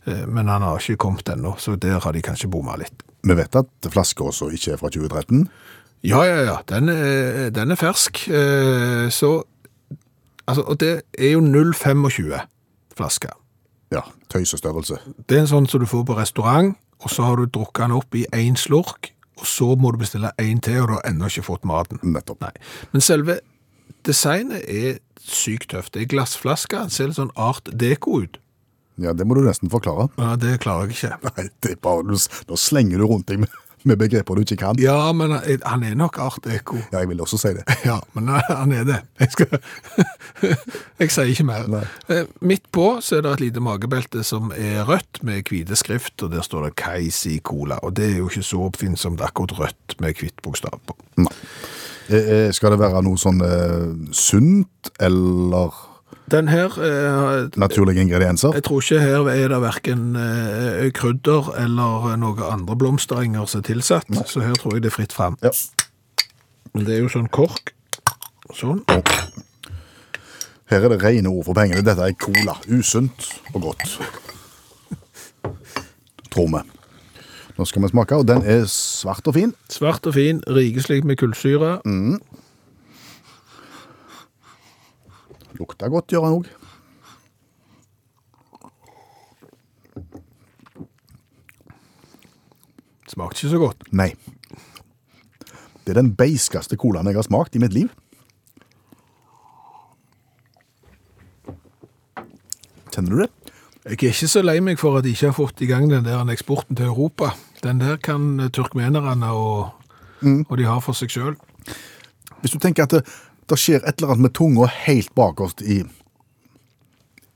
Eh, 0.07 0.27
men 0.27 0.49
han 0.49 0.63
har 0.63 0.79
ikke 0.81 0.97
kommet 0.97 1.29
ennå, 1.29 1.55
så 1.59 1.77
der 1.77 2.01
har 2.01 2.13
de 2.13 2.23
kanskje 2.25 2.49
bomma 2.51 2.77
litt. 2.81 3.03
Vi 3.23 3.35
vet 3.37 3.57
at 3.57 3.89
flaska 3.93 4.25
også 4.25 4.49
ikke 4.57 4.73
er 4.73 4.81
fra 4.81 4.89
2013. 4.89 5.43
Ja, 6.09 6.23
ja, 6.25 6.39
ja. 6.47 6.57
Den 6.69 6.89
er, 6.89 7.51
den 7.51 7.71
er 7.71 7.77
fersk. 7.77 8.23
eh, 8.29 9.11
Så 9.11 9.43
altså, 10.49 10.63
Og 10.63 10.81
det 10.81 11.03
er 11.19 11.33
jo 11.33 11.41
0,25 11.41 12.41
flasker. 12.97 13.37
Ja, 13.93 14.01
tøysestørrelse. 14.31 14.99
Det 15.29 15.37
er 15.37 15.41
en 15.41 15.47
sånn 15.53 15.69
som 15.69 15.81
du 15.81 15.87
får 15.87 16.05
på 16.07 16.17
restaurant, 16.17 16.77
og 17.05 17.11
så 17.11 17.23
har 17.23 17.37
du 17.37 17.47
drukket 17.47 17.83
den 17.85 17.93
opp 17.93 18.15
i 18.15 18.25
én 18.33 18.57
slurk, 18.57 19.13
og 19.41 19.49
så 19.49 19.73
må 19.81 19.93
du 19.93 20.03
bestille 20.03 20.33
én 20.41 20.61
til, 20.65 20.83
og 20.83 20.91
du 20.91 20.97
har 20.99 21.09
ennå 21.09 21.31
ikke 21.31 21.47
fått 21.47 21.67
maten. 21.69 22.01
Nettopp. 22.05 22.45
Nei. 22.45 22.53
Men 22.93 23.05
selve 23.05 23.41
designet 24.07 24.65
er 24.69 25.01
sykt 25.21 25.71
tøft. 25.73 25.95
Det 25.95 26.05
er 26.05 26.13
glassflaske, 26.13 26.87
det 26.87 26.95
ser 26.95 27.11
litt 27.11 27.19
sånn 27.21 27.35
art 27.41 27.69
deco 27.73 28.21
ut. 28.25 28.41
Ja, 29.01 29.15
det 29.17 29.25
må 29.25 29.37
du 29.37 29.41
nesten 29.47 29.71
forklare. 29.73 30.11
Ja, 30.21 30.35
det 30.37 30.59
klarer 30.61 30.91
jeg 30.91 30.99
ikke. 30.99 31.31
Nei, 31.31 31.47
det 31.65 31.73
er 31.73 31.81
bare, 31.81 32.05
nå 32.05 32.59
slenger 32.61 33.01
du 33.01 33.07
rundt 33.09 33.31
deg 33.31 33.41
med, 33.45 33.60
med 33.89 33.97
begreper 34.01 34.35
du 34.37 34.41
ikke 34.45 34.57
kan. 34.61 34.79
Ja, 34.83 35.13
men 35.13 35.31
han- 35.65 35.83
er 35.85 35.95
nok 35.95 36.19
art 36.19 36.47
eko. 36.47 36.77
Ja, 36.93 36.99
jeg 36.99 37.09
vil 37.09 37.21
også 37.21 37.39
si 37.41 37.49
det. 37.57 37.65
Ja, 37.85 37.99
men 38.15 38.29
han 38.29 38.73
er 38.73 38.85
det. 38.85 38.99
Jeg, 39.21 39.33
skal... 39.33 39.59
jeg 41.01 41.11
sier 41.11 41.31
ikke 41.33 41.45
mer. 41.49 41.67
Nei. 41.73 41.83
Eh, 42.09 42.25
Midt 42.41 42.67
på 42.73 42.99
så 43.05 43.17
er 43.19 43.25
det 43.27 43.33
et 43.39 43.41
lite 43.47 43.61
magebelte 43.65 44.23
som 44.27 44.53
er 44.57 44.85
rødt 44.89 45.23
med 45.27 45.43
hvite 45.49 45.77
skrift, 45.77 46.23
og 46.23 46.33
der 46.35 46.43
står 46.47 46.69
det 46.69 46.75
Kaisi 46.77 47.39
Cola. 47.45 47.79
Og 47.83 47.97
det 47.97 48.11
er 48.13 48.17
jo 48.21 48.29
ikke 48.29 48.43
så 48.47 48.67
oppfinnsomt 48.69 49.21
akkurat 49.25 49.57
rødt 49.59 49.97
med 50.01 50.15
hvitt 50.21 50.43
bokstav 50.45 50.81
på. 50.87 50.97
Eh, 52.11 52.17
eh, 52.17 52.51
Skal 52.53 52.75
det 52.75 52.81
være 52.83 53.03
noe 53.07 53.19
sånn 53.21 53.41
eh, 53.47 54.13
sunt, 54.17 54.91
eller 55.01 55.73
Den 56.31 56.49
her 56.49 56.77
eh, 56.79 57.49
naturlige 57.59 58.01
ingredienser? 58.01 58.55
Jeg 58.55 58.63
tror 58.63 58.81
ikke 58.81 59.01
her 59.03 59.29
er 59.33 59.49
det 59.51 59.59
hverken 59.65 60.17
eh, 60.17 60.91
krydder 60.95 61.51
eller 61.59 62.17
noen 62.21 62.45
andre 62.47 62.77
blomsterenger 62.79 63.49
som 63.51 63.65
er 63.65 63.67
tilsatt, 63.67 64.07
så 64.31 64.45
her 64.45 64.55
tror 64.55 64.77
jeg 64.77 64.85
det 64.85 64.93
er 64.93 64.97
fritt 65.01 65.15
fram. 65.17 65.39
Ja. 65.43 65.51
Men 66.75 66.87
det 66.87 66.97
er 66.97 67.03
jo 67.03 67.11
sånn 67.11 67.27
kork. 67.35 67.75
Sånn. 68.55 68.85
Her 70.71 70.85
er 70.87 70.93
det 70.93 71.01
rene 71.03 71.31
ord 71.33 71.49
for 71.49 71.59
pengene. 71.59 71.83
Dette 71.83 72.07
er 72.07 72.15
cola. 72.15 72.55
Usunt 72.71 73.27
og 73.55 73.65
godt. 73.67 73.97
Tror 76.31 76.47
vi. 76.53 76.63
Nå 77.59 77.67
skal 77.67 77.83
vi 77.83 77.91
smake, 77.91 78.17
og 78.23 78.29
den 78.31 78.47
er 78.47 78.63
svart 78.71 79.27
og 79.27 79.35
fin. 79.35 79.51
Svart 79.69 80.07
og 80.07 80.15
fin, 80.15 80.39
rikeslik 80.47 81.05
med 81.05 81.19
kullsyre. 81.21 81.81
Lukter 85.61 85.93
godt, 85.93 86.09
gjør 86.09 86.25
han 86.25 86.39
òg. 86.41 86.49
Smakte 93.11 93.43
ikke 93.43 93.53
så 93.53 93.61
godt. 93.61 93.89
Nei. 93.93 94.15
Det 95.85 95.93
er 95.93 95.99
den 96.01 96.15
beiskeste 96.17 96.79
colaen 96.81 97.11
jeg 97.11 97.19
har 97.19 97.27
smakt 97.27 97.57
i 97.59 97.61
mitt 97.61 97.75
liv. 97.75 97.91
Kjenner 102.91 103.11
du 103.11 103.23
det? 103.25 103.31
Jeg 103.85 103.97
er 103.97 104.13
ikke 104.13 104.29
så 104.29 104.43
lei 104.45 104.59
meg 104.63 104.79
for 104.81 104.99
at 104.99 105.05
de 105.05 105.13
ikke 105.15 105.31
har 105.31 105.37
fått 105.37 105.63
i 105.65 105.69
gang 105.69 105.89
den 105.91 106.05
der 106.07 106.33
eksporten 106.33 106.77
til 106.79 106.91
Europa. 106.91 107.33
Den 107.65 107.81
der 107.81 107.97
kan 107.97 108.41
eh, 108.41 108.51
turkmenerne, 108.53 109.33
og, 109.33 109.73
og 110.23 110.59
de 110.59 110.69
har 110.69 110.81
for 110.85 110.97
seg 110.97 111.13
sjøl. 111.13 111.37
Hvis 112.41 112.55
du 112.55 112.61
tenker 112.61 112.87
at 112.87 113.05
det, 113.51 113.59
skjer 113.61 113.83
et 113.85 113.99
eller 113.99 114.15
annet 114.15 114.29
med 114.29 114.35
tunga 114.39 114.69
helt 114.87 115.13
bakerst 115.19 115.63
i 115.63 115.83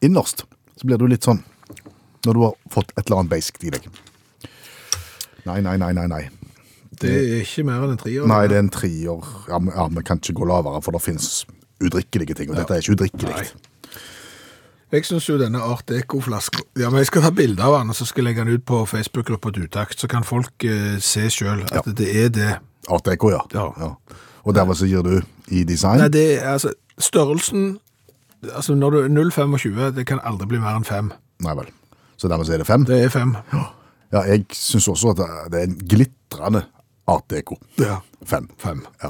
innerst, 0.04 0.44
så 0.76 0.86
blir 0.88 1.00
du 1.00 1.06
litt 1.10 1.26
sånn 1.26 1.42
når 2.24 2.32
du 2.38 2.40
har 2.46 2.54
fått 2.72 2.92
et 2.96 3.04
eller 3.06 3.20
annet 3.22 3.32
beiskt 3.34 3.64
i 3.66 3.72
deg. 3.74 3.88
Nei, 5.44 5.58
nei, 5.60 5.76
nei, 5.80 5.92
nei. 5.92 6.06
nei. 6.08 6.22
Det 6.94 7.10
er 7.10 7.42
ikke 7.42 7.64
mer 7.68 7.82
enn 7.84 7.92
en 7.96 8.00
trier. 8.00 8.26
Nei, 8.30 8.44
det 8.48 8.56
er 8.56 8.62
en 8.64 8.70
trier. 8.72 9.28
Ja, 9.50 9.58
men- 9.58 9.74
ja, 9.74 9.86
vi 9.88 10.02
kan 10.06 10.20
ikke 10.22 10.36
gå 10.40 10.46
lavere, 10.48 10.80
for 10.82 10.92
det 10.92 11.02
finnes 11.02 11.44
udrikkelige 11.82 12.34
ting, 12.38 12.50
og 12.50 12.56
dette 12.56 12.72
er 12.74 12.80
ikke 12.80 12.94
udrikkelig. 12.96 13.52
Jeg 14.94 15.04
syns 15.08 15.26
jo 15.26 15.36
denne 15.40 15.58
Art 15.58 15.90
Eco-flaska 15.90 16.60
Ja, 16.78 16.88
men 16.88 16.98
jeg 17.02 17.06
skal 17.08 17.22
ta 17.22 17.30
bilde 17.34 17.62
av 17.62 17.80
den, 17.80 17.90
og 17.90 17.96
så 17.98 18.06
skal 18.06 18.22
jeg 18.22 18.28
legge 18.30 18.44
den 18.44 18.54
ut 18.54 18.64
på 18.64 18.84
Facebook-gruppa 18.86 19.50
til 19.52 19.64
Utakt, 19.66 19.98
så 19.98 20.06
kan 20.08 20.22
folk 20.22 20.64
eh, 20.64 20.98
se 21.02 21.26
sjøl 21.34 21.64
at 21.72 21.88
det 21.98 22.08
er 22.14 22.28
det. 22.28 22.58
Art 22.88 23.04
Deco, 23.04 23.30
ja. 23.30 23.40
Ja. 23.52 23.94
Og 24.44 24.54
dermed 24.54 24.76
så 24.76 24.86
gir 24.86 25.02
du 25.02 25.20
i 25.48 25.64
design. 25.64 25.98
Nei, 26.00 26.08
det 26.08 26.24
er 26.42 26.52
altså 26.56 26.72
Størrelsen 26.98 27.78
Altså, 28.44 28.74
når 28.76 28.90
du 28.90 28.96
er 28.98 29.08
0,25, 29.08 29.96
det 29.96 30.02
kan 30.06 30.18
aldri 30.20 30.46
bli 30.50 30.58
mer 30.60 30.76
enn 30.76 30.84
5. 30.84 31.06
Nei 31.46 31.54
vel. 31.56 31.70
Så 32.20 32.28
dermed 32.28 32.44
så 32.44 32.52
er 32.52 32.60
det 32.60 32.66
5? 32.68 32.84
Det 32.84 32.98
er 33.04 33.08
5. 33.08 33.30
Ja, 34.12 34.20
jeg 34.28 34.44
syns 34.52 34.88
også 34.88 35.14
at 35.14 35.22
det- 35.52 35.60
er 35.60 35.64
en 35.64 35.78
glitrende 35.88 36.60
Art 37.08 37.24
Deco. 37.30 37.56
Ja. 37.78 37.96
Fem. 38.24 38.50
Fem. 38.58 38.84
Ja. 39.02 39.08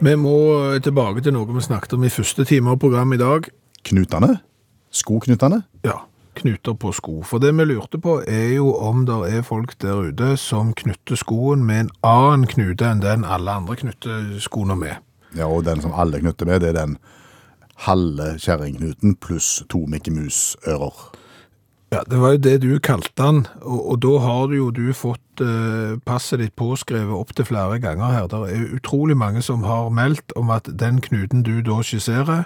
Vi 0.00 0.14
må 0.16 0.34
eh, 0.74 0.80
tilbake 0.80 1.20
til 1.20 1.34
noe 1.34 1.46
vi 1.54 1.60
snakket 1.60 1.92
om 1.96 2.04
i 2.04 2.08
første 2.12 2.44
time 2.44 2.70
av 2.70 2.78
programmet 2.78 3.18
i 3.18 3.22
dag. 3.22 3.48
Knutene. 3.84 4.38
Skoknutene. 4.94 5.62
Ja, 5.84 5.98
knuter 6.38 6.76
på 6.78 6.92
sko. 6.96 7.20
For 7.26 7.42
det 7.42 7.52
vi 7.58 7.66
lurte 7.68 8.00
på 8.02 8.18
er 8.26 8.54
jo 8.56 8.72
om 8.74 9.04
det 9.08 9.18
er 9.28 9.46
folk 9.46 9.76
der 9.82 10.08
ute 10.08 10.32
som 10.40 10.72
knytter 10.76 11.18
skoen 11.18 11.64
med 11.66 11.86
en 11.86 11.92
annen 12.06 12.48
knute 12.50 12.86
enn 12.88 13.04
den 13.04 13.26
alle 13.26 13.58
andre 13.60 13.78
knytter 13.78 14.34
skoene 14.42 14.78
med. 14.78 15.04
Ja, 15.36 15.46
og 15.46 15.66
den 15.66 15.82
som 15.84 15.92
alle 15.92 16.20
knytter 16.22 16.48
med, 16.48 16.62
det 16.64 16.72
er 16.72 16.80
den 16.80 16.98
halve 17.86 18.34
kjerringknuten 18.42 19.16
pluss 19.22 19.58
to 19.70 19.84
Mikke 19.90 20.12
Mus-ører. 20.14 21.08
Ja, 21.88 22.02
det 22.04 22.18
var 22.20 22.34
jo 22.34 22.40
det 22.44 22.56
du 22.60 22.72
kalte 22.84 23.14
den, 23.16 23.46
og, 23.62 23.78
og 23.92 24.00
da 24.04 24.16
har 24.20 24.48
du 24.50 24.58
jo 24.58 24.66
du 24.76 24.90
fått 24.92 25.40
eh, 25.40 25.94
passet 26.04 26.42
ditt 26.42 26.52
påskrevet 26.58 27.14
opp 27.16 27.32
til 27.36 27.48
flere 27.48 27.78
ganger 27.80 28.12
her. 28.12 28.26
Det 28.28 28.40
er 28.52 28.74
utrolig 28.76 29.16
mange 29.16 29.40
som 29.44 29.64
har 29.64 29.88
meldt 29.88 30.34
om 30.36 30.52
at 30.52 30.68
den 30.68 31.00
knuten 31.00 31.46
du 31.46 31.62
da 31.64 31.80
skisserer, 31.80 32.44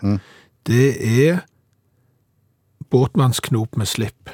det 0.69 0.93
er 1.03 1.43
båtmannsknop 2.93 3.77
med 3.81 3.89
slipp. 3.89 4.31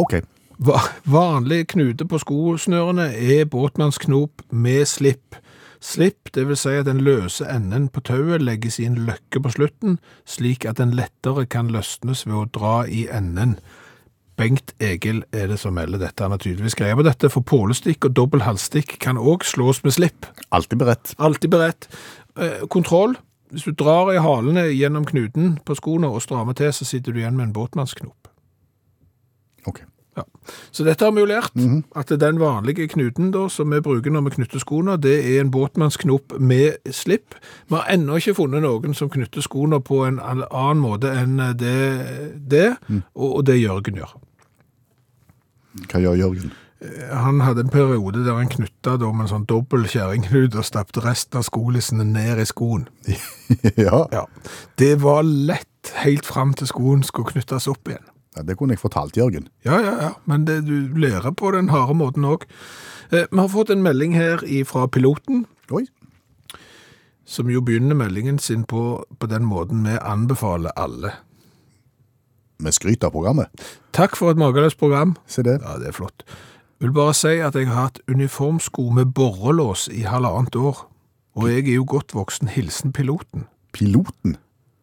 OK. 0.00 0.14
Va- 0.62 0.88
Vanlig 1.04 1.66
knute 1.72 2.06
på 2.06 2.18
skosnørene 2.22 3.08
er 3.18 3.44
båtmannsknop 3.50 4.44
med 4.50 4.84
slipp. 4.86 5.38
Slipp, 5.82 6.30
det 6.34 6.44
vil 6.46 6.56
si 6.60 6.76
at 6.78 6.86
den 6.86 7.00
løse 7.02 7.42
enden 7.50 7.88
på 7.90 8.04
tauet 8.06 8.42
legges 8.46 8.76
i 8.78 8.84
en 8.86 9.00
løkke 9.08 9.40
på 9.42 9.50
slutten, 9.50 9.96
slik 10.28 10.62
at 10.70 10.78
den 10.78 10.92
lettere 10.94 11.42
kan 11.50 11.72
løsnes 11.74 12.22
ved 12.28 12.36
å 12.38 12.44
dra 12.54 12.74
i 12.86 13.08
enden. 13.10 13.56
Bengt 14.38 14.70
Egil 14.80 15.24
er 15.34 15.50
det 15.50 15.58
som 15.60 15.74
melder 15.74 15.98
dette. 16.04 16.22
Han 16.22 16.30
har 16.36 16.40
tydeligvis 16.40 16.78
greie 16.78 16.94
på 16.96 17.02
dette, 17.04 17.28
for 17.34 17.42
pålestikk 17.46 18.06
og 18.06 18.14
dobbel 18.16 18.44
halsstikk 18.46 18.94
kan 19.02 19.18
òg 19.18 19.42
slås 19.44 19.82
med 19.84 19.96
slipp. 19.98 20.28
Alltid 20.54 20.78
beredt. 20.84 21.12
Alltid 21.18 21.50
beredt. 21.52 21.88
Eh, 22.38 22.62
kontroll. 22.72 23.18
Hvis 23.52 23.68
du 23.68 23.74
drar 23.76 24.08
i 24.12 24.20
halene 24.22 24.70
gjennom 24.72 25.04
knuten 25.04 25.58
på 25.66 25.76
skoene 25.76 26.08
og 26.08 26.22
strammer 26.24 26.56
til, 26.56 26.72
så 26.72 26.88
sitter 26.88 27.12
du 27.12 27.20
igjen 27.20 27.36
med 27.36 27.50
en 27.50 27.56
båtmannsknop. 27.56 28.30
Ok. 29.68 29.82
Ja. 30.16 30.24
Så 30.70 30.84
dette 30.84 31.04
har 31.04 31.12
vi 31.12 31.22
jo 31.22 31.28
lært, 31.28 31.54
at 31.96 32.10
den 32.20 32.40
vanlige 32.40 32.88
knuten 32.92 33.30
da, 33.32 33.46
som 33.48 33.72
vi 33.72 33.80
bruker 33.84 34.12
når 34.12 34.26
vi 34.26 34.34
knytter 34.34 34.60
skoene, 34.60 34.98
det 35.00 35.14
er 35.20 35.40
en 35.40 35.52
båtmannsknop 35.52 36.36
med 36.40 36.80
slipp. 36.92 37.36
Vi 37.68 37.76
har 37.76 37.88
ennå 37.92 38.18
ikke 38.20 38.36
funnet 38.40 38.64
noen 38.64 38.96
som 38.96 39.12
knytter 39.12 39.44
skoene 39.44 39.80
på 39.80 40.02
en 40.08 40.20
annen 40.24 40.82
måte 40.82 41.12
enn 41.12 41.40
det, 41.60 41.78
det 42.36 42.66
og, 43.14 43.28
og 43.28 43.46
det 43.48 43.60
Jørgen 43.60 44.00
gjør. 44.02 44.12
Hva 45.88 46.04
gjør 46.04 46.20
Jørgen? 46.20 46.52
Han 47.12 47.40
hadde 47.40 47.62
en 47.66 47.70
periode 47.70 48.24
der 48.26 48.34
han 48.34 48.50
knytta 48.50 48.96
med 48.98 49.26
en 49.26 49.30
sånn 49.30 49.46
dobbel 49.46 49.84
kjerringknut 49.90 50.56
og 50.58 50.66
stappet 50.66 51.02
resten 51.04 51.38
av 51.38 51.46
skolissene 51.46 52.06
ned 52.08 52.40
i 52.42 52.46
skoen. 52.48 52.88
ja. 53.86 54.06
Ja. 54.10 54.24
Det 54.80 54.96
var 55.02 55.22
lett 55.22 55.92
helt 56.02 56.26
fram 56.26 56.54
til 56.58 56.70
skoen 56.70 57.04
skulle 57.06 57.30
knyttes 57.30 57.68
opp 57.70 57.88
igjen. 57.90 58.04
ja, 58.36 58.42
det 58.42 58.56
kunne 58.58 58.74
jeg 58.74 58.82
fortalt 58.82 59.16
Jørgen. 59.16 59.48
Ja, 59.64 59.78
ja, 59.78 59.94
ja, 60.00 60.12
men 60.26 60.46
det, 60.48 60.62
du 60.66 60.94
lærer 60.98 61.30
på 61.36 61.52
den 61.54 61.70
harde 61.70 61.94
måten 61.94 62.24
òg. 62.26 62.46
Eh, 63.12 63.26
vi 63.30 63.38
har 63.38 63.50
fått 63.52 63.70
en 63.70 63.82
melding 63.84 64.14
her 64.16 64.42
fra 64.64 64.86
piloten, 64.88 65.44
Oi. 65.70 65.84
som 67.24 67.50
jo 67.50 67.60
begynner 67.60 67.94
meldingen 67.94 68.38
sin 68.38 68.64
på, 68.64 69.04
på 69.18 69.28
den 69.28 69.44
måten 69.44 69.84
vi 69.84 69.98
anbefaler 70.00 70.72
alle. 70.76 71.12
Vi 72.62 72.72
skryter 72.72 73.10
av 73.10 73.14
programmet. 73.14 73.68
Takk 73.92 74.16
for 74.16 74.32
et 74.32 74.40
mageløst 74.40 74.78
program. 74.78 75.16
Se 75.26 75.42
det. 75.42 75.58
Ja, 75.62 75.76
det 75.78 75.90
er 75.90 75.96
flott. 75.96 76.24
Vil 76.82 76.90
bare 76.90 77.12
si 77.14 77.36
at 77.38 77.54
jeg 77.54 77.68
har 77.70 77.84
hatt 77.86 78.00
uniformsko 78.10 78.88
med 78.90 79.12
borrelås 79.14 79.84
i 79.86 80.00
halvannet 80.02 80.56
år, 80.58 80.80
og 81.38 81.44
jeg 81.46 81.68
er 81.68 81.76
jo 81.76 81.84
godt 81.86 82.10
voksen 82.10 82.50
hilsen 82.50 82.90
piloten. 82.90 83.44
Piloten. 83.70 84.34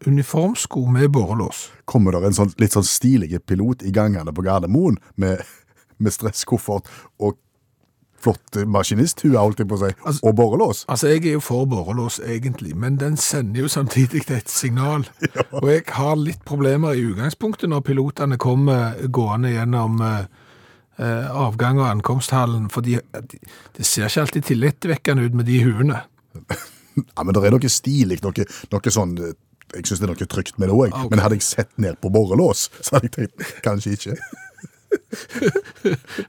Uniformsko 0.08 0.86
med 0.88 1.10
borrelås. 1.12 1.66
Kommer 1.92 2.16
der 2.16 2.30
en 2.30 2.38
sånn, 2.38 2.56
litt 2.56 2.78
sånn 2.78 2.88
stilige 2.88 3.44
pilot 3.44 3.84
i 3.84 3.92
gangene 3.92 4.32
på 4.32 4.48
Gardermoen 4.48 4.96
med, 5.20 5.44
med 6.00 6.16
stresskoffert 6.16 6.88
og 7.20 7.36
flott 8.24 8.64
maskinisthue, 8.64 9.36
holdt 9.36 9.60
jeg 9.60 9.68
på 9.68 9.76
å 9.76 9.84
si, 9.84 9.94
Altså- 10.00 10.24
og 10.24 10.40
borrelås? 10.40 10.86
Altså, 10.88 11.12
jeg 11.12 11.26
er 11.26 11.36
jo 11.36 11.44
for 11.44 11.68
borrelås 11.68 12.24
egentlig, 12.24 12.78
men 12.80 12.96
den 12.96 13.18
sender 13.18 13.68
jo 13.68 13.68
samtidig 13.68 14.24
et 14.32 14.48
signal. 14.48 15.04
Og 15.52 15.68
jeg 15.68 15.84
har 16.00 16.16
litt 16.16 16.46
problemer 16.48 16.96
i 16.96 17.04
utgangspunktet 17.12 17.68
når 17.68 17.84
pilotene 17.84 18.38
kommer 18.38 18.96
gående 19.12 19.52
gjennom 19.52 20.00
eh, 20.02 20.48
avgang- 21.00 21.80
og 21.80 21.88
ankomsthallen, 21.90 22.66
for 22.70 22.82
de- 22.84 23.00
det 23.78 23.86
ser 23.88 24.08
ikke 24.10 24.22
alltid 24.26 24.44
tillitvekkende 24.50 25.24
ut 25.30 25.34
med 25.40 25.46
de 25.46 25.62
huene. 25.64 26.02
Ja, 27.16 27.24
men 27.24 27.32
det 27.36 27.44
er 27.48 27.52
noe 27.54 27.70
stilig, 27.72 28.18
noe, 28.26 28.44
noe 28.74 28.92
sånn 28.92 29.14
eh, 29.24 29.34
Jeg 29.76 29.86
syns 29.86 30.00
det 30.02 30.08
er 30.08 30.12
noe 30.12 30.26
trygt 30.34 30.58
med 30.60 30.68
det 30.68 30.76
òg, 30.76 30.90
okay. 30.90 31.08
men 31.14 31.20
hadde 31.24 31.36
jeg 31.38 31.46
sett 31.46 31.70
ned 31.80 31.96
på 32.02 32.10
borrelås, 32.12 32.66
så 32.84 32.96
hadde 32.98 33.08
jeg 33.08 33.14
tenkt 33.30 33.62
kanskje 33.64 33.94
ikke. 33.96 34.16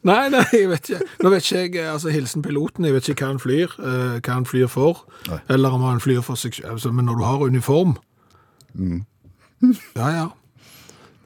Nei, 0.05 0.29
nei, 0.29 0.43
jeg 0.53 0.67
vet 0.69 0.89
ikke. 0.93 1.07
Nå 1.25 1.31
vet 1.33 1.47
ikke 1.47 1.61
jeg, 1.63 1.71
eh, 1.81 1.89
altså 1.95 2.13
hilsen 2.13 2.43
piloten, 2.45 2.85
jeg 2.87 2.93
vet 2.95 3.09
ikke 3.09 3.25
hva 3.25 3.31
han 3.33 3.41
flyr, 3.41 3.73
eh, 3.81 4.19
hva 4.21 4.35
han 4.37 4.45
flyr 4.49 4.69
for, 4.71 5.01
Nei. 5.31 5.39
eller 5.57 5.77
om 5.79 5.87
han 5.89 6.03
flyr 6.05 6.21
for 6.27 6.37
seg 6.41 6.61
altså, 6.69 6.93
men 6.93 7.09
når 7.09 7.19
du 7.19 7.25
har 7.27 7.47
uniform, 7.49 7.97
ja, 9.97 10.11
ja, 10.15 10.27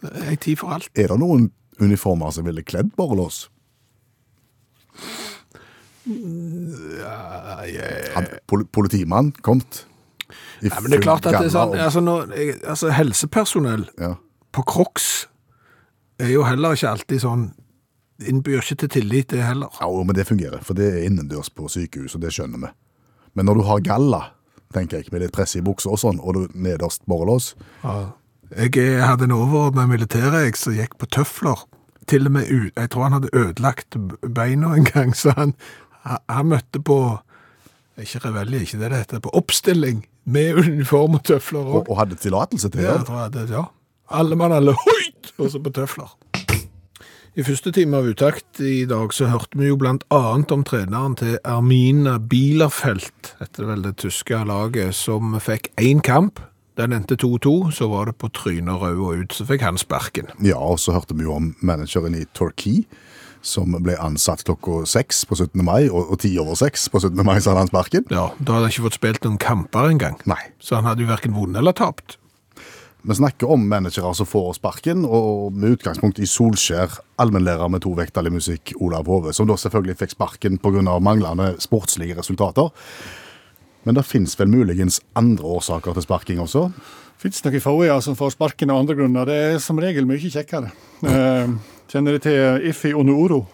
det 0.07 0.25
er 0.31 0.39
tid 0.47 0.57
for 0.63 0.69
alt. 0.79 0.89
Er 0.95 1.11
det 1.13 1.19
noen 1.21 1.51
uniformer 1.81 2.31
som 2.35 2.47
ville 2.47 2.63
kledd 2.67 2.93
borrelås? 2.99 3.49
Hadde 8.15 8.41
pol 8.51 8.67
politimann 8.69 9.33
kommet? 9.41 9.87
Ja, 10.65 10.81
men 10.81 10.91
det 10.91 11.01
er 11.01 11.05
klart 11.05 11.27
at 11.29 11.37
det 11.39 11.49
er 11.49 11.53
sånn, 11.53 11.75
altså, 11.77 12.01
når, 12.05 12.31
altså 12.65 12.93
helsepersonell 12.95 13.85
ja. 14.01 14.15
på 14.55 14.65
Crocs 14.69 15.09
er 16.23 16.31
jo 16.33 16.45
heller 16.47 16.77
ikke 16.77 16.93
alltid 16.95 17.23
sånn, 17.25 17.45
innbyr 18.25 18.63
ikke 18.63 18.79
til 18.85 18.93
tillit 18.97 19.29
det 19.35 19.43
heller. 19.45 19.73
ja, 19.81 19.89
men 19.91 20.17
det 20.17 20.27
fungerer, 20.29 20.63
for 20.65 20.79
det 20.79 20.89
er 20.93 21.07
innendørs 21.09 21.51
på 21.53 21.69
sykehus, 21.69 22.15
og 22.17 22.25
det 22.25 22.33
skjønner 22.35 22.63
vi. 22.67 22.73
Men 23.35 23.51
når 23.51 23.61
du 23.61 23.65
har 23.69 23.85
galla, 23.85 24.23
tenker 24.75 25.01
jeg, 25.01 25.13
med 25.13 25.25
litt 25.25 25.35
press 25.35 25.57
i 25.59 25.65
buksa 25.65 25.93
og 25.93 26.01
sånn, 26.01 26.21
og 26.23 26.37
du 26.37 26.43
nederst 26.55 27.05
borrelås, 27.11 27.55
Ja. 27.85 28.13
Jeg 28.55 28.77
eh, 28.79 29.03
hadde 29.03 29.27
en 29.27 29.35
overordna 29.35 29.87
militære 29.91 30.45
jeg, 30.45 30.57
som 30.59 30.77
gikk 30.77 30.95
på 31.01 31.09
tøfler. 31.11 31.65
Til 32.07 32.29
og 32.29 32.35
med 32.37 32.51
jeg 32.77 32.91
tror 32.93 33.09
han 33.09 33.17
hadde 33.17 33.33
ødelagt 33.35 33.97
beina 34.37 34.75
en 34.77 34.87
gang, 34.87 35.15
så 35.17 35.33
han, 35.39 35.55
han, 36.05 36.51
møtte 36.53 36.83
på, 36.85 36.99
ikke 37.99 38.21
revelje, 38.27 38.61
ikke 38.61 38.79
det 38.83 38.91
det 38.93 39.01
heter, 39.01 39.25
på 39.25 39.33
oppstilling 39.35 40.05
med 40.25 40.61
uniform 40.61 41.19
og 41.19 41.25
tøfler 41.25 41.65
og, 41.65 41.89
og 41.89 41.99
hadde 41.99 42.21
tillatelse 42.21 42.71
til 42.71 42.85
Ja, 42.85 42.93
det. 42.93 42.99
jeg 42.99 43.09
tror 43.09 43.23
jeg 43.23 43.35
det, 43.39 43.49
ja. 43.57 43.65
Alle 44.15 44.37
mann, 44.37 44.53
alle 44.53 44.77
høyt, 44.77 45.33
og 45.39 45.51
så 45.51 45.59
på 45.65 45.73
tøfler. 45.75 46.15
I 47.35 47.43
første 47.43 47.73
time 47.75 47.99
av 47.99 48.07
Utakt 48.07 48.61
i 48.63 48.85
dag 48.87 49.11
så 49.17 49.27
hørte 49.27 49.59
vi 49.59 49.67
jo 49.67 49.79
blant 49.81 50.05
annet 50.15 50.53
om 50.55 50.63
treneren 50.63 51.17
til 51.19 51.39
Armina 51.43 52.21
Bielerfeld, 52.23 53.33
etter 53.43 53.67
vel 53.67 53.83
det 53.83 53.97
tyske 54.05 54.45
laget, 54.47 54.95
som 54.95 55.35
fikk 55.43 55.73
én 55.81 56.05
kamp. 56.05 56.39
Den 56.75 56.91
endte 56.93 57.15
2-2, 57.15 57.71
så 57.71 57.87
var 57.89 58.09
det 58.11 58.17
på 58.19 58.29
trynet 58.35 58.81
rød 58.83 58.99
og 58.99 59.21
ut, 59.23 59.35
så 59.37 59.45
fikk 59.47 59.63
han 59.63 59.79
sparken. 59.79 60.33
Ja, 60.43 60.59
og 60.59 60.81
så 60.83 60.97
hørte 60.97 61.15
vi 61.15 61.23
jo 61.23 61.37
om 61.37 61.53
manageren 61.63 62.17
i 62.19 62.25
Torquay, 62.35 62.83
som 63.45 63.77
ble 63.85 63.95
ansatt 64.03 64.43
klokka 64.49 64.81
seks 64.89 65.23
på 65.29 65.37
17. 65.39 65.63
mai, 65.63 65.87
og, 65.87 66.17
ti 66.19 66.33
over 66.41 66.59
seks 66.59 66.89
på 66.91 66.99
17. 67.05 67.21
mai, 67.23 67.37
så 67.39 67.53
hadde 67.53 67.63
han 67.63 67.71
sparken. 67.71 68.09
Ja, 68.11 68.27
Da 68.41 68.57
hadde 68.57 68.67
han 68.67 68.75
ikke 68.75 68.89
fått 68.89 68.99
spilt 68.99 69.23
noen 69.29 69.39
kamper 69.39 69.93
engang, 69.93 70.19
Nei. 70.27 70.41
så 70.59 70.81
han 70.81 70.89
hadde 70.89 71.05
jo 71.05 71.11
hverken 71.13 71.37
vunnet 71.37 71.63
eller 71.63 71.77
tapt. 71.79 72.17
Vi 73.05 73.13
snakker 73.15 73.51
om 73.53 73.67
managere 73.69 74.15
som 74.17 74.27
får 74.27 74.55
sparken, 74.57 75.05
og 75.05 75.53
med 75.53 75.77
utgangspunkt 75.77 76.19
i 76.19 76.27
Solskjær, 76.27 76.99
allmennlærer 77.21 77.69
med 77.71 77.85
to 77.85 77.93
vekttall 77.95 78.33
musikk, 78.33 78.73
Olav 78.81 79.07
Hove, 79.07 79.35
som 79.37 79.47
da 79.47 79.55
selvfølgelig 79.61 79.99
fikk 80.01 80.15
sparken 80.17 80.57
pga. 80.59 80.99
manglende 80.99 81.53
sportslige 81.61 82.17
resultater. 82.17 82.73
Men 83.85 83.97
det 83.99 84.07
finnes 84.09 84.37
vel 84.41 84.49
muligens 84.49 85.01
andre 85.17 85.57
årsaker 85.59 85.97
til 85.97 86.07
sparking 86.07 86.41
også? 86.45 86.69
Fins 87.21 87.45
noen 87.45 87.63
få 87.63 87.77
som 88.05 88.17
får 88.17 88.35
sparken 88.35 88.73
av 88.73 88.83
andre 88.83 88.97
grunner. 88.99 89.29
Det 89.29 89.35
er 89.35 89.59
som 89.63 89.79
regel 89.81 90.09
mye 90.09 90.21
kjekkere. 90.21 90.73
Eh, 91.05 91.53
kjenner 91.93 92.17
de 92.17 92.25
til 92.25 92.69
Iffi 92.71 92.95
Onoro? 92.97 93.45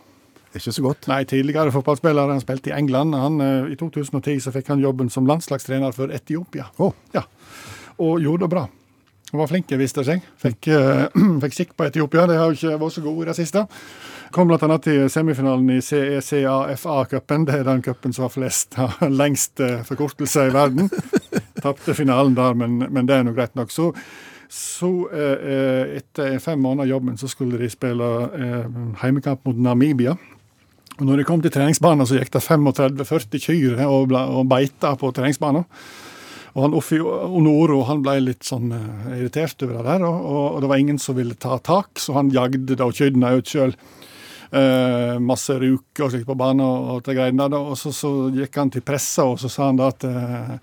Ikke 0.51 0.72
så 0.74 0.83
godt. 0.83 1.07
Nei, 1.11 1.22
tidligere 1.31 1.70
fotballspiller. 1.74 2.33
Han 2.33 2.43
spilte 2.43 2.72
i 2.72 2.74
England. 2.74 3.14
Han, 3.14 3.41
eh, 3.41 3.72
I 3.72 3.76
2010 3.78 4.41
så 4.41 4.51
fikk 4.55 4.68
han 4.68 4.83
jobben 4.83 5.11
som 5.11 5.26
landslagstrener 5.26 5.95
for 5.95 6.11
Etiopia. 6.11 6.66
Oh. 6.78 6.93
Ja, 7.14 7.22
Og 7.99 8.20
gjorde 8.20 8.47
det 8.47 8.51
bra. 8.51 8.68
Han 9.31 9.39
var 9.39 9.47
flink, 9.47 9.68
viste 9.68 10.01
det 10.01 10.07
seg. 10.07 10.22
Fikk, 10.41 10.68
eh, 10.68 11.07
fikk 11.43 11.55
kikk 11.55 11.76
på 11.76 11.87
Etiopia. 11.87 12.26
De 12.26 12.39
har 12.39 12.51
jo 12.51 12.57
ikke 12.59 12.81
vært 12.81 12.97
så 12.97 13.03
gode 13.05 13.22
i 13.22 13.28
det 13.28 13.37
siste. 13.37 13.66
Kom 14.31 14.47
bl.a. 14.47 14.76
til 14.78 15.09
semifinalen 15.11 15.70
i 15.74 15.81
CECAFA-cupen. 15.83 17.49
Det 17.49 17.55
er 17.59 17.64
den 17.66 17.83
cupen 17.83 18.12
som 18.14 18.28
har 18.28 18.35
flest 18.35 18.76
har 18.78 19.11
lengst 19.11 19.59
forkortelser 19.89 20.51
i 20.51 20.55
verden. 20.55 20.91
Tapte 21.64 21.97
finalen 21.99 22.37
der, 22.39 22.55
men, 22.55 22.78
men 22.95 23.09
det 23.09 23.16
er 23.16 23.24
nå 23.26 23.35
greit 23.35 23.57
nok. 23.59 23.72
Så, 23.74 23.89
så 24.55 24.91
eh, 25.11 25.49
eh, 25.55 25.97
etter 25.99 26.39
fem 26.43 26.62
måneder 26.62 26.93
jobben 26.93 27.18
så 27.18 27.31
skulle 27.31 27.59
de 27.59 27.70
spille 27.72 28.11
eh, 28.39 28.68
heimekamp 29.03 29.43
mot 29.49 29.59
Namibia. 29.66 30.14
Og 31.01 31.07
når 31.09 31.20
de 31.20 31.26
kom 31.26 31.43
til 31.43 31.53
treningsbanen, 31.55 32.07
så 32.07 32.20
gikk 32.20 32.31
det 32.35 32.45
35-40 32.45 33.43
kyr 33.43 33.83
og, 33.89 34.14
og 34.14 34.47
beita 34.51 34.93
på 35.01 35.11
treningsbanen. 35.16 35.66
Og 36.51 36.64
han 36.64 36.74
Offi 36.74 36.99
Onoro 37.01 37.85
han 37.87 38.03
ble 38.05 38.16
litt 38.24 38.47
sånn 38.47 38.70
eh, 38.76 39.16
irritert 39.20 39.62
over 39.66 39.81
det 39.81 39.87
der, 39.89 40.07
og, 40.07 40.39
og 40.55 40.62
det 40.62 40.70
var 40.70 40.83
ingen 40.83 41.03
som 41.03 41.18
ville 41.18 41.39
ta 41.39 41.59
tak, 41.59 41.99
så 41.99 42.18
han 42.18 42.33
jagde 42.35 42.78
da 42.78 42.91
kyrne 42.95 43.35
ut 43.39 43.51
sjøl. 43.51 43.74
Eh, 44.51 45.19
masse 45.23 45.55
ruker 45.63 46.07
og 46.09 46.11
slikt 46.11 46.27
på 46.27 46.35
banen 46.39 46.65
og, 46.67 46.89
og 46.97 47.11
greiene 47.15 47.47
der. 47.51 47.59
Og 47.71 47.77
så, 47.79 47.93
så 47.95 48.11
gikk 48.35 48.57
han 48.59 48.73
til 48.75 48.83
pressa 48.83 49.29
og 49.31 49.39
så 49.39 49.51
sa 49.53 49.69
han 49.69 49.79
da 49.79 49.91
at 49.93 50.07
eh, 50.09 50.57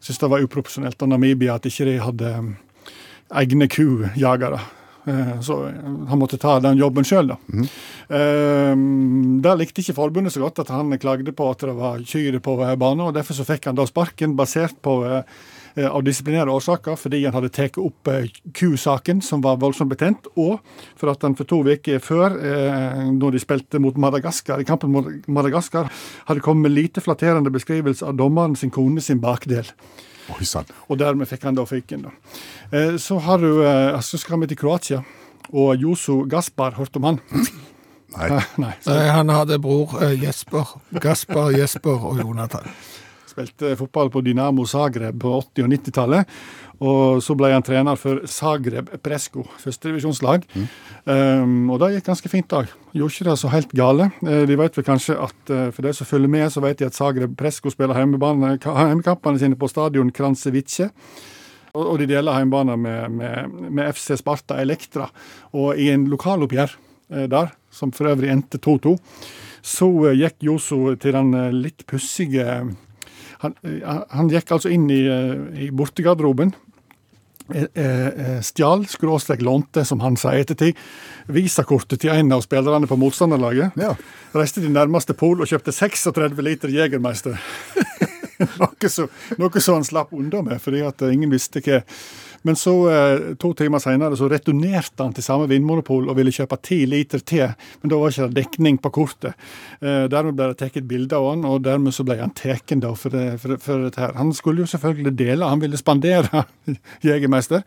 syntes 0.00 0.20
det 0.20 0.28
var 0.32 0.44
uproporsjonelt 0.44 1.02
av 1.06 1.08
Namibia 1.14 1.56
at 1.56 1.68
ikke 1.70 1.88
de 1.88 1.96
hadde 2.04 2.34
eh, 2.34 2.50
egne 3.40 3.68
kujagere. 3.72 4.60
Eh, 5.08 5.38
Så 5.40 5.56
han 5.72 6.20
måtte 6.20 6.36
ta 6.40 6.58
den 6.60 6.76
jobben 6.76 7.06
sjøl, 7.08 7.32
da. 7.32 7.38
Eh, 8.12 8.74
Det 9.40 9.54
likte 9.56 9.80
ikke 9.80 9.96
forbundet 9.96 10.34
så 10.36 10.42
godt, 10.44 10.60
at 10.64 10.74
han 10.74 10.92
klagde 11.00 11.32
på 11.32 11.48
at 11.50 11.64
det 11.64 11.76
var 11.78 12.04
kyr 12.04 12.36
på 12.44 12.58
banen, 12.76 13.06
og 13.08 13.14
derfor 13.16 13.38
så 13.38 13.48
fikk 13.48 13.70
han 13.70 13.78
da 13.80 13.88
sparken 13.88 14.36
basert 14.36 14.76
på 14.84 15.00
av 15.78 16.02
disiplinære 16.04 16.50
årsaker, 16.50 16.96
fordi 16.98 17.22
han 17.24 17.34
hadde 17.36 17.52
tatt 17.54 17.78
opp 17.78 18.08
eh, 18.10 18.26
Q-saken, 18.56 19.20
som 19.22 19.42
var 19.44 19.60
voldsomt 19.62 19.92
betent, 19.92 20.26
og 20.36 20.58
for 20.98 21.12
at 21.12 21.22
han 21.22 21.36
for 21.38 21.44
to 21.48 21.60
uker 21.66 22.02
før, 22.02 22.36
eh, 22.40 23.00
når 23.14 23.36
de 23.36 23.42
spilte 23.42 23.80
mot 23.82 23.96
Madagaskar, 24.00 24.60
i 24.60 24.68
kampen 24.68 24.92
mot 24.94 25.06
Madagaskar, 25.28 25.90
hadde 26.26 26.44
kommet 26.44 26.68
med 26.68 26.76
lite 26.76 27.00
flatterende 27.04 27.52
beskrivelse 27.54 28.06
av 28.06 28.16
dommeren 28.18 28.56
sin 28.56 28.70
kone 28.74 29.00
sin 29.00 29.20
bakdel. 29.22 29.68
Oi. 30.30 30.46
Og 30.88 30.98
dermed 31.00 31.26
fikk 31.26 31.42
han 31.48 31.56
da 31.58 31.64
fyken. 31.66 32.06
Eh, 32.72 32.96
Så 32.98 33.18
har 33.18 33.38
du, 33.38 33.64
eh, 33.66 34.00
så 34.00 34.18
skal 34.18 34.40
vi 34.40 34.46
til 34.46 34.56
Kroatia. 34.56 35.02
Og 35.52 35.74
Josu 35.76 36.26
Gaspar, 36.30 36.76
hørte 36.78 36.96
om 36.96 37.04
han? 37.04 37.20
Nei. 38.16 38.28
Nei. 38.62 38.72
Nei, 38.86 39.06
han 39.10 39.28
hadde 39.28 39.58
bror 39.62 39.96
eh, 40.02 40.14
Jesper. 40.22 40.76
Gaspar, 41.00 41.50
Jesper 41.56 41.98
og 42.10 42.18
Jonathan. 42.18 42.66
Spilte 43.30 43.76
fotball 43.78 44.10
på 44.10 44.22
Dynamo 44.26 44.64
Zagreb 44.66 45.20
på 45.22 45.36
80- 45.38 45.64
og 45.64 45.72
90-tallet. 45.76 46.36
Og 46.80 47.20
så 47.20 47.34
ble 47.36 47.50
han 47.52 47.64
trener 47.64 47.98
for 48.00 48.22
Zagreb 48.30 48.88
Presko, 49.04 49.44
førstedivisjonslag. 49.60 50.46
Um, 51.04 51.68
og 51.68 51.82
det 51.82 51.90
gikk 51.98 52.06
ganske 52.08 52.30
fint 52.32 52.48
da. 52.48 52.62
Gjorde 52.96 53.12
ikke 53.12 53.26
det 53.28 53.34
så 53.42 53.50
helt 53.52 53.74
gale. 53.76 54.08
Eh, 54.24 54.46
de 54.48 54.56
vet 54.58 54.78
vel 54.78 54.86
kanskje 54.86 55.18
at 55.20 55.52
eh, 55.52 55.68
For 55.76 55.86
de 55.86 55.92
som 55.94 56.08
følger 56.08 56.32
med, 56.32 56.46
så 56.50 56.62
vet 56.64 56.80
de 56.80 56.88
at 56.88 56.96
Zagreb 56.96 57.36
Presko 57.38 57.70
spiller 57.70 58.00
hjemmekampene 58.00 59.42
sine 59.42 59.60
på 59.60 59.68
stadion 59.70 60.10
Kransevice. 60.10 60.88
Og, 61.76 61.84
og 61.84 62.00
de 62.00 62.08
deler 62.10 62.40
hjemmebane 62.40 62.78
med, 62.80 63.20
med, 63.20 63.58
med 63.70 63.92
FC 63.94 64.16
Sparta 64.18 64.58
Elektra. 64.58 65.10
Og 65.52 65.78
i 65.78 65.92
en 65.92 66.08
lokaloppgjør 66.10 66.74
eh, 67.12 67.28
der, 67.30 67.52
som 67.70 67.92
for 67.92 68.08
øvrig 68.10 68.32
endte 68.32 68.58
2-2, 68.58 68.96
så 69.60 69.90
gikk 70.16 70.40
Joso 70.48 70.94
til 70.96 71.12
den 71.12 71.34
litt 71.60 71.84
pussige 71.86 72.62
han, 73.40 73.54
eh, 73.64 74.02
han 74.10 74.28
gikk 74.30 74.52
altså 74.56 74.72
inn 74.72 74.88
i, 74.92 75.04
eh, 75.08 75.64
i 75.66 75.70
bortegarderoben. 75.70 76.52
eh, 77.74 78.40
Stjal, 78.46 78.84
skråstrek 78.86 79.40
lånte, 79.42 79.84
som 79.84 80.00
han 80.00 80.16
i 80.36 80.44
ettertid, 80.44 80.76
visakortet 81.26 82.00
til 82.00 82.12
en 82.14 82.32
av 82.32 82.44
spillerne 82.44 82.86
på 82.86 82.98
motstanderlaget. 83.00 83.72
Ja. 83.80 83.96
Reiste 84.34 84.62
til 84.62 84.70
nærmeste 84.70 85.16
pol 85.18 85.40
og 85.40 85.50
kjøpte 85.50 85.72
36 85.74 86.44
liter 86.46 86.70
Jegermeister. 86.70 87.40
noe, 88.60 88.88
så, 88.88 89.08
han 89.74 89.84
slapp 89.84 90.12
unna 90.12 90.44
med, 90.46 90.60
fordi 90.62 90.84
at 90.86 91.02
ingen 91.10 91.32
visste 91.32 91.62
hva 91.64 91.82
Men 92.42 92.56
så, 92.56 92.74
eh, 92.90 93.34
to 93.40 93.52
timer 93.54 93.78
senere, 93.78 94.16
så 94.16 94.28
returnerte 94.30 95.04
han 95.04 95.12
til 95.12 95.24
samme 95.24 95.48
vinmonopol 95.50 96.08
og 96.08 96.16
ville 96.16 96.32
kjøpe 96.32 96.56
ti 96.64 96.86
liter 96.88 97.20
te, 97.20 97.50
men 97.82 97.92
da 97.92 97.98
var 98.00 98.14
ikke 98.14 98.28
det 98.30 98.44
dekning 98.44 98.78
på 98.80 98.92
kortet. 98.96 99.34
Eh, 99.80 100.06
dermed 100.08 100.38
ble 100.38 100.48
det 100.52 100.60
tatt 100.62 100.88
bilde 100.88 101.16
av 101.16 101.28
han, 101.34 101.44
og 101.44 101.62
dermed 101.66 101.92
så 101.92 102.04
ble 102.06 102.16
han 102.20 102.32
tatt 102.32 102.72
for, 102.96 103.10
det, 103.10 103.40
for, 103.40 103.56
for 103.60 103.84
dette 103.84 104.00
her. 104.00 104.16
Han 104.16 104.32
skulle 104.32 104.64
jo 104.64 104.70
selvfølgelig 104.72 105.16
dele, 105.18 105.48
han 105.48 105.60
ville 105.60 105.76
spandere 105.76 106.46
jegermester, 107.06 107.62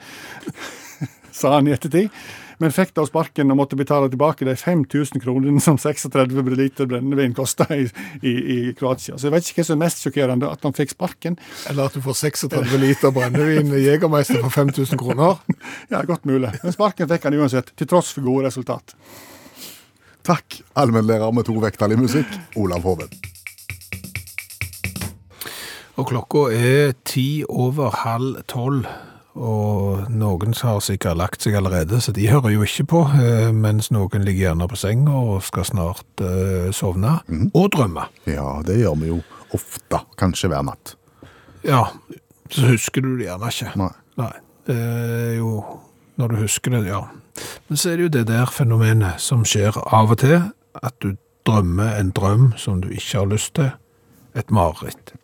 sa 1.31 1.57
han 1.57 1.67
i 1.67 1.75
ettertid. 1.75 2.09
Men 2.63 2.71
fikk 2.71 2.93
da 2.95 3.03
sparken 3.03 3.51
og 3.51 3.57
måtte 3.59 3.75
betale 3.75 4.07
tilbake 4.07 4.45
de 4.47 4.53
5000 4.55 5.19
kronene 5.19 5.59
som 5.63 5.75
36 5.75 6.53
liter 6.55 6.87
brennevin 6.87 7.35
kosta 7.35 7.67
i, 7.75 7.89
i, 8.23 8.31
i 8.31 8.57
Kroatia. 8.79 9.17
Så 9.17 9.27
jeg 9.27 9.33
vet 9.33 9.49
ikke 9.49 9.59
hva 9.59 9.67
som 9.67 9.75
er 9.75 9.81
mest 9.81 10.05
sjokkerende, 10.05 10.47
at 10.47 10.63
han 10.63 10.77
fikk 10.77 10.93
sparken. 10.93 11.35
Eller 11.67 11.91
at 11.91 11.97
du 11.97 11.99
får 12.05 12.21
36 12.21 12.79
liter 12.79 13.11
brennevin 13.11 13.75
Jegermeister 13.83 14.39
for 14.39 14.55
5000 14.63 15.01
kroner. 15.01 15.43
Ja, 15.91 15.99
godt 16.07 16.23
mulig. 16.25 16.49
Men 16.63 16.73
sparken 16.73 17.09
fikk 17.09 17.27
han 17.27 17.35
uansett, 17.35 17.73
til 17.77 17.87
tross 17.89 18.13
for 18.15 18.23
gode 18.25 18.47
resultat. 18.47 18.95
Takk, 20.23 20.61
allmennlærer 20.79 21.35
med 21.35 21.45
to 21.49 21.59
vekttall 21.59 21.93
i 21.93 21.99
musikk, 21.99 22.29
Olav 22.55 22.87
Hoven. 22.87 23.11
Og 25.99 26.07
klokka 26.09 26.47
er 26.55 26.95
ti 27.05 27.43
over 27.49 27.91
halv 28.05 28.39
tolv. 28.47 28.87
Og 29.35 30.11
noen 30.13 30.53
har 30.61 30.79
sikkert 30.85 31.17
lagt 31.17 31.41
seg 31.41 31.55
allerede, 31.57 31.97
så 32.01 32.11
de 32.13 32.27
hører 32.29 32.53
jo 32.53 32.65
ikke 32.67 32.85
på. 32.91 32.99
eh, 33.17 33.49
Mens 33.51 33.89
noen 33.91 34.21
ligger 34.25 34.49
gjerne 34.51 34.67
på 34.69 34.77
senga 34.77 35.11
og 35.11 35.41
skal 35.43 35.65
snart 35.65 36.21
eh, 36.21 36.69
sovne. 36.71 37.15
Og 37.53 37.71
drømme. 37.73 38.05
Ja, 38.29 38.61
det 38.65 38.77
gjør 38.79 38.99
vi 39.01 39.07
jo 39.09 39.21
ofte, 39.53 40.03
kanskje 40.21 40.51
hver 40.53 40.61
natt. 40.69 40.93
Ja, 41.65 41.87
så 42.51 42.67
husker 42.69 43.01
du 43.01 43.15
det 43.17 43.25
gjerne 43.31 43.49
ikke. 43.49 43.73
Nei. 43.81 43.89
Nei. 44.21 44.31
Det 44.67 44.75
er 44.77 45.33
jo 45.41 45.63
Når 46.15 46.27
du 46.29 46.35
husker 46.43 46.69
det, 46.71 46.83
ja. 46.87 46.99
Men 47.67 47.77
så 47.77 47.89
er 47.89 47.97
det 47.97 48.03
jo 48.03 48.09
det 48.19 48.27
der 48.29 48.45
fenomenet 48.53 49.17
som 49.19 49.41
skjer 49.49 49.73
av 49.81 50.11
og 50.13 50.19
til. 50.21 50.43
At 50.77 50.93
du 51.01 51.15
drømmer 51.49 51.97
en 51.97 52.11
drøm 52.13 52.51
som 52.55 52.81
du 52.83 52.91
ikke 52.93 53.17
har 53.23 53.25
lyst 53.31 53.55
til. 53.57 53.71
Et 54.37 54.51
mareritt. 54.53 55.15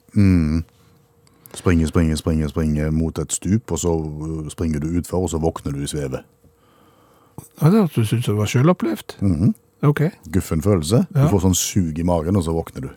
Springer, 1.53 1.87
springer, 1.87 2.15
springer, 2.15 2.47
springer 2.51 2.91
mot 2.93 3.17
et 3.19 3.33
stup, 3.33 3.71
og 3.71 3.79
så 3.81 3.93
uh, 3.95 4.49
springer 4.53 4.83
du 4.83 4.91
utfor, 4.99 5.25
og 5.25 5.31
så 5.31 5.39
våkner 5.41 5.73
du 5.73 5.81
i 5.83 5.89
svevet. 5.89 6.21
Ja, 7.61 7.69
det 7.71 7.85
ut 7.97 8.07
som 8.09 8.21
det 8.21 8.37
var 8.37 8.51
selvopplevd. 8.51 9.17
Mhm. 9.21 9.55
Ok. 9.81 10.01
Guffen 10.27 10.61
følelse. 10.61 11.05
Du 11.15 11.21
får 11.31 11.45
sånn 11.45 11.55
sug 11.55 11.99
i 11.99 12.03
magen, 12.03 12.35
og 12.35 12.43
så 12.43 12.51
våkner 12.51 12.83
du. 12.83 12.89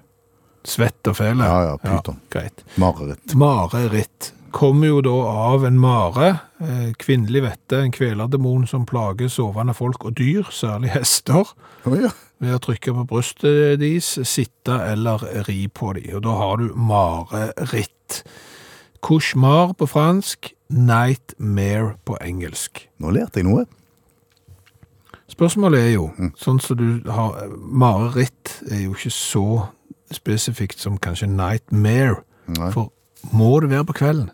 Svett 0.66 1.06
og 1.10 1.14
fele. 1.18 1.46
Ja, 1.46 1.60
ja, 1.70 1.76
pyton. 1.78 2.18
greit. 2.30 2.64
Mareritt. 2.78 3.34
Mareritt 3.38 4.32
kommer 4.52 4.90
jo 4.90 5.00
da 5.02 5.14
av 5.48 5.64
en 5.64 5.78
mare, 5.80 6.28
eh, 6.60 6.92
kvinnelig 6.98 7.42
vette, 7.42 7.78
en 7.78 7.94
kvelerdemon 7.94 8.66
som 8.68 8.84
plager 8.86 9.30
sovende 9.32 9.74
folk 9.74 10.04
og 10.04 10.14
dyr, 10.18 10.44
særlig 10.50 10.90
hester, 10.90 11.54
Oh, 11.84 11.96
ja. 11.98 12.10
Ved 12.42 12.56
å 12.56 12.62
trykke 12.62 12.94
på 12.96 13.04
brystet 13.12 13.78
deres, 13.80 14.16
sitte 14.28 14.78
eller 14.90 15.22
ri 15.46 15.66
på 15.70 15.92
dem. 15.98 16.08
Og 16.18 16.24
da 16.26 16.34
har 16.40 16.58
du 16.58 16.72
mareritt. 16.74 18.22
Cauchemar 19.02 19.72
på 19.78 19.86
fransk, 19.90 20.52
nightmare 20.72 21.96
på 22.06 22.18
engelsk. 22.22 22.84
Nå 23.02 23.14
lærte 23.14 23.40
jeg 23.40 23.48
noe. 23.48 23.64
Spørsmålet 25.32 25.80
er 25.80 25.92
jo, 25.94 26.08
sånn 26.36 26.60
som 26.60 26.76
du 26.76 27.08
har, 27.08 27.46
mareritt 27.56 28.58
er 28.68 28.84
jo 28.84 28.92
ikke 28.92 29.14
så 29.14 29.46
spesifikt 30.12 30.82
som 30.82 30.98
kanskje 31.00 31.30
nightmare, 31.30 32.20
Nei. 32.52 32.68
for 32.74 32.90
må 33.32 33.54
det 33.62 33.70
være 33.72 33.86
på 33.88 33.96
kvelden? 34.02 34.30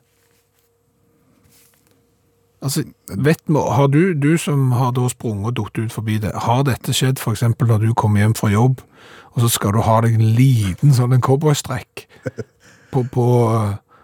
Altså, 2.64 2.82
vet 3.14 3.42
vi, 3.46 3.54
har 3.54 3.88
du, 3.92 4.14
du 4.18 4.32
som 4.40 4.72
har 4.74 4.90
da 4.96 5.06
sprunget 5.12 5.52
og 5.52 5.56
dott 5.60 5.78
ut 5.78 5.94
forbi 5.94 6.16
det, 6.22 6.32
har 6.34 6.64
dette 6.66 6.94
skjedd 6.96 7.20
eksempel 7.22 7.70
når 7.70 7.84
du 7.86 7.92
kommer 7.94 8.24
hjem 8.24 8.34
fra 8.34 8.50
jobb, 8.50 8.80
og 9.34 9.44
så 9.44 9.50
skal 9.52 9.76
du 9.76 9.82
ha 9.86 10.00
deg 10.02 10.16
en 10.18 10.32
liten 10.34 10.94
sånn 10.96 11.14
en 11.14 11.22
cowboystrekk 11.22 12.06
på, 12.92 13.04
på, 13.14 13.26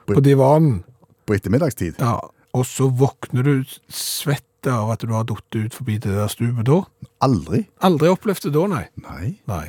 på 0.07 0.23
divanen, 0.23 0.85
På 1.27 1.35
ettermiddagstid. 1.35 1.99
ja, 1.99 2.21
og 2.55 2.67
så 2.69 2.87
våkner 2.95 3.43
du 3.43 3.55
svett 3.91 4.69
av 4.71 4.93
at 4.95 5.03
du 5.03 5.11
har 5.13 5.27
dott 5.29 5.57
ut 5.59 5.75
forbi 5.75 5.99
det 5.99 6.13
der 6.15 6.31
stupet 6.31 6.69
da? 6.69 6.79
Aldri. 7.27 7.65
Aldri 7.85 8.13
opplevd 8.13 8.47
det 8.47 8.55
da, 8.55 8.69
nei. 8.71 8.85
Nei. 9.03 9.33
Nei. 9.51 9.67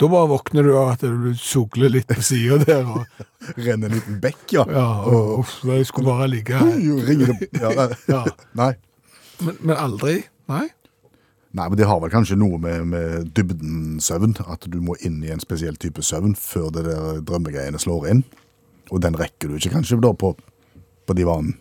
Da 0.00 0.08
bare 0.08 0.30
våkner 0.30 0.64
du 0.64 0.70
av 0.80 0.94
at 0.94 1.02
du 1.04 1.32
sugler 1.36 1.92
litt 1.92 2.08
på 2.08 2.22
siden 2.24 2.64
der, 2.64 2.86
og, 2.88 3.04
Renner 3.66 3.90
en 3.90 3.98
liten 3.98 4.20
bekk, 4.22 4.44
ja. 4.54 4.64
ja, 4.72 4.84
og 5.04 5.42
uff, 5.42 5.58
jeg 5.68 5.88
skulle 5.88 6.08
bare 6.08 6.28
ligge 6.30 6.56
her. 6.56 6.78
Ja. 7.60 7.88
Ja. 8.10 8.22
Nei. 8.56 8.72
Men, 9.44 9.58
men 9.60 9.76
aldri? 9.76 10.22
Nei? 10.48 10.66
Nei, 11.50 11.66
men 11.66 11.76
det 11.76 11.88
har 11.90 12.00
vel 12.00 12.12
kanskje 12.12 12.38
noe 12.38 12.60
med, 12.62 12.84
med 12.92 13.30
dybden 13.36 13.98
søvn, 14.02 14.36
at 14.46 14.64
du 14.70 14.78
må 14.84 14.94
inn 15.04 15.18
i 15.26 15.32
en 15.34 15.42
spesiell 15.42 15.76
type 15.80 16.04
søvn 16.06 16.36
før 16.38 16.68
det 16.76 16.84
der 16.86 17.20
drømmegreiene 17.26 17.80
slår 17.82 18.06
inn. 18.12 18.22
Og 18.90 19.02
den 19.04 19.18
rekker 19.18 19.50
du 19.50 19.58
ikke 19.58 19.74
kanskje 19.74 19.98
da 20.02 20.12
på, 20.16 20.32
på 21.06 21.16
divanen. 21.18 21.56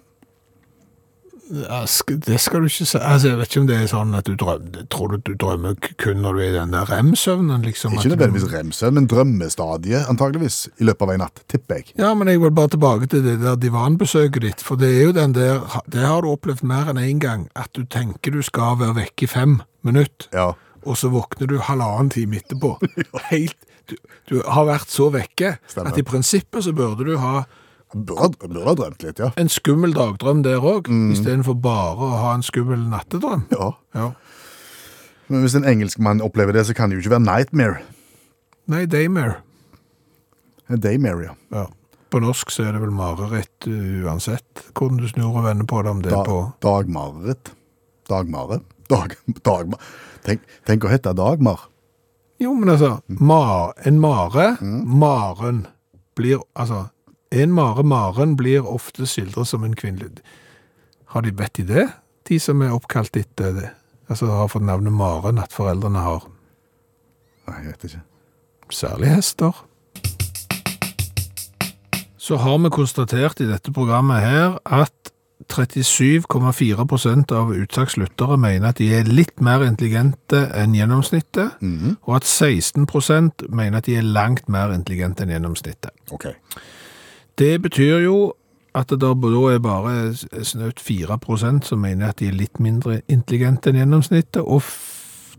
Det 1.49 2.37
skal 2.39 2.61
du 2.61 2.67
ikke 2.69 2.85
si. 2.85 2.97
Altså, 3.01 3.27
jeg 3.31 3.37
vet 3.39 3.47
ikke 3.49 3.61
om 3.63 3.67
det 3.69 3.77
er 3.81 3.87
sånn 3.89 4.11
at 4.17 4.27
du 4.27 4.35
drømmer, 4.37 4.83
tror 4.93 5.13
du 5.15 5.17
du 5.25 5.31
drømmer 5.41 5.73
kun 5.97 6.19
når 6.21 6.35
du 6.37 6.41
er 6.43 6.49
i 6.51 6.53
den 6.53 6.73
der 6.75 6.85
rem-søvnen, 6.91 7.63
liksom. 7.65 7.95
Ikke 7.97 8.11
nødvendigvis 8.13 8.45
du- 8.45 8.53
rem-søvn, 8.55 8.93
men 8.99 9.07
drømmestadiet 9.09 10.05
antageligvis 10.11 10.59
i 10.79 10.83
løpet 10.85 11.01
av 11.07 11.13
en 11.15 11.23
natt, 11.25 11.41
tipper 11.49 11.75
jeg. 11.81 11.93
Ja, 11.97 12.13
men 12.13 12.27
jeg 12.27 12.41
vil 12.41 12.51
bare 12.51 12.69
tilbake 12.75 13.09
til 13.09 13.23
det 13.25 13.39
der 13.41 13.55
divanbesøket 13.55 14.41
ditt, 14.45 14.61
for 14.61 14.75
det 14.77 14.89
er 14.93 15.03
jo 15.07 15.11
den 15.17 15.33
der, 15.33 15.59
det 15.89 16.05
har 16.05 16.21
du 16.21 16.29
opplevd 16.35 16.61
mer 16.63 16.91
enn 16.93 17.01
en 17.01 17.19
gang, 17.19 17.47
at 17.55 17.73
du 17.73 17.83
tenker 17.83 18.31
du 18.31 18.41
skal 18.45 18.77
være 18.77 18.95
vekke 19.01 19.23
i 19.23 19.31
fem 19.33 19.61
minutter, 19.83 20.29
Ja. 20.33 20.51
og 20.85 20.97
så 20.97 21.09
våkner 21.09 21.47
du 21.47 21.57
halvannen 21.57 22.09
time 22.13 22.37
etterpå. 22.37 22.77
Helt, 23.31 23.55
du, 23.89 23.95
du 24.29 24.41
har 24.45 24.65
vært 24.69 24.89
så 24.93 25.09
vekke, 25.11 25.57
Stemmer. 25.67 25.89
at 25.91 25.97
i 25.97 26.03
prinsippet 26.05 26.63
så 26.63 26.73
burde 26.77 27.05
du 27.09 27.17
ha 27.17 27.43
Burde, 27.89 28.37
burde 28.43 28.67
ha 28.67 28.75
drømt 28.77 29.01
litt, 29.01 29.17
ja. 29.17 29.31
en 29.41 29.49
skummel 29.49 29.95
dagdrøm 29.95 30.43
der 30.45 30.61
òg, 30.61 30.91
i 30.93 31.15
stedet 31.17 31.41
for 31.47 31.57
bare 31.57 32.05
å 32.05 32.19
ha 32.21 32.33
en 32.37 32.45
skummel 32.45 32.83
nattedrøm. 32.91 33.47
ja. 33.55 33.71
Ja. 33.97 34.11
Men 35.29 35.43
hvis 35.45 35.55
en 35.57 35.65
engelskmann 35.65 36.23
opplever 36.25 36.53
det, 36.57 36.65
så 36.65 36.73
kan 36.77 36.89
det 36.89 36.97
jo 36.97 37.03
ikke 37.03 37.15
være 37.17 37.25
nightmare. 37.25 37.81
Nei, 38.69 38.85
daymare. 38.89 39.39
Daymare, 40.69 41.29
ja. 41.29 41.35
Ja. 41.53 41.65
På 42.09 42.21
norsk 42.21 42.49
så 42.53 42.65
er 42.65 42.73
det 42.73 42.81
vel 42.81 42.93
mareritt 42.93 43.67
uh, 43.69 44.05
uansett 44.05 44.63
hvordan 44.73 44.97
du 45.01 45.09
snur 45.09 45.29
og 45.29 45.45
vender 45.45 45.67
på 45.69 45.81
det, 45.85 45.93
om 45.93 46.01
det 46.05 46.13
Da, 46.13 46.23
på 46.25 46.39
dagmareritt. 46.65 47.51
Dagmare. 48.09 48.61
Dag, 48.89 49.13
dagmar. 49.45 49.81
Tenk, 50.25 50.41
tenk 50.65 50.85
å 50.85 50.89
hete 50.89 51.13
Dagmar. 51.13 51.67
Jo, 52.41 52.55
men 52.57 52.71
altså, 52.73 52.95
ma, 53.21 53.69
en 53.85 53.99
mare, 54.01 54.55
maren, 54.61 55.67
blir 56.17 56.41
altså 56.57 56.87
En 57.29 57.51
mare 57.53 57.83
Maren 57.85 58.33
blir 58.37 58.65
ofte 58.65 59.05
skildret 59.05 59.47
som 59.47 59.63
en 59.63 59.75
kvinnelig 59.77 60.23
Har 61.13 61.21
de 61.21 61.31
bedt 61.31 61.59
i 61.61 61.65
det? 61.65 61.85
De 62.25 62.39
som 62.41 62.61
er 62.61 62.73
oppkalt 62.73 63.17
etter 63.17 63.53
det? 63.53 63.69
Altså 64.09 64.25
har 64.25 64.49
fått 64.49 64.65
navnet 64.65 64.93
Maren, 64.93 65.37
at 65.37 65.53
foreldrene 65.53 66.01
har 66.01 66.25
Nei, 67.49 67.63
jeg 67.63 67.71
vet 67.71 67.83
ikke. 67.83 68.01
særlig 68.69 69.07
hester. 69.09 69.65
Så 72.17 72.37
har 72.37 72.57
vi 72.61 72.69
konstatert 72.69 73.41
i 73.41 73.47
dette 73.49 73.71
programmet 73.73 74.21
her 74.21 74.59
at 74.65 74.93
37,4% 75.49 77.33
av 77.33 77.49
uttakslyttere 77.55 78.37
mener 78.37 78.69
at 78.69 78.77
de 78.77 78.91
er 78.93 79.09
litt 79.09 79.41
mer 79.41 79.65
intelligente 79.65 80.43
enn 80.53 80.75
gjennomsnittet, 80.77 81.57
og 82.05 82.15
at 82.19 82.27
16% 82.29 83.47
mener 83.49 83.77
at 83.77 83.85
de 83.89 83.97
er 83.97 84.05
langt 84.05 84.49
mer 84.49 84.69
intelligente 84.75 85.23
enn 85.25 85.33
gjennomsnittet. 85.33 85.89
Ok. 86.11 86.27
Det 87.39 87.61
betyr 87.61 87.97
jo 88.03 88.33
at 88.75 88.89
det 88.89 89.01
da 89.01 89.11
er 89.49 89.59
bare 89.59 90.15
snaut 90.43 90.79
4% 90.79 91.65
som 91.65 91.79
mener 91.79 92.09
at 92.09 92.19
de 92.19 92.27
er 92.27 92.37
litt 92.37 92.59
mindre 92.59 93.01
intelligente 93.07 93.71
enn 93.71 93.79
gjennomsnittet, 93.79 94.41
og 94.43 94.63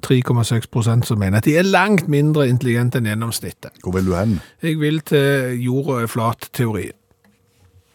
3,6% 0.07 1.07
som 1.07 1.21
mener 1.21 1.39
at 1.39 1.45
de 1.45 1.59
er 1.61 1.69
langt 1.69 2.09
mindre 2.09 2.49
intelligente 2.49 2.99
enn 2.99 3.11
gjennomsnittet. 3.11 3.83
Hvor 3.85 3.95
vil 3.97 4.09
du 4.09 4.17
hen? 4.17 4.41
Jeg 4.63 4.81
vil 4.81 5.01
til 5.01 5.61
jorda 5.61 6.01
er 6.03 6.11
flat-teorien. 6.11 6.97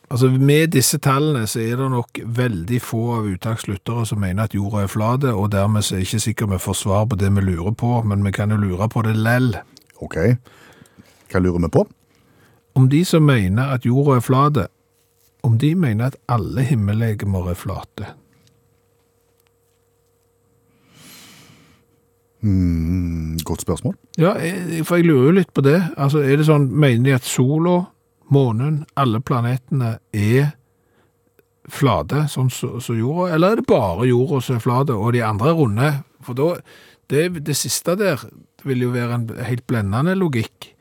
Altså 0.10 0.30
Med 0.30 0.68
disse 0.68 0.98
tallene 1.02 1.48
så 1.50 1.60
er 1.60 1.80
det 1.82 1.90
nok 1.92 2.20
veldig 2.38 2.82
få 2.82 3.02
av 3.18 3.26
uttakslyttere 3.26 4.06
som 4.06 4.22
mener 4.22 4.46
at 4.46 4.54
jorda 4.54 4.84
er 4.86 4.92
flat, 4.92 5.24
og 5.24 5.52
dermed 5.52 5.82
så 5.82 5.96
er 5.96 6.04
jeg 6.04 6.08
ikke 6.12 6.26
sikker 6.28 6.52
vi 6.54 6.62
får 6.62 6.74
svar 6.74 7.06
på 7.10 7.18
det 7.18 7.34
vi 7.36 7.42
lurer 7.42 7.74
på, 7.74 8.02
men 8.06 8.26
vi 8.26 8.32
kan 8.32 8.54
jo 8.54 8.58
lure 8.62 8.90
på 8.90 9.02
det 9.02 9.16
lell. 9.18 9.56
Ok. 10.06 10.18
Hva 11.32 11.42
lurer 11.42 11.66
vi 11.66 11.74
på? 11.74 11.88
Om 12.76 12.90
de 12.92 13.06
som 13.08 13.24
mener 13.24 13.72
at 13.76 13.86
jorda 13.88 14.18
er 14.18 14.26
flate, 14.26 14.68
om 15.46 15.58
de 15.62 15.76
mener 15.76 16.10
at 16.12 16.18
alle 16.28 16.66
himmellegemer 16.66 17.52
er 17.52 17.58
flate. 17.60 18.12
Mm, 22.46 23.38
godt 23.46 23.62
spørsmål. 23.62 23.96
Ja, 24.18 24.34
jeg, 24.38 24.86
for 24.86 25.00
jeg 25.00 25.08
lurer 25.08 25.30
jo 25.30 25.38
litt 25.40 25.54
på 25.54 25.64
det. 25.66 25.80
Altså, 25.98 26.22
Er 26.22 26.38
det 26.38 26.46
sånn, 26.46 26.68
mener 26.70 27.08
de 27.08 27.16
at 27.16 27.26
sola, 27.26 27.80
månen, 28.30 28.84
alle 28.98 29.22
planetene 29.22 29.96
er 30.14 30.52
flate, 31.70 32.28
sånn 32.30 32.52
som 32.54 32.78
så 32.82 32.94
jorda, 32.94 33.34
eller 33.34 33.56
er 33.56 33.62
det 33.62 33.68
bare 33.70 34.06
jorda 34.10 34.42
som 34.46 34.60
er 34.60 34.66
flate, 34.66 34.94
og 34.94 35.16
de 35.16 35.24
andre 35.26 35.50
er 35.50 35.58
runde? 35.58 35.92
For 36.26 36.38
da, 36.38 36.52
det, 37.10 37.46
det 37.46 37.58
siste 37.58 37.98
der 37.98 38.22
vil 38.66 38.86
jo 38.86 38.94
være 38.94 39.18
en 39.18 39.28
helt 39.46 39.66
blendende 39.70 40.14
logikk. 40.18 40.75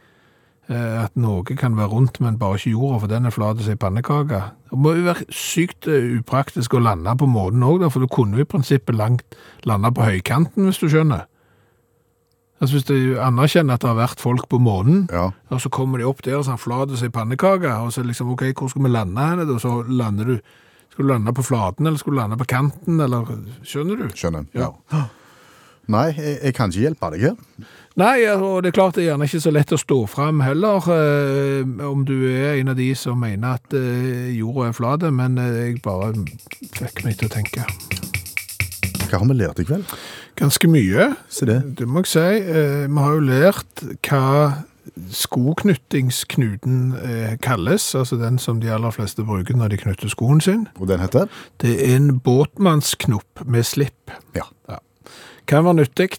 Eh, 0.69 1.05
At 1.05 1.13
noe 1.21 1.43
kan 1.45 1.75
være 1.77 1.91
rundt, 1.93 2.21
men 2.25 2.39
bare 2.41 2.57
ikke 2.57 2.71
jorda, 2.73 3.01
for 3.03 3.07
den 3.13 3.27
er 3.27 3.31
flat 3.35 3.59
som 3.61 3.75
ei 3.75 3.77
pannekake. 3.77 4.39
Det 4.71 4.79
må 4.81 4.95
jo 4.97 5.03
være 5.05 5.27
sykt 5.29 5.89
eh, 5.93 6.07
upraktisk 6.23 6.73
å 6.75 6.81
lande 6.81 7.13
på 7.21 7.27
månen 7.29 7.63
òg, 7.69 7.85
for 7.93 8.01
du 8.01 8.09
kunne 8.09 8.39
jo 8.39 8.47
i 8.47 8.49
prinsippet 8.49 8.97
langt 8.97 9.37
lande 9.69 9.91
på 9.93 10.07
høykanten, 10.09 10.65
hvis 10.65 10.81
du 10.81 10.89
skjønner. 10.89 11.27
Altså 12.63 12.79
Hvis 12.79 12.87
du 12.89 13.19
anerkjenner 13.21 13.75
at 13.77 13.83
det 13.85 13.91
har 13.91 13.99
vært 13.99 14.21
folk 14.25 14.49
på 14.49 14.57
månen, 14.63 15.09
Ja. 15.13 15.33
og 15.51 15.61
så 15.61 15.69
kommer 15.69 15.99
de 15.99 16.05
opp 16.09 16.23
der 16.23 16.39
og 16.39 16.45
sånn 16.47 16.57
flat 16.59 16.89
som 16.97 17.05
ei 17.05 17.13
pannekake, 17.13 17.69
og 17.85 17.93
så 17.93 18.03
liksom, 18.07 18.31
ok, 18.33 18.53
hvor 18.57 18.71
skal 18.71 18.83
vi 18.87 18.89
lande 18.95 19.21
hen? 19.21 19.41
Og 19.51 19.61
Så 19.61 19.83
lander 19.89 20.25
du 20.25 20.39
Skal 20.95 21.07
du 21.07 21.11
lande 21.13 21.33
på 21.35 21.43
flaten, 21.43 21.87
eller 21.87 21.99
skal 21.99 22.13
du 22.13 22.19
lande 22.21 22.37
på 22.39 22.47
kanten, 22.47 23.01
eller 23.01 23.25
Skjønner 23.67 23.97
du? 23.99 24.09
Skjønner. 24.15 24.47
Ja. 24.55 24.71
Nei, 25.93 26.07
jeg, 26.17 26.39
jeg 26.43 26.55
kan 26.57 26.71
ikke 26.73 26.85
hjelpe 26.87 27.11
deg 27.15 27.27
her. 27.29 27.69
Nei, 28.01 28.15
og 28.33 28.63
det 28.65 28.73
er 28.73 28.75
klart 28.75 28.97
det 28.97 29.05
er 29.05 29.11
gjerne 29.13 29.27
ikke 29.29 29.43
så 29.45 29.53
lett 29.55 29.71
å 29.75 29.79
stå 29.79 29.99
fram 30.11 30.41
heller, 30.43 30.89
eh, 30.91 31.69
om 31.87 32.03
du 32.09 32.17
er 32.33 32.57
en 32.59 32.73
av 32.73 32.79
de 32.81 32.89
som 32.99 33.21
mener 33.23 33.61
at 33.61 33.77
eh, 33.79 34.33
jorda 34.35 34.71
er 34.73 34.75
flat, 34.75 35.05
men 35.15 35.39
eh, 35.39 35.61
jeg 35.69 35.83
bare 35.85 36.11
fikk 36.75 37.05
meg 37.07 37.21
til 37.21 37.31
å 37.31 37.35
tenke. 37.37 37.67
Hva 39.05 39.21
har 39.21 39.29
vi 39.31 39.37
lært 39.39 39.61
i 39.63 39.67
kveld? 39.69 39.93
Ganske 40.41 40.67
mye, 40.67 41.13
Se 41.31 41.47
det. 41.47 41.61
det 41.79 41.87
må 41.87 42.03
jeg 42.03 42.11
si. 42.17 42.25
Eh, 42.25 42.87
vi 42.91 42.99
har 43.05 43.15
jo 43.15 43.27
lært 43.29 43.85
hva 44.09 44.65
skoknyttingsknuten 45.15 46.81
eh, 46.99 47.37
kalles, 47.43 47.87
altså 47.95 48.19
den 48.21 48.39
som 48.43 48.59
de 48.61 48.73
aller 48.75 48.91
fleste 48.95 49.25
bruker 49.27 49.57
når 49.59 49.73
de 49.73 49.79
knytter 49.85 50.11
skoen 50.13 50.43
sin. 50.45 50.67
Og 50.81 50.89
den 50.91 51.01
heter? 51.03 51.31
Det 51.63 51.77
er 51.79 51.95
en 51.97 52.19
båtmannsknopp 52.25 53.45
med 53.47 53.65
slipp. 53.69 54.13
Ja. 54.37 54.49
Ja. 54.69 54.81
Kan 55.51 55.65
være 55.67 55.81
nyttig, 55.83 56.19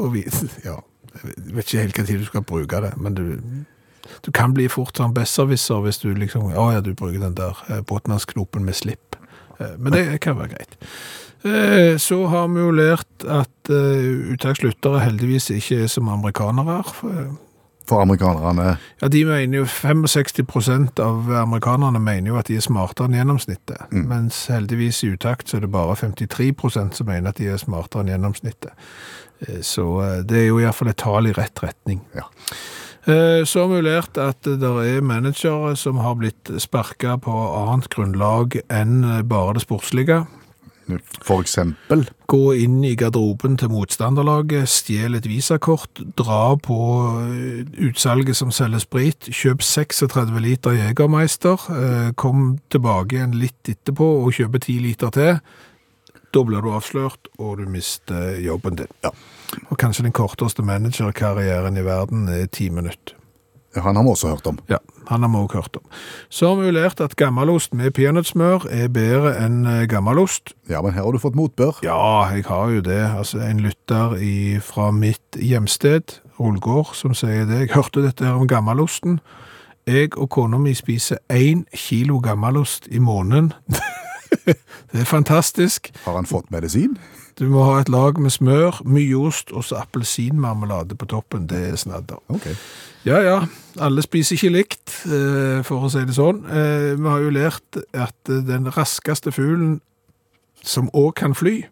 å 0.00 0.08
vise 0.14 0.48
ja, 0.64 0.78
jeg 1.20 1.54
vet 1.56 1.66
ikke 1.66 1.82
helt 1.84 1.98
hva 1.98 2.04
tid 2.08 2.22
du 2.22 2.24
skal 2.28 2.44
bruke 2.48 2.80
det, 2.86 2.92
men 2.96 3.14
du, 3.18 3.24
du 4.24 4.30
kan 4.32 4.54
bli 4.56 4.68
fort 4.72 4.96
sånn 4.96 5.12
besserwisser 5.16 5.82
hvis 5.84 5.98
du 6.00 6.08
liksom, 6.16 6.46
å 6.54 6.70
ja, 6.72 6.80
du 6.80 6.94
bruker 6.96 7.20
den 7.20 7.36
der 7.36 7.58
eh, 7.68 7.82
båtmannsknoppen 7.84 8.64
med 8.64 8.78
slipp. 8.78 9.18
Eh, 9.58 9.74
Men 9.78 9.92
det 9.92 10.04
kan 10.24 10.38
være 10.38 10.54
greit. 10.54 10.78
Eh, 11.44 11.98
Så 12.00 12.22
har 12.32 12.48
vi 12.48 12.60
jo 12.64 12.70
lært 12.72 13.26
at 13.28 13.70
uttakslyttere 13.70 15.02
heldigvis 15.04 15.50
ikke 15.52 15.82
er 15.84 15.92
som 15.92 16.08
amerikanere. 16.08 16.80
For 17.90 18.04
amerikanerne 18.04 18.76
Ja, 19.02 19.08
de 19.10 19.24
mener 19.26 19.58
jo 19.58 19.64
65% 19.66 21.00
av 21.02 21.30
amerikanerne 21.42 21.98
mener 22.02 22.30
jo 22.30 22.38
at 22.38 22.50
de 22.50 22.58
er 22.60 22.64
smartere 22.64 23.08
enn 23.10 23.16
gjennomsnittet. 23.18 23.90
Mens 23.90 24.44
heldigvis 24.52 25.02
i 25.04 25.14
utakt 25.16 25.50
så 25.50 25.58
er 25.58 25.66
det 25.66 25.72
bare 25.74 25.96
53% 25.98 27.00
som 27.00 27.10
mener 27.10 27.32
at 27.32 27.40
de 27.40 27.48
er 27.50 27.58
smartere 27.58 28.04
enn 28.04 28.12
gjennomsnittet. 28.14 28.70
Eh, 29.46 29.60
Så 29.66 29.86
eh, 30.04 30.20
det 30.22 30.44
er 30.44 30.46
jo 30.50 30.60
i 30.60 30.64
hvert 30.68 30.78
fall 30.78 30.92
et 30.92 31.00
tall 31.02 31.26
i 31.26 31.34
rett 31.36 31.62
retning. 31.64 32.02
Ja. 32.14 32.28
Eh, 33.10 33.42
Så 33.44 33.66
lært 33.82 34.18
at 34.18 34.42
det 34.44 34.62
er 34.62 35.00
managere 35.02 35.76
som 35.76 35.98
har 35.98 36.14
blitt 36.14 36.50
sparka 36.58 37.16
på 37.18 37.32
annet 37.66 37.88
grunnlag 37.90 38.60
enn 38.70 39.02
bare 39.28 39.54
det 39.54 39.66
sportslige. 39.66 40.26
For 41.22 41.44
eksempel 41.44 42.06
Gå 42.30 42.52
inn 42.62 42.78
i 42.86 42.92
garderoben 42.94 43.56
til 43.58 43.72
motstanderlaget, 43.72 44.68
stjel 44.70 45.16
et 45.18 45.26
visakort, 45.26 45.98
dra 46.18 46.54
på 46.62 46.76
eh, 47.24 47.64
utsalget 47.88 48.38
som 48.38 48.52
selger 48.54 48.84
sprit, 48.84 49.26
kjøp 49.34 49.64
36 49.66 50.38
liter 50.44 50.76
Jegermeister, 50.78 51.66
eh, 51.74 52.12
kom 52.14 52.60
tilbake 52.70 53.18
igjen 53.18 53.34
litt 53.40 53.72
etterpå 53.72 54.06
og 54.20 54.30
kjøpe 54.38 54.62
10 54.62 54.78
liter 54.86 55.10
til. 55.16 55.40
Da 56.30 56.44
blir 56.46 56.62
du 56.62 56.70
avslørt, 56.70 57.32
og 57.42 57.58
du 57.58 57.66
mister 57.66 58.38
jobben 58.38 58.78
din. 58.78 58.94
Ja. 59.02 59.10
Og 59.66 59.78
kanskje 59.82 60.06
den 60.06 60.14
korteste 60.14 60.62
managerkarrieren 60.62 61.82
i 61.82 61.86
verden 61.86 62.28
er 62.30 62.46
10 62.46 62.70
minutter. 62.78 63.19
Han 63.74 63.96
har 63.96 64.02
vi 64.02 64.10
også 64.10 64.28
hørt 64.28 64.46
om. 64.46 64.58
Ja, 64.68 64.76
han 65.08 65.22
har 65.22 65.28
vi 65.28 65.36
også 65.36 65.54
hørt 65.54 65.76
om. 65.76 65.82
Så 66.28 66.48
har 66.48 66.62
vi 66.62 66.70
lært 66.70 67.00
at 67.00 67.16
gammelost 67.16 67.74
med 67.74 67.90
peanøttsmør 67.94 68.66
er 68.70 68.88
bedre 68.88 69.36
enn 69.44 69.62
eh, 69.66 69.84
gammelost. 69.88 70.54
Ja, 70.68 70.82
men 70.82 70.92
her 70.96 71.04
har 71.06 71.12
du 71.14 71.18
fått 71.22 71.38
motbør. 71.38 71.78
Ja, 71.86 72.26
jeg 72.34 72.44
har 72.48 72.70
jo 72.70 72.80
det. 72.80 73.02
Altså, 73.18 73.38
en 73.38 73.60
lytter 73.60 74.16
i, 74.18 74.58
fra 74.58 74.90
mitt 74.90 75.38
hjemsted, 75.38 76.18
Ålgård, 76.40 76.94
som 76.96 77.14
sier 77.14 77.46
det. 77.46 77.66
Jeg 77.66 77.74
hørte 77.76 78.02
dette 78.02 78.24
her 78.24 78.40
om 78.40 78.48
gammelosten. 78.48 79.20
Jeg 79.86 80.16
og 80.18 80.30
kona 80.30 80.58
mi 80.58 80.74
spiser 80.74 81.20
én 81.32 81.62
kilo 81.76 82.18
gammelost 82.18 82.88
i 82.90 82.98
måneden. 82.98 83.52
det 84.92 85.00
er 85.00 85.06
fantastisk. 85.06 85.92
Har 86.04 86.18
han 86.18 86.26
fått 86.26 86.50
medisin? 86.50 86.98
Du 87.40 87.46
må 87.48 87.62
ha 87.64 87.78
et 87.80 87.88
lag 87.88 88.18
med 88.20 88.34
smør, 88.34 88.82
mye 88.84 89.16
ost 89.16 89.48
og 89.56 89.64
så 89.64 89.78
appelsinmarmelade 89.80 90.96
på 91.00 91.08
toppen. 91.08 91.46
Det 91.48 91.60
er 91.70 91.78
snadder. 91.80 92.20
Okay. 92.28 92.52
Ja, 93.08 93.22
ja. 93.24 93.38
Alle 93.80 94.04
spiser 94.04 94.36
ikke 94.36 94.52
likt, 94.52 94.92
eh, 95.08 95.62
for 95.64 95.86
å 95.86 95.88
si 95.88 96.02
det 96.04 96.18
sånn. 96.18 96.42
Eh, 96.44 96.96
Vi 97.00 97.08
har 97.08 97.24
jo 97.24 97.30
lært 97.32 97.80
at 97.96 98.28
eh, 98.28 98.42
den 98.44 98.68
raskeste 98.76 99.32
fuglen 99.32 99.80
som 100.62 100.90
òg 100.92 101.14
kan 101.16 101.34
fly 101.34 101.62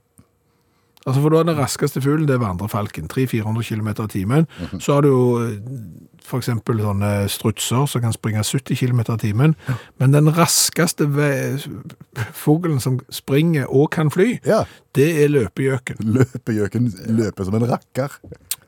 Altså 1.07 1.21
for 1.23 1.31
da 1.33 1.39
er 1.41 1.45
Den 1.49 1.57
raskeste 1.59 2.01
fuglen 2.03 2.27
det 2.29 2.35
er 2.35 2.43
vandrefalken, 2.43 3.09
300-400 3.09 3.63
km 3.69 3.89
i 3.89 4.09
timen. 4.09 4.47
Så 4.81 4.95
har 4.99 5.01
du 5.03 5.09
jo 5.09 5.23
f.eks. 5.49 6.27
for 6.29 6.39
eksempel 6.43 6.81
sånne 6.85 7.11
strutser 7.33 7.87
som 7.89 8.03
kan 8.05 8.13
springe 8.13 8.43
70 8.45 8.77
km 8.77 9.01
i 9.15 9.17
timen. 9.23 9.55
Men 9.99 10.13
den 10.13 10.29
raskeste 10.37 11.07
fuglen 12.37 12.81
som 12.81 12.99
springer 13.11 13.67
og 13.73 13.91
kan 13.91 14.11
fly, 14.11 14.39
Ja. 14.45 14.65
det 14.95 15.25
er 15.25 15.29
løpegjøken. 15.29 15.97
Løpegjøken 16.05 16.93
løper 17.17 17.45
som 17.45 17.55
en 17.55 17.69
rakker. 17.71 18.19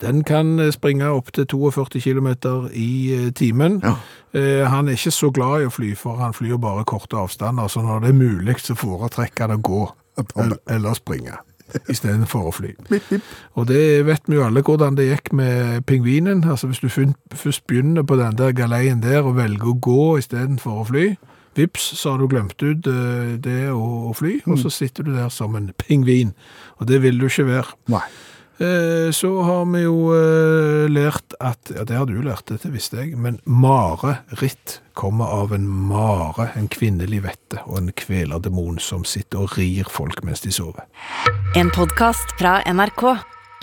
Den 0.00 0.22
kan 0.24 0.58
eh, 0.58 0.70
springe 0.72 1.04
opp 1.12 1.32
til 1.36 1.44
42 1.46 2.00
km 2.00 2.28
i 2.72 3.12
eh, 3.12 3.30
timen. 3.36 3.80
Ja. 3.84 3.96
Eh, 4.32 4.64
Han 4.70 4.88
er 4.88 4.92
ikke 4.96 5.10
så 5.12 5.30
glad 5.30 5.60
i 5.62 5.66
å 5.68 5.70
fly, 5.74 5.94
for 5.94 6.16
han 6.16 6.32
flyr 6.32 6.56
bare 6.56 6.84
korte 6.88 7.16
avstander, 7.20 7.68
så 7.68 7.82
når 7.84 8.00
det 8.00 8.08
er 8.08 8.12
mulig, 8.16 8.56
så 8.64 8.74
foretrekker 8.74 9.48
han 9.48 9.58
å 9.58 9.62
gå 9.62 9.82
el- 10.40 10.56
eller 10.68 10.94
springe. 10.94 11.36
Istedenfor 11.92 12.50
å 12.50 12.54
fly. 12.54 12.74
Og 13.58 13.68
det 13.70 13.82
vet 14.08 14.28
vi 14.28 14.38
jo 14.38 14.46
alle 14.46 14.62
hvordan 14.66 14.98
det 14.98 15.08
gikk 15.10 15.32
med 15.36 15.84
pingvinen. 15.88 16.44
Altså 16.44 16.70
Hvis 16.70 16.82
du 16.82 16.88
først 16.88 17.66
begynner 17.70 18.06
på 18.06 18.18
den 18.20 18.38
der 18.38 18.56
galeien 18.56 19.02
der 19.02 19.22
og 19.22 19.36
velger 19.40 19.72
å 19.72 19.78
gå 19.78 20.06
istedenfor 20.22 20.82
å 20.82 20.88
fly, 20.90 21.06
vips, 21.58 21.92
så 21.98 22.14
har 22.14 22.20
du 22.20 22.28
glemt 22.30 22.62
ut 22.62 22.86
eh, 22.86 23.36
det 23.42 23.70
å, 23.74 24.10
å 24.10 24.16
fly, 24.16 24.38
og 24.46 24.60
så 24.62 24.70
sitter 24.72 25.06
du 25.06 25.14
der 25.16 25.30
som 25.34 25.56
en 25.58 25.72
pingvin. 25.78 26.34
Og 26.78 26.88
det 26.90 27.02
vil 27.02 27.18
du 27.20 27.26
ikke 27.26 27.48
være. 27.48 27.74
Nei. 27.90 28.04
Eh, 28.60 29.10
Så 29.12 29.42
har 29.42 29.64
vi 29.72 29.82
jo 29.86 30.12
eh, 30.12 30.88
lært 30.92 31.34
at 31.40 31.72
Ja, 31.74 31.84
det 31.84 31.96
har 31.96 32.06
du 32.06 32.20
lært, 32.22 32.44
dette 32.50 32.68
visste 32.70 33.00
jeg. 33.00 33.16
Men 33.16 33.40
mareritt 33.44 34.80
kommer 34.94 35.24
av 35.32 35.54
en 35.56 35.66
mare, 35.68 36.50
en 36.56 36.68
kvinnelig 36.68 37.22
vette, 37.24 37.62
og 37.66 37.78
en 37.78 37.92
kvelerdemon 37.96 38.78
som 38.78 39.04
sitter 39.08 39.46
og 39.46 39.56
rir 39.56 39.88
folk 39.88 40.22
mens 40.24 40.44
de 40.44 40.52
sover. 40.52 40.84
En 41.56 41.70
podkast 41.72 42.36
fra 42.38 42.60
NRK. 42.68 43.06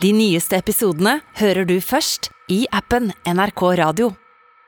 De 0.02 0.12
nyeste 0.14 0.58
episodene 0.58 1.20
hører 1.40 1.66
du 1.66 1.78
først 1.82 2.32
i 2.54 2.66
appen 2.74 3.12
NRK 3.26 3.64
Radio. 3.80 4.12